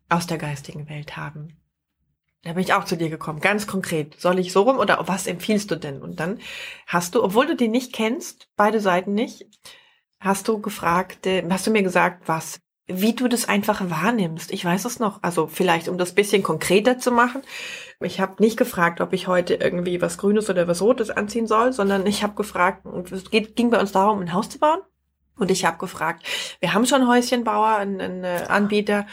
aus 0.08 0.26
der 0.26 0.38
geistigen 0.38 0.88
Welt 0.88 1.16
haben. 1.16 1.56
Da 2.42 2.52
bin 2.52 2.62
ich 2.62 2.74
auch 2.74 2.84
zu 2.84 2.96
dir 2.96 3.10
gekommen, 3.10 3.40
ganz 3.40 3.66
konkret. 3.66 4.20
Soll 4.20 4.38
ich 4.38 4.52
so 4.52 4.62
rum 4.62 4.78
oder 4.78 5.02
was 5.08 5.26
empfiehlst 5.26 5.70
du 5.70 5.76
denn? 5.76 6.00
Und 6.00 6.20
dann 6.20 6.38
hast 6.86 7.14
du, 7.14 7.24
obwohl 7.24 7.46
du 7.46 7.56
die 7.56 7.68
nicht 7.68 7.92
kennst, 7.92 8.48
beide 8.56 8.78
Seiten 8.80 9.14
nicht, 9.14 9.46
hast 10.20 10.46
du 10.46 10.60
gefragt, 10.60 11.26
hast 11.50 11.66
du 11.66 11.70
mir 11.72 11.82
gesagt, 11.82 12.28
was, 12.28 12.60
wie 12.86 13.14
du 13.14 13.26
das 13.26 13.48
einfach 13.48 13.90
wahrnimmst. 13.90 14.52
Ich 14.52 14.64
weiß 14.64 14.84
es 14.84 15.00
noch. 15.00 15.24
Also 15.24 15.48
vielleicht, 15.48 15.88
um 15.88 15.98
das 15.98 16.14
bisschen 16.14 16.44
konkreter 16.44 16.98
zu 16.98 17.10
machen. 17.10 17.42
Ich 18.00 18.20
habe 18.20 18.40
nicht 18.40 18.56
gefragt, 18.56 19.00
ob 19.00 19.12
ich 19.12 19.26
heute 19.26 19.54
irgendwie 19.54 20.00
was 20.00 20.16
Grünes 20.16 20.48
oder 20.48 20.68
was 20.68 20.82
Rotes 20.82 21.10
anziehen 21.10 21.48
soll, 21.48 21.72
sondern 21.72 22.06
ich 22.06 22.22
habe 22.22 22.34
gefragt, 22.34 22.86
und 22.86 23.10
es 23.10 23.28
ging 23.30 23.70
bei 23.70 23.80
uns 23.80 23.90
darum, 23.90 24.20
ein 24.20 24.32
Haus 24.32 24.50
zu 24.50 24.60
bauen. 24.60 24.80
Und 25.38 25.50
ich 25.50 25.64
habe 25.64 25.78
gefragt, 25.78 26.26
wir 26.60 26.72
haben 26.72 26.86
schon 26.86 27.06
Häuschenbauer, 27.06 27.76
einen, 27.76 28.00
einen 28.00 28.24
äh, 28.24 28.44
Anbieter, 28.48 29.06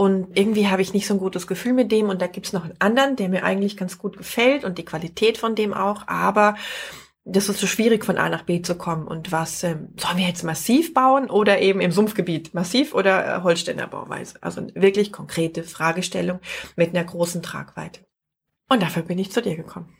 und 0.00 0.38
irgendwie 0.38 0.68
habe 0.68 0.80
ich 0.80 0.94
nicht 0.94 1.08
so 1.08 1.14
ein 1.14 1.18
gutes 1.18 1.48
Gefühl 1.48 1.72
mit 1.72 1.90
dem. 1.90 2.08
Und 2.08 2.22
da 2.22 2.28
gibt's 2.28 2.52
noch 2.52 2.62
einen 2.62 2.76
anderen, 2.78 3.16
der 3.16 3.28
mir 3.28 3.42
eigentlich 3.42 3.76
ganz 3.76 3.98
gut 3.98 4.16
gefällt 4.16 4.64
und 4.64 4.78
die 4.78 4.84
Qualität 4.84 5.38
von 5.38 5.56
dem 5.56 5.74
auch. 5.74 6.06
Aber 6.06 6.54
das 7.24 7.48
ist 7.48 7.58
so 7.58 7.66
schwierig, 7.66 8.04
von 8.04 8.16
A 8.16 8.28
nach 8.28 8.44
B 8.44 8.62
zu 8.62 8.76
kommen. 8.76 9.08
Und 9.08 9.32
was 9.32 9.64
ähm, 9.64 9.88
sollen 9.98 10.18
wir 10.18 10.26
jetzt 10.28 10.44
massiv 10.44 10.94
bauen 10.94 11.28
oder 11.28 11.60
eben 11.60 11.80
im 11.80 11.90
Sumpfgebiet? 11.90 12.54
Massiv 12.54 12.94
oder 12.94 13.38
äh, 13.38 13.42
Holsteiner 13.42 13.88
Bauweise? 13.88 14.38
Also 14.40 14.68
wirklich 14.74 15.12
konkrete 15.12 15.64
Fragestellung 15.64 16.38
mit 16.76 16.90
einer 16.90 17.02
großen 17.02 17.42
Tragweite. 17.42 18.06
Und 18.68 18.82
dafür 18.82 19.02
bin 19.02 19.18
ich 19.18 19.32
zu 19.32 19.42
dir 19.42 19.56
gekommen. 19.56 19.96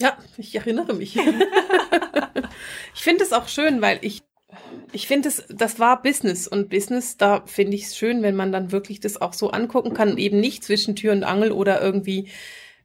Ja, 0.00 0.18
ich 0.36 0.54
erinnere 0.54 0.92
mich. 0.92 1.16
ich 2.94 3.02
finde 3.02 3.24
es 3.24 3.32
auch 3.32 3.48
schön, 3.48 3.80
weil 3.80 4.00
ich 4.02 4.22
ich 4.94 5.08
finde 5.08 5.28
es, 5.28 5.44
das 5.48 5.80
war 5.80 6.00
Business 6.02 6.46
und 6.46 6.70
Business, 6.70 7.16
da 7.16 7.42
finde 7.46 7.74
ich 7.74 7.86
es 7.86 7.96
schön, 7.96 8.22
wenn 8.22 8.36
man 8.36 8.52
dann 8.52 8.70
wirklich 8.70 9.00
das 9.00 9.20
auch 9.20 9.32
so 9.32 9.50
angucken 9.50 9.92
kann, 9.92 10.16
eben 10.18 10.38
nicht 10.38 10.62
zwischen 10.62 10.94
Tür 10.94 11.12
und 11.12 11.24
Angel 11.24 11.50
oder 11.50 11.82
irgendwie, 11.82 12.28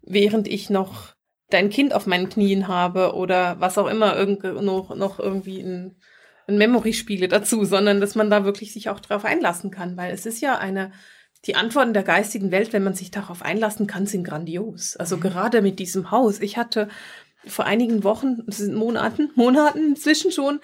während 0.02 0.48
ich 0.48 0.72
noch 0.72 1.13
dein 1.50 1.69
Kind 1.69 1.93
auf 1.93 2.08
meinen 2.08 2.30
Knien 2.30 2.67
habe 2.67 3.13
oder 3.13 3.60
was 3.60 3.78
auch 3.78 3.88
immer 3.88 4.15
irgend, 4.17 4.43
noch, 4.43 4.95
noch 4.95 5.19
irgendwie 5.19 5.60
ein, 5.62 5.98
ein 6.48 6.58
Memory 6.58 6.93
spiele 6.93 7.28
dazu, 7.28 7.63
sondern 7.63 8.02
dass 8.02 8.15
man 8.15 8.32
da 8.32 8.43
wirklich 8.43 8.74
sich 8.74 8.89
auch 8.89 9.00
drauf 9.00 9.24
einlassen 9.24 9.69
kann, 9.69 9.95
weil 9.95 10.12
es 10.12 10.26
ist 10.26 10.41
ja 10.41 10.58
eine, 10.58 10.91
die 11.45 11.56
Antworten 11.56 11.93
der 11.93 12.04
geistigen 12.04 12.52
Welt, 12.52 12.74
wenn 12.74 12.84
man 12.84 12.95
sich 12.95 13.12
darauf 13.12 13.43
einlassen 13.43 13.86
kann, 13.86 14.08
sind 14.08 14.24
grandios. 14.24 14.95
Also 14.95 15.17
mhm. 15.17 15.22
gerade 15.22 15.62
mit 15.62 15.78
diesem 15.78 16.10
Haus. 16.10 16.41
Ich 16.41 16.58
hatte 16.58 16.89
vor 17.45 17.65
einigen 17.65 18.04
Wochen, 18.04 18.45
Monaten, 18.74 19.30
Monaten 19.36 19.89
inzwischen 19.89 20.32
schon 20.32 20.60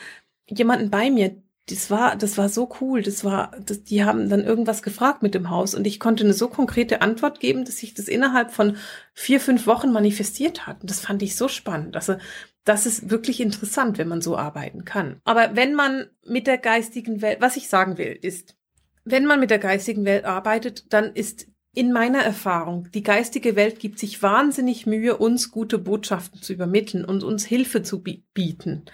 jemanden 0.47 0.89
bei 0.89 1.09
mir, 1.09 1.35
das 1.67 1.89
war, 1.89 2.15
das 2.15 2.37
war 2.37 2.49
so 2.49 2.69
cool. 2.79 3.01
Das 3.01 3.23
war, 3.23 3.51
das, 3.65 3.83
die 3.83 4.03
haben 4.03 4.29
dann 4.29 4.43
irgendwas 4.43 4.83
gefragt 4.83 5.23
mit 5.23 5.33
dem 5.33 5.49
Haus 5.49 5.73
und 5.73 5.87
ich 5.87 5.99
konnte 5.99 6.23
eine 6.23 6.33
so 6.33 6.47
konkrete 6.47 7.01
Antwort 7.01 7.39
geben, 7.39 7.65
dass 7.65 7.77
sich 7.77 7.93
das 7.93 8.07
innerhalb 8.07 8.51
von 8.51 8.77
vier, 9.13 9.39
fünf 9.39 9.65
Wochen 9.65 9.91
manifestiert 9.91 10.67
hat. 10.67 10.81
Und 10.81 10.89
das 10.89 10.99
fand 10.99 11.23
ich 11.23 11.35
so 11.35 11.47
spannend. 11.47 11.95
Also, 11.95 12.17
das 12.65 12.85
ist 12.85 13.09
wirklich 13.09 13.41
interessant, 13.41 13.97
wenn 13.97 14.07
man 14.07 14.21
so 14.21 14.37
arbeiten 14.37 14.85
kann. 14.85 15.21
Aber 15.23 15.55
wenn 15.55 15.75
man 15.75 16.07
mit 16.25 16.47
der 16.47 16.57
geistigen 16.57 17.21
Welt, 17.21 17.39
was 17.39 17.57
ich 17.57 17.69
sagen 17.69 17.97
will, 17.97 18.17
ist, 18.19 18.55
wenn 19.03 19.25
man 19.25 19.39
mit 19.39 19.51
der 19.51 19.59
geistigen 19.59 20.03
Welt 20.05 20.25
arbeitet, 20.25 20.91
dann 20.91 21.13
ist 21.13 21.47
in 21.75 21.91
meiner 21.91 22.23
Erfahrung, 22.23 22.89
die 22.93 23.03
geistige 23.03 23.55
Welt 23.55 23.79
gibt 23.79 23.99
sich 23.99 24.23
wahnsinnig 24.23 24.87
Mühe, 24.87 25.17
uns 25.17 25.51
gute 25.51 25.77
Botschaften 25.77 26.41
zu 26.41 26.53
übermitteln 26.53 27.05
und 27.05 27.23
uns 27.23 27.45
Hilfe 27.45 27.83
zu 27.83 28.01
bieten. 28.01 28.85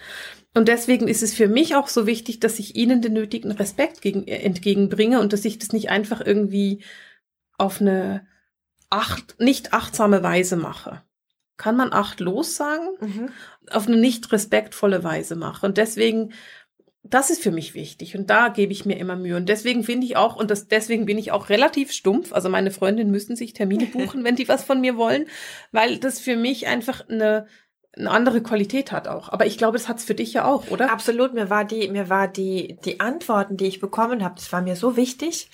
Und 0.53 0.67
deswegen 0.67 1.07
ist 1.07 1.23
es 1.23 1.33
für 1.33 1.47
mich 1.47 1.75
auch 1.75 1.87
so 1.87 2.05
wichtig, 2.05 2.39
dass 2.39 2.59
ich 2.59 2.75
ihnen 2.75 3.01
den 3.01 3.13
nötigen 3.13 3.51
Respekt 3.51 4.01
gegen, 4.01 4.27
entgegenbringe 4.27 5.21
und 5.21 5.33
dass 5.33 5.45
ich 5.45 5.59
das 5.59 5.71
nicht 5.71 5.89
einfach 5.89 6.19
irgendwie 6.19 6.83
auf 7.57 7.79
eine 7.79 8.27
acht, 8.89 9.39
nicht 9.39 9.73
achtsame 9.73 10.23
Weise 10.23 10.57
mache. 10.57 11.03
Kann 11.55 11.77
man 11.77 11.93
achtlos 11.93 12.55
sagen? 12.55 12.87
Mhm. 12.99 13.29
Auf 13.69 13.87
eine 13.87 13.97
nicht 13.97 14.31
respektvolle 14.31 15.03
Weise 15.03 15.35
mache. 15.35 15.65
Und 15.65 15.77
deswegen 15.77 16.33
das 17.03 17.31
ist 17.31 17.41
für 17.41 17.51
mich 17.51 17.73
wichtig 17.73 18.15
und 18.15 18.29
da 18.29 18.49
gebe 18.49 18.71
ich 18.71 18.85
mir 18.85 18.97
immer 18.97 19.15
Mühe. 19.15 19.35
Und 19.35 19.49
deswegen 19.49 19.83
finde 19.83 20.05
ich 20.05 20.17
auch, 20.17 20.35
und 20.35 20.51
das, 20.51 20.67
deswegen 20.67 21.05
bin 21.05 21.17
ich 21.17 21.31
auch 21.31 21.49
relativ 21.49 21.91
stumpf. 21.91 22.31
Also 22.31 22.47
meine 22.47 22.69
Freundinnen 22.69 23.11
müssen 23.11 23.35
sich 23.35 23.53
Termine 23.53 23.85
buchen, 23.93 24.23
wenn 24.23 24.35
die 24.35 24.47
was 24.47 24.63
von 24.63 24.81
mir 24.81 24.97
wollen, 24.97 25.25
weil 25.71 25.97
das 25.97 26.19
für 26.19 26.35
mich 26.35 26.67
einfach 26.67 27.07
eine, 27.09 27.47
eine 27.97 28.09
andere 28.09 28.41
Qualität 28.41 28.91
hat 28.91 29.07
auch. 29.07 29.29
Aber 29.29 29.45
ich 29.45 29.57
glaube, 29.57 29.77
das 29.77 29.89
hat's 29.89 30.03
für 30.03 30.15
dich 30.15 30.33
ja 30.33 30.45
auch, 30.45 30.69
oder? 30.69 30.91
Absolut. 30.91 31.33
Mir 31.33 31.49
war 31.49 31.65
die, 31.65 31.89
mir 31.89 32.09
war 32.09 32.27
die, 32.27 32.77
die 32.85 32.99
Antworten, 32.99 33.57
die 33.57 33.67
ich 33.67 33.81
bekommen 33.81 34.23
habe, 34.23 34.35
das 34.35 34.51
war 34.51 34.61
mir 34.61 34.75
so 34.75 34.95
wichtig 34.95 35.49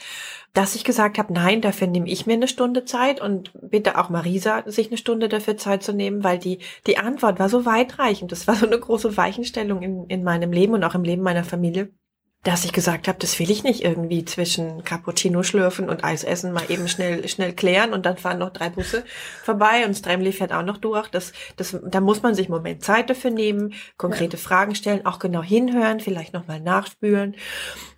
dass 0.57 0.73
ich 0.73 0.83
gesagt 0.83 1.19
habe, 1.19 1.31
nein, 1.33 1.61
dafür 1.61 1.85
nehme 1.85 2.09
ich 2.09 2.25
mir 2.25 2.33
eine 2.33 2.47
Stunde 2.47 2.83
Zeit 2.83 3.21
und 3.21 3.51
bitte 3.61 3.95
auch 3.95 4.09
Marisa, 4.09 4.63
sich 4.65 4.87
eine 4.87 4.97
Stunde 4.97 5.29
dafür 5.29 5.55
Zeit 5.55 5.83
zu 5.83 5.93
nehmen, 5.93 6.23
weil 6.23 6.39
die, 6.39 6.57
die 6.87 6.97
Antwort 6.97 7.37
war 7.37 7.47
so 7.47 7.65
weitreichend. 7.65 8.31
Das 8.31 8.47
war 8.47 8.55
so 8.55 8.65
eine 8.65 8.79
große 8.79 9.17
Weichenstellung 9.17 9.83
in, 9.83 10.05
in 10.07 10.23
meinem 10.23 10.51
Leben 10.51 10.73
und 10.73 10.83
auch 10.83 10.95
im 10.95 11.03
Leben 11.03 11.21
meiner 11.21 11.43
Familie, 11.43 11.91
dass 12.43 12.63
ich 12.63 12.71
gesagt 12.71 13.07
habe, 13.07 13.19
das 13.19 13.39
will 13.39 13.51
ich 13.51 13.63
nicht 13.63 13.83
irgendwie 13.83 14.23
zwischen 14.23 14.83
Cappuccino 14.83 15.43
schlürfen 15.43 15.89
und 15.89 16.03
Eis 16.03 16.23
essen 16.23 16.53
mal 16.53 16.69
eben 16.69 16.87
schnell, 16.87 17.27
schnell 17.27 17.53
klären 17.53 17.93
und 17.93 18.05
dann 18.05 18.17
fahren 18.17 18.39
noch 18.39 18.51
drei 18.51 18.69
Busse 18.69 19.03
vorbei 19.43 19.85
und 19.85 19.95
Stremli 19.95 20.31
fährt 20.31 20.53
auch 20.53 20.63
noch 20.63 20.77
durch. 20.77 21.09
Das, 21.09 21.33
das, 21.57 21.77
da 21.83 21.99
muss 21.99 22.21
man 22.21 22.35
sich 22.35 22.45
einen 22.47 22.55
Moment 22.55 22.83
Zeit 22.83 23.09
dafür 23.09 23.31
nehmen, 23.31 23.73
konkrete 23.97 24.37
ja. 24.37 24.43
Fragen 24.43 24.75
stellen, 24.75 25.05
auch 25.05 25.19
genau 25.19 25.43
hinhören, 25.43 25.99
vielleicht 25.99 26.33
nochmal 26.33 26.61
nachspüren. 26.61 27.35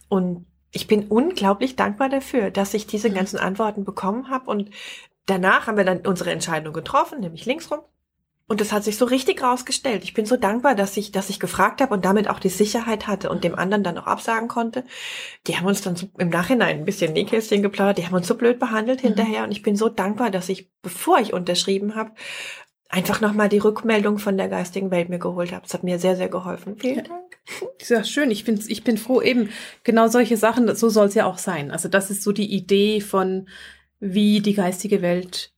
Und 0.08 0.48
ich 0.72 0.88
bin 0.88 1.08
unglaublich 1.08 1.76
dankbar 1.76 2.10
dafür, 2.10 2.52
dass 2.52 2.74
ich 2.74 2.88
diese 2.88 3.10
mhm. 3.10 3.16
ganzen 3.16 3.38
Antworten 3.38 3.84
bekommen 3.84 4.30
habe. 4.30 4.50
Und 4.50 4.72
danach 5.26 5.68
haben 5.68 5.78
wir 5.78 5.86
dann 5.86 6.06
unsere 6.06 6.32
Entscheidung 6.32 6.74
getroffen, 6.74 7.20
nämlich 7.20 7.46
linksrum. 7.46 7.80
Und 8.50 8.62
das 8.62 8.72
hat 8.72 8.84
sich 8.84 8.98
so 8.98 9.06
richtig 9.06 9.44
rausgestellt. 9.44 10.04
Ich 10.04 10.16
bin 10.16 10.26
so 10.26 10.36
dankbar, 10.36 10.74
dass 10.74 10.98
ich, 10.98 11.12
dass 11.12 11.30
ich 11.30 11.40
gefragt 11.40 11.82
habe 11.82 11.94
und 11.94 12.04
damit 12.04 12.28
auch 12.28 12.40
die 12.40 12.50
Sicherheit 12.50 13.06
hatte 13.06 13.30
und 13.30 13.44
dem 13.44 13.54
anderen 13.54 13.84
dann 13.84 14.00
auch 14.00 14.08
absagen 14.08 14.48
konnte. 14.48 14.86
Die 15.46 15.56
haben 15.56 15.68
uns 15.68 15.82
dann 15.82 15.96
so 15.96 16.08
im 16.18 16.30
Nachhinein 16.30 16.80
ein 16.80 16.86
bisschen 16.86 17.14
Nähkästchen 17.14 17.62
geplaudert. 17.62 18.00
Die 18.00 18.08
haben 18.08 18.16
uns 18.16 18.28
so 18.28 18.34
blöd 18.34 18.58
behandelt 18.58 19.04
mhm. 19.04 19.10
hinterher. 19.10 19.44
Und 19.44 19.52
ich 19.52 19.62
bin 19.62 19.76
so 19.76 19.88
dankbar, 19.88 20.32
dass 20.32 20.50
ich, 20.50 20.72
bevor 20.82 21.20
ich 21.20 21.32
unterschrieben 21.32 21.94
habe, 21.94 22.14
einfach 22.90 23.22
nochmal 23.22 23.50
die 23.50 23.60
Rückmeldung 23.60 24.18
von 24.18 24.36
der 24.36 24.50
geistigen 24.50 24.90
Welt 24.90 25.10
mir 25.10 25.20
geholt 25.20 25.52
habe. 25.52 25.62
Das 25.62 25.76
hat 25.76 25.84
mir 25.84 26.00
sehr, 26.00 26.16
sehr 26.16 26.30
geholfen. 26.30 26.76
Vielen 26.80 27.04
Dank. 27.04 27.38
Ja, 27.88 28.04
schön. 28.04 28.32
Ich, 28.32 28.46
find's, 28.46 28.68
ich 28.68 28.84
bin 28.84 28.98
froh, 28.98 29.22
eben 29.22 29.52
genau 29.84 30.08
solche 30.08 30.38
Sachen, 30.38 30.76
so 30.76 30.90
soll 30.90 31.06
es 31.06 31.14
ja 31.14 31.28
auch 31.28 31.38
sein. 31.38 31.70
Also 31.70 31.88
das 31.88 32.10
ist 32.10 32.24
so 32.24 32.32
die 32.32 32.52
Idee 32.52 33.00
von, 33.00 33.48
wie 34.00 34.42
die 34.42 34.56
geistige 34.56 35.04
Welt 35.04 35.54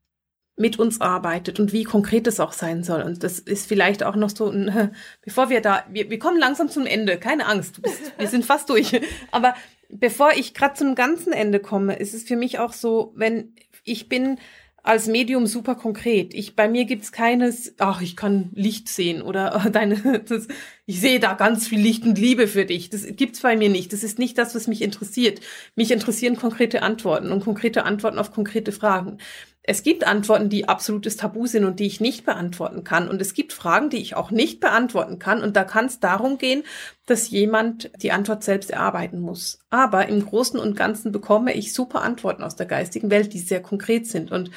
mit 0.61 0.79
uns 0.79 1.01
arbeitet 1.01 1.59
und 1.59 1.73
wie 1.73 1.83
konkret 1.83 2.27
es 2.27 2.39
auch 2.39 2.53
sein 2.53 2.83
soll. 2.83 3.01
Und 3.01 3.23
das 3.23 3.39
ist 3.39 3.67
vielleicht 3.67 4.03
auch 4.03 4.15
noch 4.15 4.29
so, 4.29 4.49
ein, 4.49 4.91
bevor 5.21 5.49
wir 5.49 5.61
da, 5.61 5.83
wir, 5.89 6.09
wir 6.09 6.19
kommen 6.19 6.39
langsam 6.39 6.69
zum 6.69 6.85
Ende, 6.85 7.17
keine 7.17 7.47
Angst, 7.47 7.81
bist, 7.81 8.13
wir 8.17 8.27
sind 8.27 8.45
fast 8.45 8.69
durch. 8.69 9.01
Aber 9.31 9.55
bevor 9.89 10.31
ich 10.33 10.53
gerade 10.53 10.75
zum 10.75 10.95
ganzen 10.95 11.33
Ende 11.33 11.59
komme, 11.59 11.95
ist 11.95 12.13
es 12.13 12.23
für 12.23 12.37
mich 12.37 12.59
auch 12.59 12.73
so, 12.73 13.11
wenn 13.15 13.55
ich 13.83 14.07
bin 14.07 14.37
als 14.83 15.07
Medium 15.07 15.45
super 15.45 15.75
konkret. 15.75 16.33
Ich, 16.33 16.55
bei 16.55 16.67
mir 16.67 16.85
gibt's 16.85 17.11
keines, 17.11 17.75
ach, 17.77 18.01
ich 18.01 18.15
kann 18.15 18.49
Licht 18.53 18.89
sehen 18.89 19.21
oder 19.21 19.69
deine, 19.71 20.23
das, 20.27 20.47
ich 20.85 20.99
sehe 20.99 21.19
da 21.19 21.33
ganz 21.33 21.67
viel 21.67 21.79
Licht 21.79 22.03
und 22.03 22.17
Liebe 22.17 22.47
für 22.47 22.65
dich. 22.65 22.89
Das 22.89 23.05
gibt's 23.11 23.41
bei 23.41 23.55
mir 23.55 23.69
nicht. 23.69 23.93
Das 23.93 24.03
ist 24.03 24.17
nicht 24.17 24.37
das, 24.37 24.55
was 24.55 24.67
mich 24.67 24.81
interessiert. 24.81 25.39
Mich 25.75 25.91
interessieren 25.91 26.35
konkrete 26.35 26.81
Antworten 26.81 27.31
und 27.31 27.43
konkrete 27.43 27.83
Antworten 27.83 28.17
auf 28.17 28.31
konkrete 28.31 28.71
Fragen. 28.71 29.19
Es 29.63 29.83
gibt 29.83 30.07
Antworten, 30.07 30.49
die 30.49 30.67
absolutes 30.67 31.17
Tabu 31.17 31.45
sind 31.45 31.65
und 31.65 31.79
die 31.79 31.85
ich 31.85 32.01
nicht 32.01 32.25
beantworten 32.25 32.83
kann. 32.83 33.07
Und 33.07 33.21
es 33.21 33.35
gibt 33.35 33.53
Fragen, 33.53 33.91
die 33.91 33.97
ich 34.01 34.15
auch 34.15 34.31
nicht 34.31 34.59
beantworten 34.59 35.19
kann. 35.19 35.43
Und 35.43 35.55
da 35.55 35.63
kann 35.63 35.85
es 35.85 35.99
darum 35.99 36.39
gehen, 36.39 36.63
dass 37.05 37.29
jemand 37.29 37.91
die 38.01 38.11
Antwort 38.11 38.43
selbst 38.43 38.71
erarbeiten 38.71 39.19
muss. 39.19 39.59
Aber 39.69 40.07
im 40.07 40.25
Großen 40.25 40.59
und 40.59 40.75
Ganzen 40.75 41.11
bekomme 41.11 41.53
ich 41.53 41.73
super 41.73 42.01
Antworten 42.01 42.43
aus 42.43 42.55
der 42.55 42.65
geistigen 42.65 43.11
Welt, 43.11 43.33
die 43.33 43.39
sehr 43.39 43.61
konkret 43.61 44.07
sind. 44.07 44.31
Und 44.31 44.49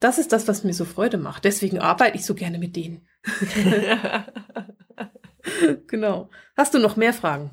das 0.00 0.18
ist 0.18 0.32
das, 0.32 0.48
was 0.48 0.64
mir 0.64 0.74
so 0.74 0.84
Freude 0.84 1.16
macht. 1.16 1.44
Deswegen 1.44 1.78
arbeite 1.78 2.16
ich 2.16 2.26
so 2.26 2.34
gerne 2.34 2.58
mit 2.58 2.76
denen. 2.76 3.08
genau. 5.86 6.30
Hast 6.56 6.74
du 6.74 6.78
noch 6.78 6.96
mehr 6.96 7.14
Fragen? 7.14 7.50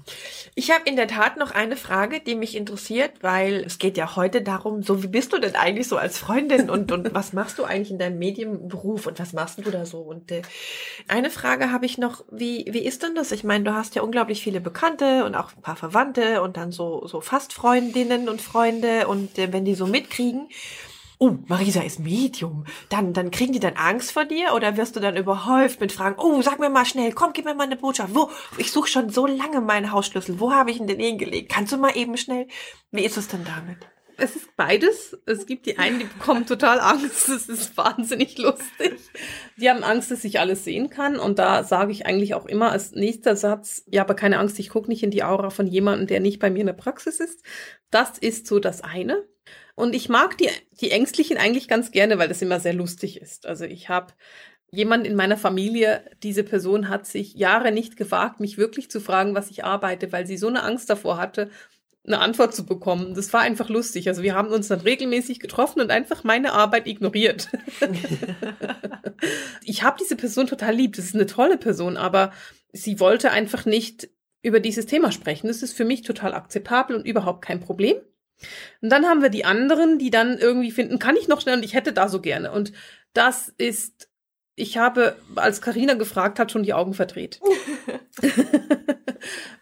Ich 0.55 0.71
habe 0.71 0.83
in 0.85 0.95
der 0.95 1.07
Tat 1.07 1.37
noch 1.37 1.51
eine 1.51 1.77
Frage, 1.77 2.19
die 2.19 2.35
mich 2.35 2.55
interessiert, 2.55 3.11
weil 3.21 3.63
es 3.65 3.79
geht 3.79 3.97
ja 3.97 4.15
heute 4.15 4.41
darum, 4.41 4.83
so 4.83 5.01
wie 5.01 5.07
bist 5.07 5.31
du 5.31 5.39
denn 5.39 5.55
eigentlich 5.55 5.87
so 5.87 5.97
als 5.97 6.17
Freundin 6.17 6.69
und, 6.69 6.91
und 6.91 7.13
was 7.15 7.33
machst 7.33 7.57
du 7.57 7.63
eigentlich 7.63 7.91
in 7.91 7.97
deinem 7.97 8.19
Medienberuf 8.19 9.07
und 9.07 9.19
was 9.19 9.33
machst 9.33 9.57
du 9.65 9.71
da 9.71 9.85
so? 9.85 9.99
Und 9.99 10.31
äh, 10.31 10.41
eine 11.07 11.29
Frage 11.29 11.71
habe 11.71 11.85
ich 11.85 11.97
noch, 11.97 12.25
wie, 12.29 12.65
wie 12.69 12.85
ist 12.85 13.01
denn 13.01 13.15
das? 13.15 13.31
Ich 13.31 13.43
meine, 13.43 13.63
du 13.63 13.73
hast 13.73 13.95
ja 13.95 14.01
unglaublich 14.01 14.43
viele 14.43 14.59
Bekannte 14.59 15.23
und 15.25 15.33
auch 15.35 15.55
ein 15.55 15.61
paar 15.61 15.77
Verwandte 15.77 16.41
und 16.41 16.57
dann 16.57 16.71
so, 16.71 17.07
so 17.07 17.21
fast 17.21 17.53
Freundinnen 17.53 18.27
und 18.27 18.41
Freunde 18.41 19.07
und 19.07 19.39
äh, 19.39 19.53
wenn 19.53 19.65
die 19.65 19.75
so 19.75 19.87
mitkriegen, 19.87 20.49
oh, 21.19 21.35
Marisa 21.47 21.81
ist 21.81 21.99
Medium, 21.99 22.65
dann, 22.87 23.13
dann 23.13 23.29
kriegen 23.29 23.51
die 23.51 23.59
dann 23.59 23.75
Angst 23.75 24.13
vor 24.13 24.25
dir 24.25 24.53
oder 24.55 24.77
wirst 24.77 24.95
du 24.95 25.01
dann 25.01 25.17
überhäuft 25.17 25.81
mit 25.81 25.91
Fragen, 25.91 26.15
oh, 26.17 26.41
sag 26.41 26.59
mir 26.59 26.69
mal 26.69 26.85
schnell, 26.85 27.11
komm, 27.11 27.33
gib 27.33 27.45
mir 27.45 27.53
mal 27.53 27.65
eine 27.65 27.75
Botschaft, 27.75 28.15
wo, 28.15 28.31
ich 28.57 28.71
suche 28.71 28.87
schon 28.87 29.09
so 29.09 29.27
lange 29.27 29.59
meinen 29.59 29.91
Hausschlüssel, 29.91 30.39
wo 30.39 30.53
habe 30.53 30.71
ich 30.71 30.79
ihn 30.79 30.87
denn 30.87 30.99
hingelegt? 30.99 31.51
Kannst 31.51 31.73
du 31.73 31.77
mal 31.77 31.95
eben 31.95 32.15
schnell? 32.17 32.47
Wie 32.91 33.03
ist 33.03 33.17
es 33.17 33.27
denn 33.27 33.43
damit? 33.43 33.77
Es 34.21 34.35
ist 34.35 34.55
beides. 34.57 35.17
Es 35.25 35.45
gibt 35.45 35.65
die 35.65 35.77
einen, 35.77 35.99
die 35.99 36.05
bekommen 36.05 36.45
total 36.45 36.81
Angst. 36.81 37.29
Das 37.29 37.47
ist 37.47 37.77
wahnsinnig 37.77 38.37
lustig. 38.37 38.99
Die 39.57 39.69
haben 39.69 39.83
Angst, 39.83 40.11
dass 40.11 40.25
ich 40.25 40.41
alles 40.41 40.65
sehen 40.65 40.89
kann. 40.89 41.17
Und 41.17 41.39
da 41.39 41.63
sage 41.63 41.93
ich 41.93 42.05
eigentlich 42.05 42.33
auch 42.33 42.45
immer 42.45 42.71
als 42.71 42.91
nächster 42.91 43.37
Satz, 43.37 43.83
ja, 43.87 44.01
aber 44.01 44.15
keine 44.15 44.39
Angst, 44.39 44.59
ich 44.59 44.69
gucke 44.69 44.89
nicht 44.89 45.03
in 45.03 45.11
die 45.11 45.23
Aura 45.23 45.49
von 45.49 45.67
jemandem, 45.67 46.07
der 46.07 46.19
nicht 46.19 46.39
bei 46.39 46.49
mir 46.49 46.59
in 46.59 46.67
der 46.67 46.73
Praxis 46.73 47.21
ist. 47.21 47.43
Das 47.91 48.17
ist 48.17 48.45
so 48.45 48.59
das 48.59 48.81
eine. 48.81 49.25
Und 49.79 49.95
ich 49.95 50.09
mag 50.09 50.37
die, 50.37 50.49
die 50.81 50.91
Ängstlichen 50.91 51.37
eigentlich 51.37 51.69
ganz 51.69 51.91
gerne, 51.91 52.19
weil 52.19 52.27
das 52.27 52.41
immer 52.41 52.59
sehr 52.59 52.73
lustig 52.73 53.21
ist. 53.21 53.45
Also 53.45 53.63
ich 53.63 53.87
habe 53.87 54.13
jemand 54.71 55.07
in 55.07 55.15
meiner 55.15 55.37
Familie, 55.37 56.03
diese 56.21 56.43
Person 56.43 56.89
hat 56.89 57.07
sich 57.07 57.35
Jahre 57.35 57.71
nicht 57.71 57.95
gewagt, 57.95 58.41
mich 58.41 58.57
wirklich 58.57 58.91
zu 58.91 58.99
fragen, 58.99 59.35
was 59.35 59.49
ich 59.49 59.63
arbeite, 59.63 60.11
weil 60.11 60.27
sie 60.27 60.35
so 60.35 60.49
eine 60.49 60.63
Angst 60.63 60.89
davor 60.89 61.15
hatte, 61.15 61.49
eine 62.05 62.19
Antwort 62.19 62.53
zu 62.53 62.65
bekommen. 62.65 63.13
Das 63.13 63.31
war 63.31 63.39
einfach 63.39 63.69
lustig. 63.69 64.09
Also 64.09 64.21
wir 64.21 64.35
haben 64.35 64.49
uns 64.49 64.67
dann 64.67 64.81
regelmäßig 64.81 65.39
getroffen 65.39 65.79
und 65.79 65.91
einfach 65.91 66.25
meine 66.25 66.51
Arbeit 66.51 66.85
ignoriert. 66.85 67.47
ich 69.63 69.83
habe 69.83 69.95
diese 69.97 70.17
Person 70.17 70.47
total 70.47 70.75
lieb. 70.75 70.97
Das 70.97 71.05
ist 71.05 71.15
eine 71.15 71.25
tolle 71.25 71.57
Person, 71.57 71.95
aber 71.95 72.33
sie 72.73 72.99
wollte 72.99 73.31
einfach 73.31 73.65
nicht 73.65 74.09
über 74.41 74.59
dieses 74.59 74.87
Thema 74.87 75.13
sprechen. 75.13 75.47
Das 75.47 75.63
ist 75.63 75.71
für 75.71 75.85
mich 75.85 76.01
total 76.01 76.33
akzeptabel 76.33 76.97
und 76.97 77.07
überhaupt 77.07 77.45
kein 77.45 77.61
Problem. 77.61 77.95
Und 78.81 78.89
dann 78.89 79.05
haben 79.05 79.21
wir 79.21 79.29
die 79.29 79.45
anderen, 79.45 79.99
die 79.99 80.11
dann 80.11 80.37
irgendwie 80.37 80.71
finden, 80.71 80.99
kann 80.99 81.17
ich 81.17 81.27
noch 81.27 81.41
schnell 81.41 81.57
und 81.57 81.65
ich 81.65 81.73
hätte 81.73 81.93
da 81.93 82.09
so 82.09 82.21
gerne. 82.21 82.51
Und 82.51 82.71
das 83.13 83.53
ist, 83.57 84.09
ich 84.55 84.77
habe, 84.77 85.15
als 85.35 85.61
Karina 85.61 85.93
gefragt 85.93 86.39
hat, 86.39 86.51
schon 86.51 86.63
die 86.63 86.73
Augen 86.73 86.93
verdreht. 86.93 87.39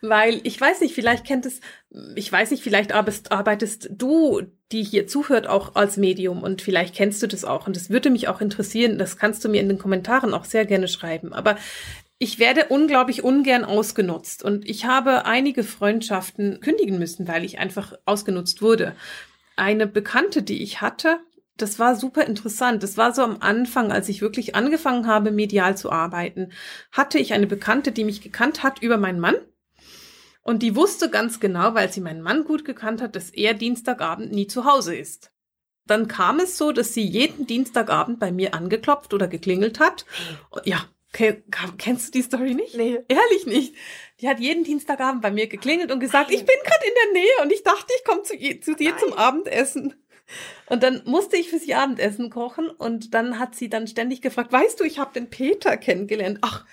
Weil 0.01 0.39
ich 0.43 0.59
weiß 0.59 0.81
nicht, 0.81 0.93
vielleicht 0.93 1.25
kennt 1.25 1.45
es, 1.45 1.61
ich 2.15 2.31
weiß 2.31 2.51
nicht, 2.51 2.63
vielleicht 2.63 2.93
arbeitest 2.93 3.89
du, 3.91 4.41
die 4.71 4.83
hier 4.83 5.07
zuhört, 5.07 5.47
auch 5.47 5.75
als 5.75 5.97
Medium 5.97 6.43
und 6.43 6.61
vielleicht 6.61 6.93
kennst 6.93 7.23
du 7.23 7.27
das 7.27 7.45
auch. 7.45 7.67
Und 7.67 7.75
das 7.75 7.89
würde 7.89 8.09
mich 8.09 8.27
auch 8.27 8.41
interessieren. 8.41 8.97
Das 8.97 9.17
kannst 9.17 9.43
du 9.43 9.49
mir 9.49 9.61
in 9.61 9.69
den 9.69 9.79
Kommentaren 9.79 10.33
auch 10.33 10.45
sehr 10.45 10.65
gerne 10.65 10.87
schreiben. 10.87 11.33
Aber 11.33 11.57
ich 12.19 12.39
werde 12.39 12.65
unglaublich 12.69 13.23
ungern 13.23 13.63
ausgenutzt 13.63 14.43
und 14.43 14.67
ich 14.67 14.85
habe 14.85 15.25
einige 15.25 15.63
Freundschaften 15.63 16.59
kündigen 16.61 16.97
müssen, 16.97 17.27
weil 17.27 17.45
ich 17.45 17.59
einfach 17.59 17.93
ausgenutzt 18.05 18.61
wurde. 18.61 18.95
Eine 19.55 19.87
Bekannte, 19.87 20.41
die 20.41 20.63
ich 20.63 20.81
hatte, 20.81 21.19
das 21.57 21.79
war 21.79 21.95
super 21.95 22.25
interessant. 22.25 22.83
Das 22.83 22.97
war 22.97 23.13
so 23.13 23.23
am 23.23 23.37
Anfang, 23.39 23.91
als 23.91 24.09
ich 24.09 24.21
wirklich 24.21 24.55
angefangen 24.55 25.07
habe, 25.07 25.31
medial 25.31 25.75
zu 25.75 25.91
arbeiten, 25.91 26.51
hatte 26.91 27.19
ich 27.19 27.33
eine 27.33 27.47
Bekannte, 27.47 27.91
die 27.91 28.03
mich 28.03 28.21
gekannt 28.21 28.63
hat 28.63 28.81
über 28.81 28.97
meinen 28.97 29.19
Mann. 29.19 29.35
Und 30.41 30.63
die 30.63 30.75
wusste 30.75 31.09
ganz 31.09 31.39
genau, 31.39 31.73
weil 31.73 31.91
sie 31.91 32.01
meinen 32.01 32.21
Mann 32.21 32.45
gut 32.45 32.63
gekannt 32.63 33.01
hat, 33.01 33.15
dass 33.15 33.31
er 33.31 33.53
Dienstagabend 33.53 34.31
nie 34.31 34.47
zu 34.47 34.65
Hause 34.65 34.95
ist. 34.95 35.31
Dann 35.85 36.07
kam 36.07 36.39
es 36.39 36.57
so, 36.57 36.71
dass 36.71 36.93
sie 36.93 37.05
jeden 37.05 37.47
Dienstagabend 37.47 38.19
bei 38.19 38.31
mir 38.31 38.53
angeklopft 38.53 39.13
oder 39.13 39.27
geklingelt 39.27 39.79
hat. 39.79 40.05
Ja, 40.63 40.85
Kennst 41.13 42.07
du 42.07 42.11
die 42.11 42.21
Story 42.21 42.53
nicht? 42.53 42.75
Nee. 42.75 42.99
Ehrlich 43.07 43.45
nicht. 43.45 43.75
Die 44.19 44.27
hat 44.27 44.39
jeden 44.39 44.63
Dienstagabend 44.63 45.21
bei 45.21 45.31
mir 45.31 45.47
geklingelt 45.47 45.91
und 45.91 45.99
gesagt, 45.99 46.31
ich 46.31 46.45
bin 46.45 46.55
gerade 46.63 46.85
in 46.85 46.93
der 47.03 47.21
Nähe 47.21 47.43
und 47.43 47.51
ich 47.51 47.63
dachte, 47.63 47.93
ich 47.95 48.03
komme 48.03 48.23
zu, 48.23 48.33
zu, 48.61 48.75
dir 48.75 48.91
Nein. 48.91 48.99
zum 48.99 49.13
Abendessen. 49.13 49.95
Und 50.65 50.83
dann 50.83 51.01
musste 51.05 51.37
ich 51.37 51.49
für 51.49 51.59
sie 51.59 51.73
Abendessen 51.73 52.29
kochen 52.29 52.69
und 52.69 53.13
dann 53.13 53.39
hat 53.39 53.55
sie 53.55 53.69
dann 53.69 53.87
ständig 53.87 54.21
gefragt, 54.21 54.51
weißt 54.51 54.79
du, 54.79 54.83
ich 54.83 54.99
habe 54.99 55.13
den 55.13 55.29
Peter 55.29 55.77
kennengelernt. 55.77 56.39
Ach, 56.41 56.65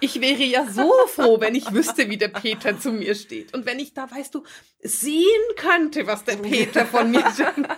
ich 0.00 0.20
wäre 0.20 0.42
ja 0.42 0.66
so 0.66 0.92
froh, 1.06 1.40
wenn 1.40 1.54
ich 1.54 1.72
wüsste, 1.72 2.10
wie 2.10 2.18
der 2.18 2.28
Peter 2.28 2.78
zu 2.78 2.92
mir 2.92 3.14
steht. 3.14 3.54
Und 3.54 3.64
wenn 3.66 3.78
ich 3.78 3.94
da, 3.94 4.10
weißt 4.10 4.34
du, 4.34 4.44
sehen 4.82 5.24
könnte, 5.56 6.06
was 6.06 6.24
der 6.24 6.36
Peter 6.36 6.84
von 6.84 7.10
mir 7.10 7.24
denkt. 7.38 7.70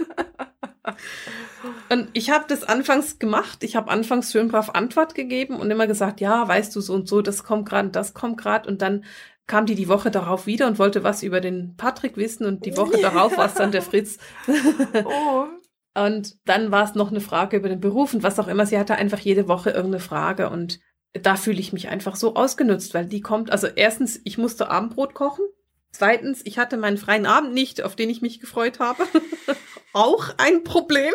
Und 1.88 2.08
ich 2.12 2.30
habe 2.30 2.44
das 2.48 2.64
anfangs 2.64 3.18
gemacht. 3.18 3.62
Ich 3.62 3.76
habe 3.76 3.90
anfangs 3.90 4.32
schön 4.32 4.48
brav 4.48 4.70
Antwort 4.70 5.14
gegeben 5.14 5.56
und 5.56 5.70
immer 5.70 5.86
gesagt, 5.86 6.20
ja, 6.20 6.46
weißt 6.46 6.74
du 6.74 6.80
so 6.80 6.94
und 6.94 7.08
so, 7.08 7.22
das 7.22 7.44
kommt 7.44 7.68
gerade, 7.68 7.90
das 7.90 8.14
kommt 8.14 8.38
gerade. 8.38 8.68
Und 8.68 8.82
dann 8.82 9.04
kam 9.46 9.66
die 9.66 9.74
die 9.74 9.88
Woche 9.88 10.10
darauf 10.10 10.46
wieder 10.46 10.68
und 10.68 10.78
wollte 10.78 11.02
was 11.02 11.22
über 11.22 11.40
den 11.40 11.74
Patrick 11.76 12.16
wissen 12.16 12.46
und 12.46 12.64
die 12.64 12.76
Woche 12.76 13.00
darauf 13.00 13.36
war 13.36 13.46
es 13.46 13.54
dann 13.54 13.72
der 13.72 13.82
Fritz. 13.82 14.18
oh. 15.04 15.46
Und 15.94 16.36
dann 16.44 16.70
war 16.70 16.84
es 16.84 16.94
noch 16.94 17.10
eine 17.10 17.20
Frage 17.20 17.56
über 17.56 17.68
den 17.68 17.80
Beruf 17.80 18.14
und 18.14 18.22
was 18.22 18.38
auch 18.38 18.46
immer. 18.46 18.64
Sie 18.64 18.78
hatte 18.78 18.94
einfach 18.94 19.18
jede 19.18 19.48
Woche 19.48 19.70
irgendeine 19.70 19.98
Frage 19.98 20.50
und 20.50 20.78
da 21.12 21.34
fühle 21.34 21.58
ich 21.58 21.72
mich 21.72 21.88
einfach 21.88 22.14
so 22.14 22.36
ausgenutzt, 22.36 22.94
weil 22.94 23.06
die 23.06 23.20
kommt, 23.20 23.50
also 23.50 23.66
erstens, 23.66 24.20
ich 24.24 24.38
musste 24.38 24.70
Abendbrot 24.70 25.14
kochen. 25.14 25.44
Zweitens, 25.92 26.40
ich 26.44 26.58
hatte 26.58 26.76
meinen 26.76 26.98
freien 26.98 27.26
Abend 27.26 27.52
nicht, 27.52 27.82
auf 27.82 27.96
den 27.96 28.10
ich 28.10 28.22
mich 28.22 28.40
gefreut 28.40 28.78
habe. 28.78 29.06
auch 29.92 30.30
ein 30.38 30.64
Problem. 30.64 31.12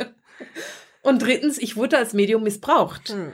und 1.02 1.22
drittens, 1.22 1.58
ich 1.58 1.76
wurde 1.76 1.98
als 1.98 2.12
Medium 2.12 2.42
missbraucht. 2.42 3.10
Hm. 3.10 3.32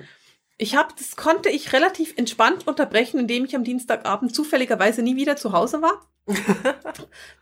Ich 0.57 0.77
habe, 0.77 0.95
das 0.97 1.17
konnte 1.17 1.49
ich 1.51 1.73
relativ 1.73 2.17
entspannt 2.17 2.67
unterbrechen, 2.67 3.19
indem 3.19 3.45
ich 3.45 3.57
am 3.57 3.65
Dienstagabend 3.65 4.35
zufälligerweise 4.35 5.03
nie 5.03 5.17
wieder 5.17 5.37
zu 5.37 5.53
Hause 5.53 5.83
war. 5.83 6.09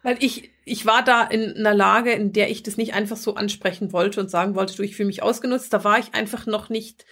Weil 0.02 0.16
ich, 0.20 0.50
ich 0.64 0.87
war 0.87 1.04
da 1.04 1.22
in 1.22 1.56
einer 1.56 1.74
Lage, 1.74 2.12
in 2.12 2.32
der 2.32 2.50
ich 2.50 2.62
das 2.62 2.76
nicht 2.76 2.94
einfach 2.94 3.18
so 3.18 3.35
ansprechen 3.35 3.92
wollte 3.92 4.18
und 4.18 4.30
sagen 4.30 4.54
wollte, 4.54 4.74
du, 4.74 4.82
ich 4.82 4.96
fühle 4.96 5.08
mich 5.08 5.22
ausgenutzt. 5.22 5.72
Da 5.72 5.85
war 5.85 5.98
ich 5.98 6.14
einfach 6.14 6.46
noch 6.46 6.68
nicht 6.70 7.04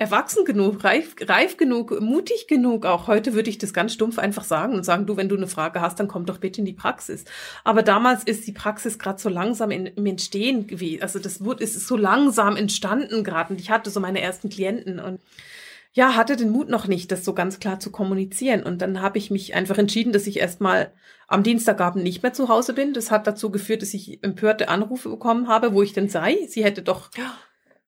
erwachsen 0.00 0.46
genug, 0.46 0.82
reif, 0.82 1.14
reif 1.20 1.58
genug, 1.58 2.00
mutig 2.00 2.46
genug. 2.48 2.86
Auch 2.86 3.06
heute 3.06 3.34
würde 3.34 3.50
ich 3.50 3.58
das 3.58 3.74
ganz 3.74 3.92
stumpf 3.92 4.18
einfach 4.18 4.44
sagen 4.44 4.74
und 4.74 4.82
sagen, 4.82 5.04
du, 5.04 5.18
wenn 5.18 5.28
du 5.28 5.36
eine 5.36 5.46
Frage 5.46 5.82
hast, 5.82 6.00
dann 6.00 6.08
komm 6.08 6.24
doch 6.24 6.38
bitte 6.38 6.62
in 6.62 6.64
die 6.64 6.72
Praxis. 6.72 7.26
Aber 7.64 7.82
damals 7.82 8.24
ist 8.24 8.46
die 8.46 8.52
Praxis 8.52 8.98
gerade 8.98 9.20
so 9.20 9.28
langsam 9.28 9.70
in, 9.70 9.84
im 9.84 10.06
Entstehen 10.06 10.66
gewesen. 10.66 11.02
Also 11.02 11.18
das 11.18 11.44
wurde, 11.44 11.62
ist 11.64 11.86
so 11.86 11.98
langsam 11.98 12.56
entstanden 12.56 13.24
gerade. 13.24 13.52
Und 13.52 13.60
ich 13.60 13.70
hatte 13.70 13.90
so 13.90 14.00
meine 14.00 14.22
ersten 14.22 14.48
Klienten 14.48 15.00
und 15.00 15.20
ja, 15.92 16.16
hatte 16.16 16.36
den 16.36 16.48
Mut 16.48 16.70
noch 16.70 16.86
nicht, 16.86 17.12
das 17.12 17.22
so 17.22 17.34
ganz 17.34 17.60
klar 17.60 17.78
zu 17.78 17.90
kommunizieren. 17.90 18.62
Und 18.62 18.80
dann 18.80 19.02
habe 19.02 19.18
ich 19.18 19.30
mich 19.30 19.54
einfach 19.54 19.76
entschieden, 19.76 20.14
dass 20.14 20.26
ich 20.26 20.38
erstmal 20.38 20.94
am 21.28 21.42
Dienstagabend 21.42 22.02
nicht 22.02 22.22
mehr 22.22 22.32
zu 22.32 22.48
Hause 22.48 22.72
bin. 22.72 22.94
Das 22.94 23.10
hat 23.10 23.26
dazu 23.26 23.50
geführt, 23.50 23.82
dass 23.82 23.92
ich 23.92 24.24
empörte 24.24 24.70
Anrufe 24.70 25.10
bekommen 25.10 25.46
habe, 25.48 25.74
wo 25.74 25.82
ich 25.82 25.92
denn 25.92 26.08
sei. 26.08 26.38
Sie 26.48 26.64
hätte 26.64 26.80
doch 26.80 27.10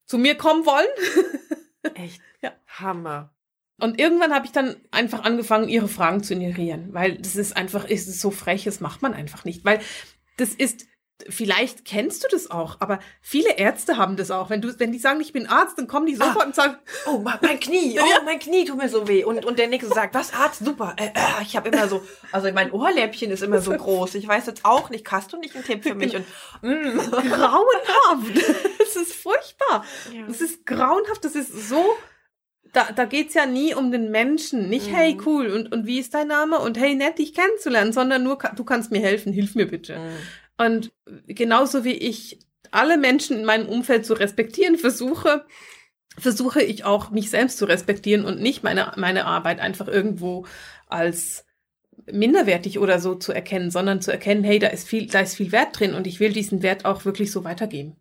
zu 0.05 0.19
mir 0.19 0.35
kommen 0.35 0.67
wollen. 0.67 0.85
Echt? 1.95 2.21
ja. 2.43 2.53
Hammer. 2.67 3.31
Und 3.81 3.99
irgendwann 3.99 4.33
habe 4.33 4.47
ich 4.47 4.53
dann 4.53 4.77
einfach 4.91 5.25
angefangen, 5.25 5.69
ihre 5.69 5.89
Fragen 5.89 6.23
zu 6.23 6.35
ignorieren, 6.35 6.91
weil 6.93 7.17
das 7.17 7.35
ist 7.35 7.57
einfach, 7.57 7.85
ist 7.85 8.07
es 8.07 8.21
so 8.21 8.31
frech, 8.31 8.65
das 8.65 8.81
macht 8.81 9.03
man 9.03 9.13
einfach 9.13 9.45
nicht, 9.45 9.65
weil 9.65 9.81
das 10.37 10.51
ist, 10.51 10.87
vielleicht 11.29 11.85
kennst 11.85 12.23
du 12.23 12.29
das 12.31 12.51
auch, 12.51 12.77
aber 12.81 13.01
viele 13.21 13.57
Ärzte 13.57 13.97
haben 13.97 14.17
das 14.17 14.31
auch. 14.31 14.51
Wenn 14.51 14.61
du, 14.61 14.79
wenn 14.79 14.93
die 14.93 14.99
sagen, 14.99 15.21
ich 15.21 15.33
bin 15.33 15.49
Arzt, 15.49 15.79
dann 15.79 15.87
kommen 15.87 16.07
die 16.07 16.15
sofort 16.15 16.43
ah. 16.43 16.47
und 16.47 16.55
sagen, 16.55 16.77
oh 17.07 17.19
mein 17.19 17.59
Knie, 17.61 17.99
oh 18.01 18.25
mein 18.25 18.39
Knie 18.39 18.65
tut 18.65 18.77
mir 18.77 18.89
so 18.89 19.09
weh. 19.09 19.25
Und 19.25 19.45
und 19.45 19.59
der 19.59 19.69
nächste 19.69 19.93
sagt, 19.93 20.15
was 20.15 20.33
Arzt, 20.33 20.65
super. 20.65 20.95
Äh, 20.97 21.07
äh, 21.07 21.43
ich 21.43 21.57
habe 21.57 21.69
immer 21.69 21.89
so, 21.89 22.03
also 22.31 22.51
mein 22.53 22.73
Ohrläppchen 22.73 23.31
ist 23.31 23.43
immer 23.43 23.61
so 23.61 23.73
groß. 23.77 24.15
Ich 24.15 24.27
weiß 24.27 24.47
jetzt 24.47 24.65
auch 24.65 24.91
nicht, 24.91 25.11
hast 25.11 25.33
du 25.33 25.39
nicht 25.39 25.55
einen 25.55 25.65
Tipp 25.65 25.83
für 25.83 25.95
mich? 25.95 26.15
Und 26.15 26.27
mm. 26.63 26.99
grauenhaft. 27.31 28.63
Es 28.97 29.09
ist 29.09 29.15
furchtbar. 29.15 29.85
Es 30.29 30.41
ja. 30.41 30.47
ist 30.47 30.67
grauenhaft. 30.67 31.25
Das 31.25 31.35
ist 31.35 31.69
so 31.69 31.85
da, 32.73 32.91
da 32.91 33.05
geht's 33.05 33.35
ja 33.35 33.47
nie 33.47 33.75
um 33.75 33.93
den 33.93 34.11
Menschen. 34.11 34.69
Nicht, 34.69 34.91
mhm. 34.91 34.95
hey, 34.95 35.19
cool, 35.27 35.49
und, 35.49 35.73
und 35.73 35.87
wie 35.87 35.99
ist 35.99 36.15
dein 36.15 36.29
Name? 36.29 36.59
Und 36.59 36.79
hey, 36.79 36.95
nett, 36.95 37.19
dich 37.19 37.35
kennenzulernen, 37.35 37.93
sondern 37.93 38.23
nur, 38.23 38.39
du 38.57 38.65
kannst 38.65 38.91
mir 38.91 39.01
helfen, 39.01 39.33
hilf 39.33 39.55
mir 39.55 39.67
bitte. 39.67 39.99
Mhm. 39.99 40.17
Und 40.59 40.93
genauso 41.27 41.85
wie 41.85 41.93
ich 41.93 42.39
alle 42.71 42.97
Menschen 42.97 43.39
in 43.39 43.45
meinem 43.45 43.69
Umfeld 43.69 44.07
zu 44.07 44.15
respektieren 44.15 44.79
versuche, 44.79 45.45
versuche 46.19 46.63
ich 46.63 46.85
auch 46.85 47.11
mich 47.11 47.31
selbst 47.31 47.59
zu 47.59 47.65
respektieren 47.67 48.25
und 48.25 48.41
nicht 48.41 48.63
meine, 48.63 48.93
meine 48.97 49.27
Arbeit 49.27 49.61
einfach 49.61 49.89
irgendwo 49.89 50.47
als 50.89 51.45
minderwertig 52.11 52.79
oder 52.79 52.99
so 52.99 53.15
zu 53.15 53.33
erkennen, 53.33 53.71
sondern 53.71 54.01
zu 54.01 54.11
erkennen, 54.11 54.45
hey, 54.45 54.59
da 54.59 54.69
ist 54.69 54.89
viel, 54.89 55.07
da 55.07 55.21
ist 55.21 55.37
viel 55.37 55.53
Wert 55.53 55.79
drin 55.79 55.95
und 55.95 56.07
ich 56.07 56.21
will 56.21 56.33
diesen 56.33 56.63
Wert 56.63 56.85
auch 56.85 57.05
wirklich 57.05 57.31
so 57.31 57.45
weitergeben. 57.45 57.97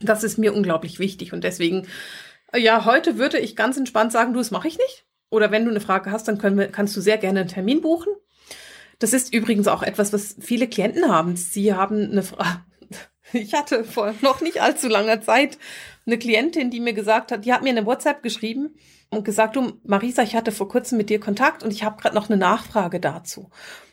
Das 0.00 0.24
ist 0.24 0.38
mir 0.38 0.54
unglaublich 0.54 0.98
wichtig 0.98 1.32
und 1.32 1.44
deswegen, 1.44 1.86
ja, 2.54 2.84
heute 2.84 3.18
würde 3.18 3.38
ich 3.38 3.56
ganz 3.56 3.76
entspannt 3.76 4.12
sagen, 4.12 4.32
du, 4.32 4.38
das 4.38 4.50
mache 4.50 4.68
ich 4.68 4.78
nicht. 4.78 5.06
Oder 5.30 5.50
wenn 5.50 5.64
du 5.64 5.70
eine 5.70 5.80
Frage 5.80 6.10
hast, 6.10 6.28
dann 6.28 6.38
können 6.38 6.58
wir, 6.58 6.68
kannst 6.68 6.96
du 6.96 7.00
sehr 7.00 7.18
gerne 7.18 7.40
einen 7.40 7.48
Termin 7.48 7.80
buchen. 7.80 8.12
Das 8.98 9.12
ist 9.12 9.34
übrigens 9.34 9.68
auch 9.68 9.82
etwas, 9.82 10.12
was 10.12 10.36
viele 10.40 10.68
Klienten 10.68 11.08
haben. 11.08 11.36
Sie 11.36 11.74
haben 11.74 12.10
eine 12.10 12.22
Frage. 12.22 12.62
Ich 13.32 13.54
hatte 13.54 13.82
vor 13.82 14.14
noch 14.22 14.40
nicht 14.40 14.62
allzu 14.62 14.86
langer 14.86 15.20
Zeit 15.20 15.58
eine 16.06 16.16
Klientin, 16.16 16.70
die 16.70 16.78
mir 16.78 16.92
gesagt 16.92 17.32
hat, 17.32 17.44
die 17.44 17.52
hat 17.52 17.64
mir 17.64 17.70
eine 17.70 17.84
WhatsApp 17.84 18.22
geschrieben 18.22 18.76
und 19.10 19.24
gesagt, 19.24 19.56
du 19.56 19.80
Marisa, 19.82 20.22
ich 20.22 20.36
hatte 20.36 20.52
vor 20.52 20.68
kurzem 20.68 20.96
mit 20.96 21.10
dir 21.10 21.18
Kontakt 21.18 21.64
und 21.64 21.72
ich 21.72 21.82
habe 21.82 22.00
gerade 22.00 22.14
noch 22.14 22.30
eine 22.30 22.38
Nachfrage 22.38 23.00
dazu. 23.00 23.50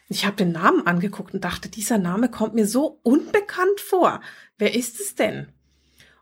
Ich 0.08 0.28
habe 0.28 0.36
den 0.36 0.52
Namen 0.52 0.86
angeguckt 0.86 1.34
und 1.34 1.44
dachte, 1.44 1.68
dieser 1.68 1.98
Name 1.98 2.30
kommt 2.30 2.54
mir 2.54 2.68
so 2.68 3.00
unbekannt 3.02 3.80
vor. 3.80 4.22
Wer 4.60 4.76
ist 4.76 5.00
es 5.00 5.16
denn? 5.16 5.53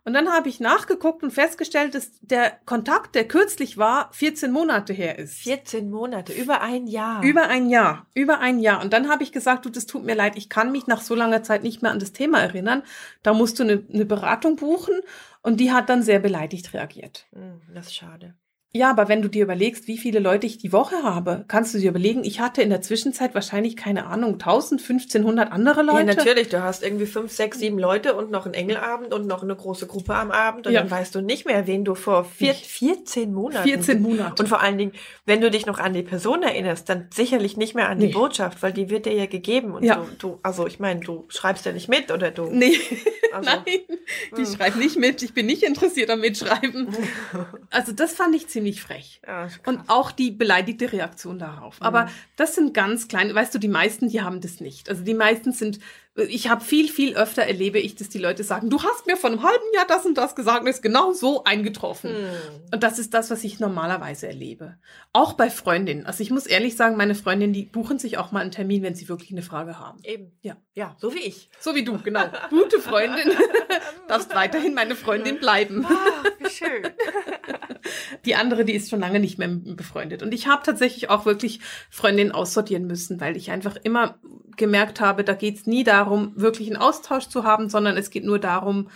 Und 0.03 0.13
dann 0.13 0.29
habe 0.29 0.49
ich 0.49 0.59
nachgeguckt 0.59 1.21
und 1.21 1.31
festgestellt, 1.31 1.93
dass 1.93 2.11
der 2.21 2.57
Kontakt, 2.65 3.13
der 3.13 3.27
kürzlich 3.27 3.77
war, 3.77 4.11
14 4.13 4.51
Monate 4.51 4.93
her 4.93 5.19
ist. 5.19 5.35
14 5.43 5.91
Monate, 5.91 6.33
über 6.33 6.61
ein 6.61 6.87
Jahr. 6.87 7.23
Über 7.23 7.47
ein 7.47 7.69
Jahr, 7.69 8.07
über 8.15 8.39
ein 8.39 8.59
Jahr. 8.59 8.81
Und 8.81 8.93
dann 8.93 9.09
habe 9.09 9.21
ich 9.21 9.31
gesagt, 9.31 9.65
du, 9.65 9.69
das 9.69 9.85
tut 9.85 10.03
mir 10.03 10.15
leid, 10.15 10.37
ich 10.37 10.49
kann 10.49 10.71
mich 10.71 10.87
nach 10.87 11.01
so 11.01 11.13
langer 11.13 11.43
Zeit 11.43 11.61
nicht 11.61 11.83
mehr 11.83 11.91
an 11.91 11.99
das 11.99 12.13
Thema 12.13 12.39
erinnern. 12.39 12.81
Da 13.21 13.33
musst 13.33 13.59
du 13.59 13.63
eine, 13.63 13.83
eine 13.93 14.05
Beratung 14.05 14.55
buchen. 14.55 14.95
Und 15.43 15.59
die 15.59 15.71
hat 15.71 15.89
dann 15.89 16.03
sehr 16.03 16.19
beleidigt 16.19 16.73
reagiert. 16.73 17.27
Hm, 17.33 17.61
das 17.73 17.87
ist 17.87 17.95
schade. 17.95 18.35
Ja, 18.73 18.89
aber 18.89 19.09
wenn 19.09 19.21
du 19.21 19.27
dir 19.27 19.43
überlegst, 19.43 19.87
wie 19.87 19.97
viele 19.97 20.19
Leute 20.19 20.47
ich 20.47 20.57
die 20.57 20.71
Woche 20.71 21.03
habe, 21.03 21.43
kannst 21.49 21.73
du 21.73 21.77
dir 21.77 21.89
überlegen, 21.89 22.23
ich 22.23 22.39
hatte 22.39 22.61
in 22.61 22.69
der 22.69 22.81
Zwischenzeit 22.81 23.35
wahrscheinlich, 23.35 23.75
keine 23.75 24.05
Ahnung, 24.05 24.33
1000, 24.33 24.79
1500 24.79 25.51
andere 25.51 25.81
Leute. 25.81 25.99
Ja, 25.99 26.15
natürlich. 26.15 26.47
Du 26.47 26.63
hast 26.63 26.81
irgendwie 26.81 27.05
fünf, 27.05 27.33
sechs, 27.33 27.59
sieben 27.59 27.77
Leute 27.77 28.15
und 28.15 28.31
noch 28.31 28.45
einen 28.45 28.53
Engelabend 28.53 29.13
und 29.13 29.27
noch 29.27 29.43
eine 29.43 29.57
große 29.57 29.87
Gruppe 29.87 30.15
am 30.15 30.31
Abend 30.31 30.67
und 30.67 30.73
ja. 30.73 30.79
dann 30.79 30.89
weißt 30.89 31.13
du 31.13 31.19
nicht 31.19 31.45
mehr, 31.45 31.67
wen 31.67 31.83
du 31.83 31.95
vor 31.95 32.23
vier, 32.23 32.53
14 32.53 33.33
Monaten. 33.33 33.67
14 33.67 34.01
Monate. 34.01 34.41
Und 34.41 34.47
vor 34.47 34.61
allen 34.61 34.77
Dingen, 34.77 34.93
wenn 35.25 35.41
du 35.41 35.51
dich 35.51 35.65
noch 35.65 35.79
an 35.79 35.93
die 35.93 36.03
Person 36.03 36.41
erinnerst, 36.41 36.87
dann 36.87 37.07
sicherlich 37.13 37.57
nicht 37.57 37.75
mehr 37.75 37.89
an 37.89 37.99
die 37.99 38.07
nee. 38.07 38.13
Botschaft, 38.13 38.63
weil 38.63 38.71
die 38.71 38.89
wird 38.89 39.05
dir 39.05 39.13
ja 39.13 39.25
gegeben 39.25 39.73
und 39.73 39.83
ja. 39.83 39.95
Du, 39.95 40.29
du, 40.29 40.39
also 40.43 40.65
ich 40.65 40.79
meine, 40.79 41.01
du 41.01 41.25
schreibst 41.27 41.65
ja 41.65 41.73
nicht 41.73 41.89
mit 41.89 42.09
oder 42.09 42.31
du. 42.31 42.45
Nee. 42.45 42.75
Also, 43.33 43.49
Nein, 43.49 43.79
die 44.35 44.41
hm. 44.41 44.45
schreibt 44.45 44.75
nicht 44.75 44.97
mit. 44.97 45.23
Ich 45.23 45.33
bin 45.33 45.45
nicht 45.45 45.63
interessiert 45.63 46.09
am 46.09 46.19
Mitschreiben. 46.19 46.89
Also 47.69 47.93
das 47.93 48.11
fand 48.11 48.35
ich 48.35 48.47
ziemlich 48.47 48.60
ziemlich 48.61 48.81
frech. 48.81 49.21
Ja, 49.25 49.47
und 49.65 49.81
auch 49.87 50.11
die 50.11 50.31
beleidigte 50.31 50.91
Reaktion 50.91 51.39
darauf. 51.39 51.79
Mhm. 51.79 51.85
Aber 51.85 52.09
das 52.35 52.55
sind 52.55 52.73
ganz 52.73 53.07
kleine, 53.07 53.33
weißt 53.33 53.53
du, 53.55 53.59
die 53.59 53.67
meisten, 53.67 54.09
die 54.09 54.21
haben 54.21 54.39
das 54.39 54.59
nicht. 54.61 54.89
Also 54.89 55.03
die 55.03 55.15
meisten 55.15 55.51
sind 55.51 55.79
ich 56.15 56.49
habe 56.49 56.63
viel, 56.63 56.89
viel 56.89 57.15
öfter 57.15 57.43
erlebe 57.43 57.79
ich, 57.79 57.95
dass 57.95 58.09
die 58.09 58.17
Leute 58.17 58.43
sagen, 58.43 58.69
du 58.69 58.83
hast 58.83 59.07
mir 59.07 59.15
vor 59.15 59.29
einem 59.29 59.43
halben 59.43 59.63
Jahr 59.73 59.85
das 59.87 60.05
und 60.05 60.17
das 60.17 60.35
gesagt 60.35 60.61
und 60.61 60.67
ist 60.67 60.81
genau 60.81 61.13
so 61.13 61.45
eingetroffen. 61.45 62.11
Hm. 62.11 62.25
Und 62.73 62.83
das 62.83 62.99
ist 62.99 63.13
das, 63.13 63.31
was 63.31 63.43
ich 63.45 63.59
normalerweise 63.59 64.27
erlebe. 64.27 64.77
Auch 65.13 65.33
bei 65.33 65.49
Freundinnen. 65.49 66.05
Also 66.05 66.21
ich 66.21 66.29
muss 66.29 66.47
ehrlich 66.47 66.75
sagen, 66.75 66.97
meine 66.97 67.15
Freundinnen, 67.15 67.53
die 67.53 67.63
buchen 67.63 67.97
sich 67.97 68.17
auch 68.17 68.33
mal 68.33 68.41
einen 68.41 68.51
Termin, 68.51 68.83
wenn 68.83 68.95
sie 68.95 69.07
wirklich 69.07 69.31
eine 69.31 69.41
Frage 69.41 69.79
haben. 69.79 69.99
Eben. 70.03 70.33
Ja. 70.41 70.57
Ja, 70.73 70.95
so 70.99 71.13
wie 71.13 71.19
ich. 71.19 71.49
So 71.59 71.75
wie 71.75 71.83
du, 71.83 71.97
genau. 71.97 72.25
Gute 72.49 72.79
Freundin. 72.79 73.31
Darfst 74.07 74.35
weiterhin 74.35 74.73
meine 74.73 74.95
Freundin 74.95 75.39
bleiben. 75.39 75.85
Ah, 75.85 76.23
wie 76.39 76.49
schön. 76.49 76.83
Die 78.25 78.35
andere, 78.35 78.65
die 78.65 78.73
ist 78.73 78.89
schon 78.89 78.99
lange 78.99 79.19
nicht 79.19 79.37
mehr 79.37 79.47
befreundet. 79.49 80.21
Und 80.21 80.33
ich 80.33 80.47
habe 80.47 80.61
tatsächlich 80.63 81.09
auch 81.09 81.25
wirklich 81.25 81.59
Freundinnen 81.89 82.31
aussortieren 82.31 82.85
müssen, 82.85 83.19
weil 83.19 83.35
ich 83.35 83.49
einfach 83.51 83.75
immer 83.83 84.19
gemerkt 84.57 85.01
habe, 85.01 85.23
da 85.23 85.33
geht 85.33 85.57
es 85.57 85.65
nie 85.65 85.83
darum, 85.83 86.10
wirklich 86.35 86.67
einen 86.67 86.77
Austausch 86.77 87.27
zu 87.27 87.43
haben, 87.43 87.69
sondern 87.69 87.97
es 87.97 88.09
geht 88.09 88.23
nur 88.23 88.39
darum, 88.39 88.89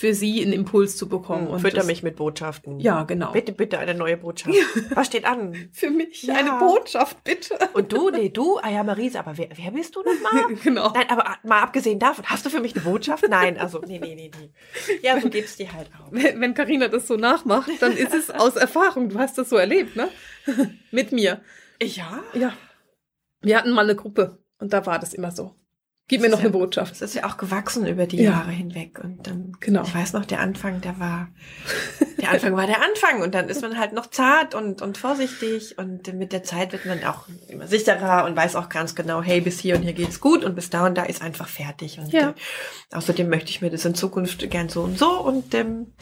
für 0.00 0.14
sie 0.14 0.42
einen 0.42 0.54
Impuls 0.54 0.96
zu 0.96 1.10
bekommen. 1.10 1.46
Hm, 1.46 1.52
und 1.52 1.60
fütter 1.60 1.84
mich 1.84 2.02
mit 2.02 2.16
Botschaften. 2.16 2.80
Ja, 2.80 3.02
genau. 3.02 3.32
Bitte, 3.32 3.52
bitte 3.52 3.78
eine 3.78 3.94
neue 3.94 4.16
Botschaft. 4.16 4.56
Was 4.94 5.08
steht 5.08 5.26
an? 5.26 5.54
Für 5.72 5.90
mich 5.90 6.22
ja. 6.22 6.36
eine 6.36 6.52
Botschaft, 6.52 7.22
bitte. 7.22 7.58
Und 7.74 7.92
du, 7.92 8.08
nee, 8.08 8.30
du, 8.30 8.58
ah 8.62 8.70
ja, 8.70 8.82
Marise, 8.82 9.18
aber 9.18 9.36
wer, 9.36 9.48
wer 9.54 9.70
bist 9.72 9.94
du 9.96 10.02
nochmal? 10.02 10.54
genau. 10.64 10.90
Nein, 10.94 11.04
aber 11.10 11.36
mal 11.42 11.60
abgesehen 11.60 11.98
davon, 11.98 12.24
hast 12.24 12.46
du 12.46 12.50
für 12.50 12.60
mich 12.60 12.74
eine 12.74 12.82
Botschaft? 12.82 13.26
Nein, 13.28 13.58
also, 13.58 13.82
nee, 13.86 13.98
nee, 13.98 14.14
nee, 14.14 14.30
nee. 14.40 14.50
Ja, 15.02 15.20
so 15.20 15.28
gibst 15.28 15.58
die 15.58 15.70
halt 15.70 15.90
auch. 16.00 16.10
Wenn 16.12 16.54
Karina 16.54 16.88
das 16.88 17.06
so 17.06 17.16
nachmacht, 17.16 17.70
dann 17.80 17.94
ist 17.94 18.14
es 18.14 18.30
aus 18.30 18.56
Erfahrung. 18.56 19.10
Du 19.10 19.18
hast 19.18 19.36
das 19.36 19.50
so 19.50 19.56
erlebt, 19.56 19.96
ne? 19.96 20.08
mit 20.90 21.12
mir. 21.12 21.42
Ja? 21.82 22.22
Ja. 22.32 22.54
Wir 23.42 23.58
hatten 23.58 23.72
mal 23.72 23.84
eine 23.84 23.96
Gruppe 23.96 24.38
und 24.58 24.72
da 24.72 24.86
war 24.86 24.98
das 24.98 25.12
immer 25.12 25.30
so. 25.30 25.54
Gib 26.10 26.22
mir 26.22 26.26
Das 26.28 26.40
noch 26.40 26.44
eine 26.44 26.48
ja- 26.52 26.58
Botschaft. 26.58 26.94
Es 26.94 27.02
ist 27.02 27.14
ja 27.14 27.24
auch 27.24 27.36
gewachsen 27.36 27.86
über 27.86 28.04
die 28.06 28.16
Ja. 28.16 28.32
Jahre 28.32 28.50
hinweg. 28.50 28.98
Und 29.00 29.28
ähm, 29.28 29.52
Genau. 29.60 29.84
ich 29.84 29.94
weiß 29.94 30.12
noch, 30.12 30.24
der 30.24 30.40
Anfang, 30.40 30.80
der 30.80 30.98
war, 30.98 31.28
der 32.20 32.32
Anfang 32.32 32.56
war 32.56 32.66
der 32.66 32.82
Anfang. 32.82 33.22
Und 33.22 33.32
dann 33.32 33.48
ist 33.48 33.62
man 33.62 33.78
halt 33.78 33.92
noch 33.92 34.06
zart 34.08 34.56
und, 34.56 34.82
und 34.82 34.98
vorsichtig. 34.98 35.78
Und 35.78 36.12
mit 36.14 36.32
der 36.32 36.42
Zeit 36.42 36.72
wird 36.72 36.84
man 36.84 37.04
auch 37.04 37.28
immer 37.46 37.68
sicherer 37.68 38.24
und 38.24 38.34
weiß 38.34 38.56
auch 38.56 38.68
ganz 38.68 38.96
genau, 38.96 39.22
hey, 39.22 39.40
bis 39.40 39.60
hier 39.60 39.76
und 39.76 39.82
hier 39.82 39.92
geht's 39.92 40.18
gut 40.20 40.42
und 40.44 40.56
bis 40.56 40.68
da 40.68 40.84
und 40.84 40.96
da 40.98 41.04
ist 41.04 41.22
einfach 41.22 41.46
fertig. 41.46 42.00
Und 42.00 42.12
Ja. 42.12 42.30
äh, 42.30 42.34
außerdem 42.96 43.28
möchte 43.28 43.50
ich 43.50 43.60
mir 43.62 43.70
das 43.70 43.84
in 43.84 43.94
Zukunft 43.94 44.50
gern 44.50 44.68
so 44.68 44.82
und 44.82 44.98
so. 44.98 45.10
Und 45.20 45.54
ähm, 45.54 45.92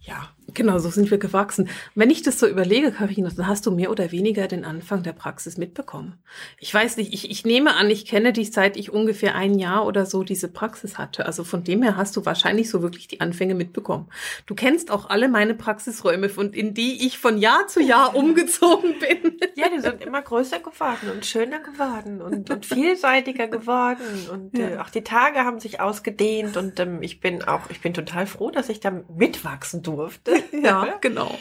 ja, 0.00 0.30
Genau, 0.54 0.78
so 0.78 0.88
sind 0.88 1.10
wir 1.10 1.18
gewachsen. 1.18 1.68
Wenn 1.94 2.10
ich 2.10 2.22
das 2.22 2.38
so 2.38 2.46
überlege, 2.46 2.92
Karina, 2.92 3.28
dann 3.36 3.46
hast 3.46 3.66
du 3.66 3.70
mehr 3.70 3.90
oder 3.90 4.12
weniger 4.12 4.46
den 4.46 4.64
Anfang 4.64 5.02
der 5.02 5.12
Praxis 5.12 5.56
mitbekommen. 5.58 6.14
Ich 6.58 6.72
weiß 6.72 6.96
nicht, 6.96 7.12
ich, 7.12 7.30
ich 7.30 7.44
nehme 7.44 7.74
an, 7.74 7.90
ich 7.90 8.06
kenne 8.06 8.32
dich 8.32 8.52
seit 8.52 8.76
ich 8.76 8.92
ungefähr 8.92 9.34
ein 9.34 9.58
Jahr 9.58 9.84
oder 9.86 10.06
so 10.06 10.22
diese 10.22 10.48
Praxis 10.48 10.96
hatte. 10.98 11.26
Also 11.26 11.44
von 11.44 11.64
dem 11.64 11.82
her 11.82 11.96
hast 11.96 12.16
du 12.16 12.24
wahrscheinlich 12.24 12.70
so 12.70 12.82
wirklich 12.82 13.08
die 13.08 13.20
Anfänge 13.20 13.54
mitbekommen. 13.54 14.08
Du 14.46 14.54
kennst 14.54 14.90
auch 14.90 15.10
alle 15.10 15.28
meine 15.28 15.54
Praxisräume, 15.54 16.28
von, 16.28 16.52
in 16.52 16.72
die 16.74 17.06
ich 17.06 17.18
von 17.18 17.36
Jahr 17.38 17.66
zu 17.66 17.80
Jahr 17.82 18.14
umgezogen 18.16 18.94
bin. 19.00 19.38
Ja, 19.56 19.66
die 19.74 19.80
sind 19.80 20.02
immer 20.02 20.22
größer 20.22 20.60
geworden 20.60 21.10
und 21.12 21.26
schöner 21.26 21.58
geworden 21.60 22.22
und, 22.22 22.50
und 22.50 22.64
vielseitiger 22.66 23.48
geworden 23.48 24.28
und 24.30 24.58
äh, 24.58 24.74
Ja. 24.74 24.82
auch 24.82 24.90
die 24.90 25.02
Tage 25.02 25.40
haben 25.40 25.58
sich 25.60 25.80
ausgedehnt 25.80 26.56
und 26.56 26.78
ähm, 26.80 27.02
ich 27.02 27.20
bin 27.20 27.42
auch, 27.42 27.62
ich 27.70 27.80
bin 27.80 27.92
total 27.94 28.26
froh, 28.26 28.50
dass 28.50 28.68
ich 28.68 28.80
da 28.80 28.92
mitwachsen 29.16 29.82
durfte. 29.82 30.32
Ja, 30.62 30.98
genau. 31.00 31.36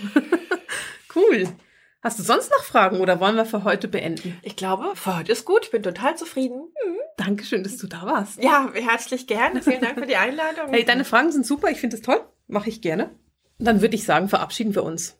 cool. 1.15 1.47
Hast 2.01 2.19
du 2.19 2.23
sonst 2.23 2.51
noch 2.51 2.63
Fragen 2.63 2.99
oder 2.99 3.19
wollen 3.19 3.35
wir 3.35 3.45
für 3.45 3.63
heute 3.63 3.87
beenden? 3.87 4.37
Ich 4.41 4.55
glaube, 4.55 4.95
für 4.95 5.17
heute 5.17 5.31
ist 5.31 5.45
gut. 5.45 5.65
Ich 5.65 5.71
bin 5.71 5.83
total 5.83 6.17
zufrieden. 6.17 6.69
Dankeschön, 7.15 7.63
dass 7.63 7.77
du 7.77 7.87
da 7.87 8.05
warst. 8.05 8.43
Ja, 8.43 8.71
herzlich 8.73 9.27
gerne. 9.27 9.61
Vielen 9.61 9.81
Dank 9.81 9.97
für 9.97 10.05
die 10.05 10.17
Einladung. 10.17 10.69
Hey, 10.69 10.83
deine 10.83 11.05
Fragen 11.05 11.31
sind 11.31 11.45
super. 11.45 11.69
Ich 11.69 11.79
finde 11.79 11.95
es 11.95 12.01
toll. 12.01 12.21
Mache 12.47 12.69
ich 12.69 12.81
gerne. 12.81 13.11
Dann 13.59 13.81
würde 13.81 13.95
ich 13.95 14.03
sagen, 14.03 14.27
verabschieden 14.27 14.75
wir 14.75 14.83
uns. 14.83 15.17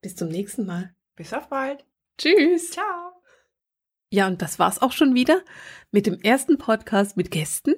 Bis 0.00 0.16
zum 0.16 0.28
nächsten 0.28 0.64
Mal. 0.64 0.94
Bis 1.16 1.34
auf 1.34 1.48
bald. 1.48 1.84
Tschüss. 2.16 2.70
Ciao. 2.70 3.12
Ja, 4.10 4.26
und 4.26 4.40
das 4.40 4.58
war's 4.58 4.80
auch 4.80 4.92
schon 4.92 5.14
wieder 5.14 5.42
mit 5.90 6.06
dem 6.06 6.20
ersten 6.20 6.56
Podcast 6.56 7.16
mit 7.16 7.30
Gästen. 7.30 7.74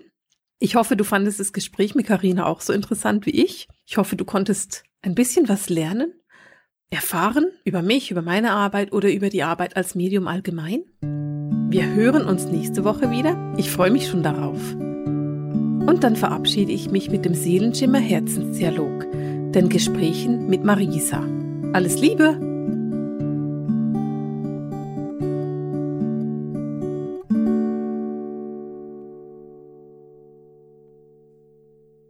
Ich 0.61 0.77
hoffe, 0.77 0.95
du 0.95 1.05
fandest 1.05 1.41
das 1.41 1.53
Gespräch 1.53 1.95
mit 1.95 2.07
Karina 2.07 2.47
auch 2.47 2.61
so 2.61 2.73
interessant 2.73 3.27
wie 3.27 3.31
ich. 3.31 3.67
Ich 3.87 3.97
hoffe, 3.97 4.15
du 4.15 4.25
konntest 4.25 4.85
ein 5.03 5.15
bisschen 5.15 5.49
was 5.49 5.69
lernen, 5.69 6.13
erfahren 6.91 7.47
über 7.65 7.83
mich, 7.83 8.11
über 8.11 8.23
meine 8.23 8.53
Arbeit 8.53 8.93
oder 8.93 9.13
über 9.13 9.29
die 9.29 9.43
Arbeit 9.43 9.77
als 9.77 9.95
Medium 9.95 10.27
allgemein. 10.27 10.83
Wir 11.71 11.87
hören 11.95 12.25
uns 12.27 12.47
nächste 12.47 12.85
Woche 12.85 13.11
wieder. 13.11 13.55
Ich 13.57 13.71
freue 13.71 13.91
mich 13.91 14.09
schon 14.09 14.23
darauf. 14.23 14.75
Und 14.75 16.01
dann 16.03 16.17
verabschiede 16.17 16.73
ich 16.73 16.91
mich 16.91 17.11
mit 17.11 17.25
dem 17.25 17.35
Seelenschimmer 17.35 17.99
Herzensdialog, 17.99 19.07
den 19.53 19.69
Gesprächen 19.69 20.49
mit 20.49 20.65
Marisa. 20.65 21.25
Alles 21.73 22.01
Liebe! 22.01 22.50